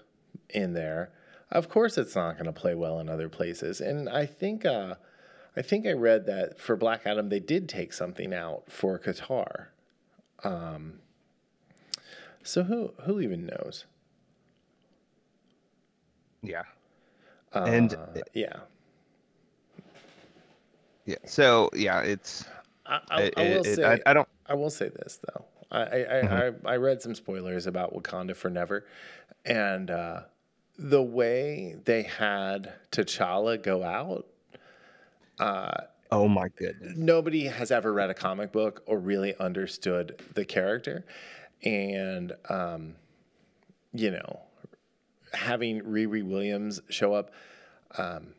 in 0.49 0.71
there, 0.71 1.11
of 1.51 1.67
course 1.67 1.97
it's 1.97 2.15
not 2.15 2.35
going 2.35 2.45
to 2.45 2.53
play 2.53 2.75
well 2.75 2.99
in 2.99 3.09
other 3.09 3.27
places. 3.27 3.81
And 3.81 4.07
I 4.07 4.25
think 4.25 4.65
uh, 4.65 4.95
I 5.55 5.61
think 5.61 5.85
I 5.85 5.91
read 5.91 6.25
that 6.27 6.59
for 6.59 6.75
Black 6.75 7.01
Adam 7.05 7.29
they 7.29 7.39
did 7.39 7.67
take 7.67 7.91
something 7.93 8.33
out 8.33 8.63
for 8.71 8.97
Qatar. 8.99 9.67
Um, 10.43 10.99
so 12.43 12.63
who 12.63 12.93
who 13.03 13.19
even 13.19 13.45
knows? 13.45 13.85
Yeah. 16.41 16.63
Uh, 17.53 17.65
And- 17.67 17.97
yeah, 18.33 18.61
Yeah. 21.05 21.15
So 21.25 21.69
yeah, 21.73 22.01
it's 22.01 22.45
I, 22.85 22.99
I, 23.09 23.21
it, 23.23 23.33
I 23.37 23.41
will 23.43 23.65
it- 23.65 23.75
say 23.75 23.83
I, 23.83 23.99
I 24.05 24.13
don't. 24.13 24.27
I 24.47 24.53
will 24.55 24.69
say 24.69 24.89
this 24.89 25.19
though. 25.27 25.45
I 25.71 25.79
I, 25.81 25.83
I, 25.83 25.87
Mm-hmm. 26.23 26.67
I, 26.67 26.71
I 26.73 26.75
read 26.77 27.01
some 27.01 27.15
spoilers 27.15 27.67
about 27.67 27.93
Wakanda 27.93 28.35
Forever, 28.35 28.85
and 29.45 29.89
uh, 29.91 30.21
the 30.77 31.01
way 31.03 31.75
they 31.85 32.03
had 32.03 32.73
T'Challa 32.91 33.61
go 33.61 33.83
out. 33.83 34.25
Oh 36.11 36.27
my 36.27 36.49
goodness. 36.49 36.93
Nobody 36.97 37.45
has 37.45 37.71
ever 37.71 37.93
read 37.93 38.09
a 38.09 38.13
comic 38.13 38.51
book 38.51 38.83
or 38.85 38.99
really 38.99 39.33
understood 39.39 40.21
the 40.33 40.43
character, 40.43 41.05
and 41.63 42.33
um, 42.49 42.95
you 43.93 44.11
know, 44.11 44.41
having 45.33 45.81
Riri 45.81 46.23
Williams 46.23 46.81
show 46.89 47.13
up. 47.13 47.31
Um, 47.97 48.33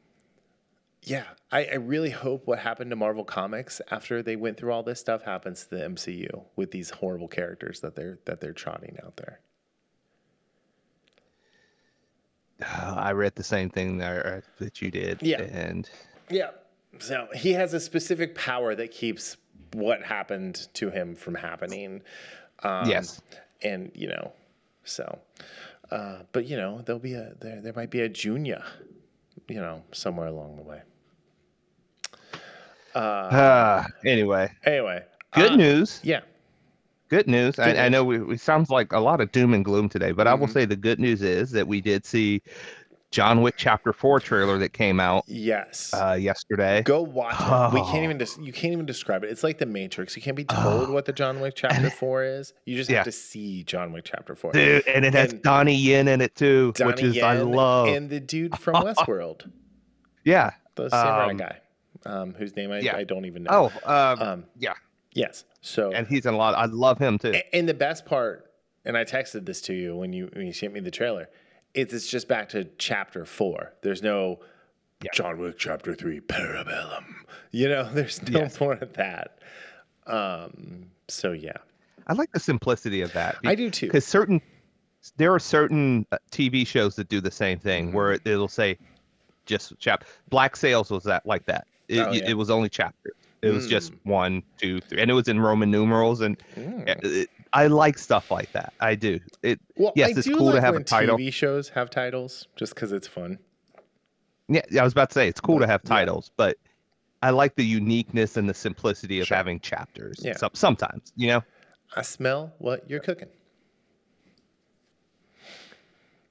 yeah, 1.04 1.24
I, 1.50 1.64
I 1.64 1.74
really 1.74 2.10
hope 2.10 2.46
what 2.46 2.60
happened 2.60 2.90
to 2.90 2.96
Marvel 2.96 3.24
Comics 3.24 3.80
after 3.90 4.22
they 4.22 4.36
went 4.36 4.56
through 4.56 4.70
all 4.72 4.84
this 4.84 5.00
stuff 5.00 5.22
happens 5.22 5.64
to 5.64 5.70
the 5.70 5.82
MCU 5.82 6.44
with 6.54 6.70
these 6.70 6.90
horrible 6.90 7.26
characters 7.26 7.80
that 7.80 7.96
they're 7.96 8.18
that 8.26 8.40
they're 8.40 8.52
trotting 8.52 8.98
out 9.04 9.16
there. 9.16 9.40
I 12.70 13.12
read 13.12 13.34
the 13.34 13.42
same 13.42 13.70
thing 13.70 13.98
there 13.98 14.44
uh, 14.44 14.64
that 14.64 14.80
you 14.80 14.90
did. 14.90 15.20
Yeah. 15.22 15.42
And 15.42 15.90
Yeah, 16.30 16.50
so 16.98 17.28
he 17.34 17.52
has 17.52 17.74
a 17.74 17.80
specific 17.80 18.34
power 18.34 18.74
that 18.74 18.90
keeps 18.90 19.36
what 19.72 20.02
happened 20.02 20.68
to 20.74 20.90
him 20.90 21.14
from 21.14 21.34
happening. 21.34 22.02
Um, 22.62 23.08
Yes. 23.08 23.20
and 23.62 23.90
you 23.94 24.08
know, 24.08 24.32
so, 24.84 25.18
uh, 25.90 26.18
but 26.32 26.46
you 26.46 26.56
know, 26.56 26.82
there'll 26.82 27.00
be 27.00 27.14
a 27.14 27.34
there 27.40 27.60
there 27.60 27.72
might 27.74 27.90
be 27.90 28.00
a 28.00 28.08
junior, 28.08 28.62
you 29.48 29.60
know, 29.60 29.82
somewhere 29.92 30.26
along 30.28 30.56
the 30.56 30.62
way. 30.62 30.82
Uh, 32.94 33.82
anyway, 34.06 34.50
Anyway, 34.64 35.04
good 35.32 35.54
uh, 35.54 35.56
news. 35.56 36.02
Yeah, 36.02 36.20
Good 37.08 37.26
news. 37.28 37.58
Good 37.62 37.76
I, 37.76 37.86
I 37.86 37.88
know 37.88 38.04
we, 38.04 38.18
we 38.20 38.36
sounds 38.38 38.70
like 38.70 38.92
a 38.92 38.98
lot 38.98 39.20
of 39.20 39.30
doom 39.32 39.52
and 39.52 39.64
gloom 39.64 39.88
today, 39.88 40.12
but 40.12 40.26
I 40.26 40.34
will 40.34 40.46
Mhm. 40.46 40.48
say 40.48 40.64
the 40.64 40.76
good 40.76 40.98
news 40.98 41.20
is 41.22 41.50
that 41.50 41.68
we 41.68 41.80
did 41.80 42.06
see 42.06 42.42
John 43.12 43.42
Wick 43.42 43.54
Chapter 43.56 43.92
Four 43.92 44.18
trailer 44.18 44.58
that 44.58 44.72
came 44.72 44.98
out 44.98 45.24
yes. 45.28 45.92
uh, 45.94 46.14
yesterday. 46.18 46.82
Go 46.82 47.02
watch 47.02 47.34
it. 47.38 47.74
We 47.74 47.80
Oh. 47.80 47.84
can't 47.90 48.02
even 48.04 48.18
des- 48.18 48.40
you 48.40 48.52
can't 48.52 48.72
even 48.72 48.86
describe 48.86 49.22
it. 49.22 49.30
It's 49.30 49.44
like 49.44 49.58
the 49.58 49.66
Matrix. 49.66 50.16
You 50.16 50.22
can't 50.22 50.36
be 50.36 50.44
told 50.44 50.88
what 50.90 51.04
the 51.04 51.12
John 51.12 51.38
Wick 51.40 51.54
Chapter 51.54 51.90
Four 51.90 52.24
is. 52.24 52.54
You 52.64 52.74
just 52.76 52.90
Yeah. 52.90 52.96
have 52.96 53.04
to 53.04 53.12
see 53.12 53.62
John 53.64 53.92
Wick 53.92 54.04
Chapter 54.06 54.34
Four. 54.34 54.52
Dude, 54.52 54.86
and 54.88 55.04
it 55.04 55.12
has 55.14 55.32
And 55.32 55.42
Donnie 55.42 55.74
Yen 55.76 56.08
in 56.08 56.20
it 56.20 56.34
too, 56.34 56.68
which 56.68 56.78
Donnie 56.78 57.02
is 57.16 57.22
I 57.22 57.34
Yen 57.36 57.52
love. 57.52 57.88
and 57.88 58.10
the 58.10 58.18
dude 58.18 58.58
from 58.58 58.74
Westworld, 58.82 59.50
yeah. 60.24 60.52
the 60.74 60.88
samurai 60.88 61.30
Um, 61.30 61.36
guy, 61.36 61.58
um, 62.06 62.34
whose 62.34 62.56
name 62.56 62.72
I, 62.72 62.78
yeah. 62.80 62.96
I 62.96 63.04
don't 63.04 63.26
even 63.26 63.42
know. 63.44 63.70
Oh, 63.86 63.92
um, 63.94 64.22
um, 64.22 64.44
yeah. 64.58 64.72
yes. 65.14 65.44
So 65.60 65.92
And 65.92 66.06
he's 66.06 66.24
in 66.26 66.34
a 66.34 66.36
lot. 66.38 66.54
I 66.54 66.64
love 66.64 66.98
him 66.98 67.18
too. 67.18 67.34
And 67.52 67.68
the 67.68 67.74
best 67.74 68.06
part, 68.06 68.50
and 68.86 68.96
I 68.96 69.04
texted 69.04 69.44
this 69.46 69.60
to 69.62 69.74
you 69.74 69.94
when 69.94 70.12
you 70.14 70.30
when 70.32 70.46
you 70.46 70.52
sent 70.54 70.72
me 70.72 70.80
the 70.80 70.90
trailer, 70.90 71.22
is 71.22 71.28
it's 71.74 72.06
just 72.06 72.28
back 72.28 72.48
to 72.50 72.64
chapter 72.78 73.24
four. 73.24 73.72
There's 73.82 74.02
no 74.02 74.40
John 75.14 75.38
Wick 75.38 75.58
chapter 75.58 75.94
three 75.94 76.20
parabellum. 76.20 77.04
You 77.50 77.68
know, 77.68 77.88
there's 77.92 78.22
no 78.28 78.40
Yes. 78.40 78.60
more 78.60 78.74
of 78.74 78.92
that. 78.94 79.38
Um. 80.06 80.86
So 81.08 81.32
yeah, 81.32 81.56
I 82.06 82.14
like 82.14 82.32
the 82.32 82.40
simplicity 82.40 83.02
of 83.02 83.12
that. 83.12 83.36
I 83.44 83.54
do 83.54 83.70
too. 83.70 83.86
because 83.86 84.06
certain 84.06 84.40
there 85.16 85.32
are 85.34 85.38
certain 85.38 86.06
uh, 86.12 86.18
TV 86.30 86.66
shows 86.66 86.96
that 86.96 87.08
do 87.08 87.20
the 87.20 87.30
same 87.30 87.58
thing 87.58 87.86
Mm-hmm. 87.88 87.96
where 87.96 88.12
it, 88.12 88.22
it'll 88.24 88.48
say 88.48 88.78
just 89.46 89.78
chap. 89.78 90.04
Black 90.28 90.56
Sails 90.56 90.90
was 90.90 91.04
that 91.04 91.26
like 91.26 91.44
that. 91.46 91.66
It, 91.88 91.98
Oh, 92.00 92.12
yeah. 92.12 92.28
it 92.30 92.34
was 92.34 92.48
only 92.50 92.68
chapters. 92.68 93.12
It 93.42 93.50
was 93.50 93.66
just 93.66 93.92
Mm. 93.92 93.98
one, 94.04 94.42
two, 94.58 94.80
three, 94.80 95.00
and 95.02 95.10
it 95.10 95.14
was 95.14 95.26
in 95.26 95.40
Roman 95.40 95.70
numerals. 95.70 96.20
And 96.20 96.38
Mm. 96.56 96.88
it- 97.04 97.28
I 97.52 97.66
like 97.66 97.98
stuff 97.98 98.30
like 98.30 98.50
that. 98.52 98.72
I 98.80 98.94
do. 98.94 99.20
It 99.42 99.60
Well, 99.76 99.92
yes, 99.94 100.08
I 100.16 100.18
it's 100.20 100.28
cool 100.28 100.46
like 100.46 100.54
to 100.56 100.60
have 100.62 100.74
a 100.74 100.82
title. 100.84 101.18
TV 101.18 101.32
shows 101.32 101.68
have 101.70 101.90
titles 101.90 102.46
just 102.56 102.74
because 102.74 102.92
it's 102.92 103.06
fun. 103.06 103.38
Yeah, 104.48 104.62
I 104.80 104.82
was 104.84 104.92
about 104.92 105.10
to 105.10 105.14
say 105.14 105.28
it's 105.28 105.40
cool 105.40 105.56
to 105.56 105.60
But, 105.60 105.68
have 105.70 105.80
yeah. 105.84 105.88
titles, 105.88 106.30
but 106.36 106.56
I 107.22 107.30
like 107.30 107.54
the 107.54 107.64
uniqueness 107.64 108.36
and 108.36 108.48
the 108.48 108.54
simplicity 108.54 109.20
of 109.20 109.26
Sure. 109.28 109.36
having 109.36 109.60
chapters. 109.60 110.16
Yeah. 110.22 110.36
Some, 110.36 110.50
sometimes, 110.54 111.12
you 111.16 111.28
know. 111.28 111.42
I 111.94 112.02
smell 112.02 112.52
what 112.58 112.88
you're 112.90 113.00
cooking. 113.00 113.28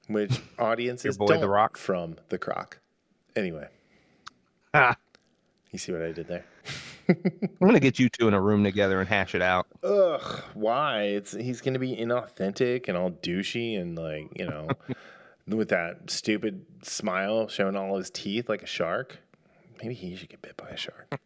Which 0.08 0.40
audiences 0.58 1.16
boy, 1.16 1.26
don't 1.28 1.40
The 1.40 1.48
Rock. 1.48 1.76
from 1.76 2.16
the 2.28 2.38
croc. 2.38 2.78
Anyway, 3.36 3.68
Ah, 4.74 4.96
you 5.70 5.78
see 5.78 5.92
what 5.92 6.02
I 6.02 6.12
did 6.12 6.26
there? 6.28 6.44
I'm 7.08 7.48
gonna 7.60 7.80
get 7.80 7.98
you 7.98 8.08
two 8.08 8.28
in 8.28 8.34
a 8.34 8.40
room 8.40 8.64
together 8.64 9.00
and 9.00 9.08
hash 9.08 9.34
it 9.34 9.42
out. 9.42 9.66
Ugh, 9.82 10.42
why? 10.54 11.02
It's 11.02 11.32
he's 11.32 11.60
gonna 11.60 11.78
be 11.78 11.96
inauthentic 11.96 12.88
and 12.88 12.96
all 12.96 13.10
douchey 13.10 13.80
and 13.80 13.96
like 13.96 14.28
you 14.38 14.46
know, 14.46 14.68
with 15.46 15.68
that 15.70 16.10
stupid 16.10 16.64
smile 16.82 17.48
showing 17.48 17.76
all 17.76 17.96
his 17.98 18.10
teeth 18.10 18.48
like 18.48 18.62
a 18.62 18.66
shark. 18.66 19.18
Maybe 19.82 19.94
he 19.94 20.14
should 20.16 20.28
get 20.28 20.42
bit 20.42 20.56
by 20.56 20.68
a 20.68 20.76
shark. 20.76 21.18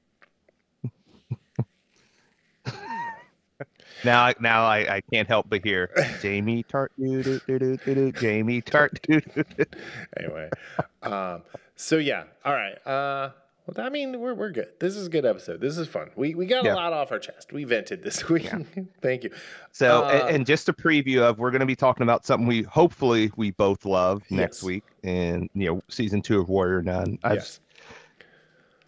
Now, 4.04 4.24
I- 4.26 4.34
now 4.40 4.64
I, 4.66 4.96
I 4.96 5.00
can't 5.12 5.26
help 5.26 5.46
but 5.48 5.64
hear 5.64 5.90
Jamie 6.20 6.62
Tartt, 6.64 6.88
doo, 6.98 7.22
doo, 7.22 7.40
doo, 7.46 7.58
doo, 7.58 7.76
doo, 7.78 7.94
doo, 7.94 8.12
Jamie 8.12 8.60
Tartt. 8.60 9.00
doo, 9.02 9.20
doo, 9.20 9.42
doo. 9.56 9.64
anyway, 10.18 10.50
um, 11.02 11.42
so 11.76 11.96
yeah, 11.96 12.24
all 12.44 12.52
right. 12.52 12.76
Uh, 12.86 13.30
well, 13.66 13.84
I 13.84 13.88
mean, 13.90 14.20
we're 14.20 14.34
we're 14.34 14.50
good. 14.50 14.68
This 14.80 14.96
is 14.96 15.06
a 15.06 15.10
good 15.10 15.24
episode. 15.26 15.60
This 15.60 15.76
is 15.78 15.88
fun. 15.88 16.10
We 16.16 16.34
we 16.34 16.46
got 16.46 16.64
Yeah. 16.64 16.74
a 16.74 16.76
lot 16.76 16.92
off 16.92 17.10
our 17.12 17.18
chest. 17.18 17.52
We 17.52 17.64
vented 17.64 18.02
this 18.02 18.28
week. 18.28 18.50
Thank 19.02 19.24
you. 19.24 19.30
So, 19.72 20.04
Uh, 20.04 20.08
and, 20.26 20.36
and 20.36 20.46
just 20.46 20.68
a 20.68 20.72
preview 20.72 21.20
of 21.22 21.38
we're 21.38 21.50
going 21.50 21.60
to 21.60 21.66
be 21.66 21.76
talking 21.76 22.02
about 22.04 22.24
something 22.24 22.46
we 22.46 22.62
hopefully 22.62 23.30
we 23.36 23.50
both 23.52 23.84
love 23.84 24.22
next 24.30 24.58
Yes. 24.58 24.62
week, 24.62 24.84
and 25.02 25.50
you 25.54 25.66
know, 25.66 25.82
season 25.88 26.22
two 26.22 26.40
of 26.40 26.48
Warrior 26.48 26.82
Nun. 26.82 27.18
I 27.24 27.34
yes. 27.34 27.60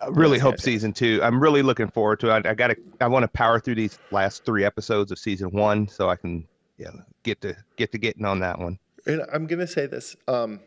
I 0.01 0.07
really 0.09 0.37
Yes, 0.37 0.43
hope 0.43 0.55
yes. 0.55 0.62
season 0.62 0.93
two. 0.93 1.18
I'm 1.24 1.41
really 1.43 1.62
looking 1.62 1.89
forward 1.89 2.20
to 2.20 2.29
it. 2.35 2.47
I, 2.47 2.51
I 2.51 2.55
got 2.55 2.68
to. 2.68 2.76
I 3.01 3.09
want 3.09 3.24
to 3.24 3.29
power 3.29 3.59
through 3.59 3.74
these 3.74 3.99
last 4.12 4.45
three 4.45 4.64
episodes 4.64 5.11
of 5.11 5.18
season 5.18 5.51
one 5.51 5.89
so 5.89 6.09
I 6.09 6.14
can, 6.14 6.47
yeah, 6.79 6.91
get 7.24 7.41
to 7.41 7.57
get 7.76 7.91
to 7.93 7.99
getting 7.99 8.24
on 8.24 8.39
that 8.41 8.61
one. 8.61 8.79
And 9.07 9.22
I'm 9.33 9.47
gonna 9.49 9.66
say 9.66 9.87
this: 9.87 10.14
um, 10.29 10.61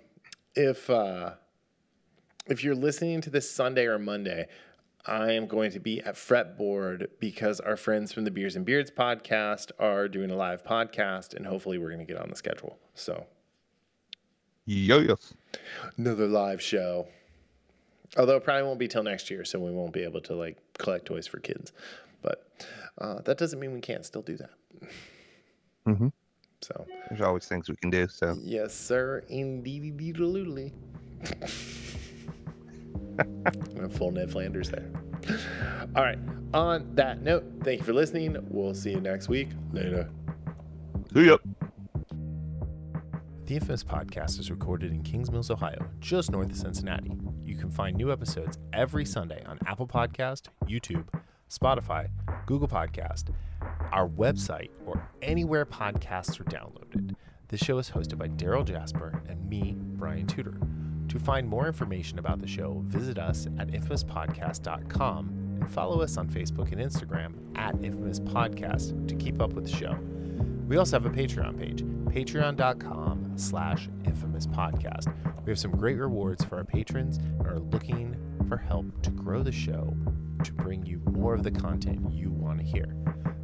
if 0.54 0.90
uh, 0.90 1.32
if 2.48 2.64
you're 2.64 2.76
listening 2.76 3.22
to 3.22 3.30
this 3.30 3.50
Sunday 3.50 3.86
or 3.86 4.00
Monday, 4.00 4.48
I 5.06 5.32
am 5.32 5.48
going 5.48 5.72
to 5.72 5.80
be 5.80 6.02
at 6.02 6.16
Fretboard 6.16 7.08
because 7.20 7.60
our 7.60 7.76
friends 7.76 8.14
from 8.14 8.24
the 8.24 8.32
Beers 8.32 8.56
and 8.56 8.66
Beards 8.66 8.92
podcast 8.92 9.72
are 9.80 10.08
doing 10.08 10.30
a 10.30 10.36
live 10.36 10.64
podcast, 10.64 11.34
and 11.34 11.46
hopefully 11.46 11.78
we're 11.78 11.90
gonna 11.90 12.06
get 12.06 12.18
on 12.18 12.30
the 12.30 12.36
schedule. 12.36 12.78
So 12.94 13.26
yo, 14.66 15.00
yo. 15.00 15.16
another 15.98 16.28
live 16.28 16.62
show. 16.62 17.08
Although 18.18 18.36
it 18.36 18.44
probably 18.44 18.64
won't 18.64 18.80
be 18.80 18.88
till 18.88 19.04
next 19.04 19.32
year, 19.32 19.46
so 19.46 19.58
we 19.58 19.72
won't 19.72 19.94
be 19.94 20.04
able 20.04 20.22
to 20.22 20.36
like 20.36 20.58
collect 20.78 21.06
toys 21.06 21.28
for 21.28 21.40
kids. 21.40 21.72
But 22.22 22.46
uh, 22.98 23.22
that 23.22 23.38
doesn't 23.38 23.60
mean 23.60 23.74
we 23.74 23.82
can't 23.82 24.06
still 24.06 24.22
do 24.22 24.38
that. 24.38 24.52
Mm-hmm. 25.88 26.08
So 26.62 26.86
There's 27.10 27.22
always 27.22 27.48
things 27.48 27.70
we 27.70 27.76
can 27.78 27.90
do. 27.90 28.08
So 28.08 28.38
yes, 28.40 28.76
sir, 28.76 29.24
indeed, 29.30 29.98
full 33.92 34.12
Ned 34.12 34.32
Flanders 34.32 34.70
there. 34.70 34.90
All 35.96 36.04
right. 36.04 36.20
On 36.54 36.96
that 36.96 37.22
note, 37.22 37.46
thank 37.64 37.80
you 37.80 37.86
for 37.86 37.94
listening. 37.94 38.38
We'll 38.50 38.74
see 38.74 38.92
you 38.92 39.02
next 39.02 39.30
week. 39.30 39.50
Later. 39.72 40.10
see 41.14 41.28
ya. 41.28 41.38
The 43.46 43.56
Infamous 43.56 43.84
Podcast 43.84 44.40
is 44.40 44.50
recorded 44.50 44.92
in 44.92 45.04
Kings 45.04 45.30
Mills, 45.30 45.52
Ohio, 45.52 45.86
just 46.00 46.32
north 46.32 46.52
of 46.52 46.58
Cincinnati. 46.58 47.12
You 47.44 47.56
can 47.56 47.70
find 47.70 47.98
new 47.98 48.12
episodes 48.12 48.58
every 48.72 49.06
Sunday 49.06 49.44
on 49.46 49.60
Apple 49.66 49.88
Podcast, 49.88 50.48
YouTube, 50.68 51.06
Spotify, 51.50 52.08
Google 52.46 52.70
Podcast, 52.70 53.34
our 53.92 54.08
website, 54.08 54.70
or 54.86 55.06
anywhere 55.22 55.66
podcasts 55.66 56.40
are 56.40 56.46
downloaded. 56.46 57.16
This 57.50 57.60
show 57.60 57.78
is 57.78 57.90
hosted 57.92 58.18
by 58.18 58.30
Darryl 58.30 58.66
Jasper 58.66 59.22
and 59.28 59.50
me, 59.50 59.76
Brian 59.78 60.28
Tudor. 60.28 60.58
To 61.12 61.20
find 61.20 61.46
more 61.46 61.68
information 61.68 62.20
about 62.20 62.40
the 62.40 62.48
show, 62.48 62.86
visit 62.88 63.20
us 63.20 63.46
at 63.60 63.68
infamouspodcast.com 63.68 65.58
and 65.60 65.70
follow 65.70 66.02
us 66.02 66.16
on 66.16 66.30
Facebook 66.30 66.72
and 66.72 66.80
Instagram 66.80 67.34
at 67.58 67.76
Infamous 67.84 68.22
Podcast 68.22 69.10
to 69.10 69.16
keep 69.16 69.42
up 69.42 69.52
with 69.52 69.66
the 69.66 69.76
show. 69.76 70.00
We 70.70 70.78
also 70.78 70.98
have 70.98 71.06
a 71.06 71.10
Patreon 71.10 71.60
page, 71.60 71.84
patreon.com 71.84 73.34
slash 73.36 73.90
infamous 74.06 74.48
podcast. 74.48 75.14
We 75.44 75.52
have 75.52 75.60
some 75.60 75.72
great 75.72 75.98
rewards 75.98 76.46
for 76.46 76.56
our 76.56 76.64
patrons 76.64 77.18
and 77.18 77.46
are 77.46 77.60
looking 77.60 78.16
for 78.48 78.56
help 78.56 79.02
to 79.02 79.12
grow 79.12 79.44
the 79.44 79.52
show 79.52 79.94
to 80.46 80.54
bring 80.54 80.86
you 80.86 81.02
more 81.12 81.34
of 81.34 81.44
the 81.44 81.52
content 81.52 82.10
you 82.10 82.32
want 82.32 82.60
to 82.60 82.64
hear. 82.64 82.96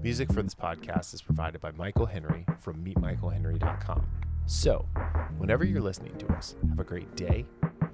Music 0.02 0.32
for 0.32 0.42
this 0.42 0.56
podcast 0.56 1.14
is 1.14 1.22
provided 1.22 1.60
by 1.60 1.72
Michael 1.72 2.06
Henry 2.06 2.46
from 2.62 2.82
meetmichaelhenry.com. 2.82 4.08
So, 4.48 4.86
whenever 5.38 5.66
you're 5.66 5.82
listening 5.82 6.18
to 6.20 6.28
us, 6.34 6.56
have 6.70 6.80
a 6.80 6.84
great 6.86 7.14
day, 7.18 7.46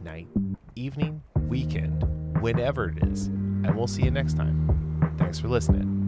night, 0.03 0.27
evening, 0.75 1.23
weekend, 1.47 2.03
whenever 2.41 2.89
it 2.89 3.03
is, 3.07 3.25
and 3.25 3.75
we'll 3.75 3.87
see 3.87 4.03
you 4.03 4.11
next 4.11 4.37
time. 4.37 5.15
Thanks 5.17 5.39
for 5.39 5.47
listening. 5.47 6.02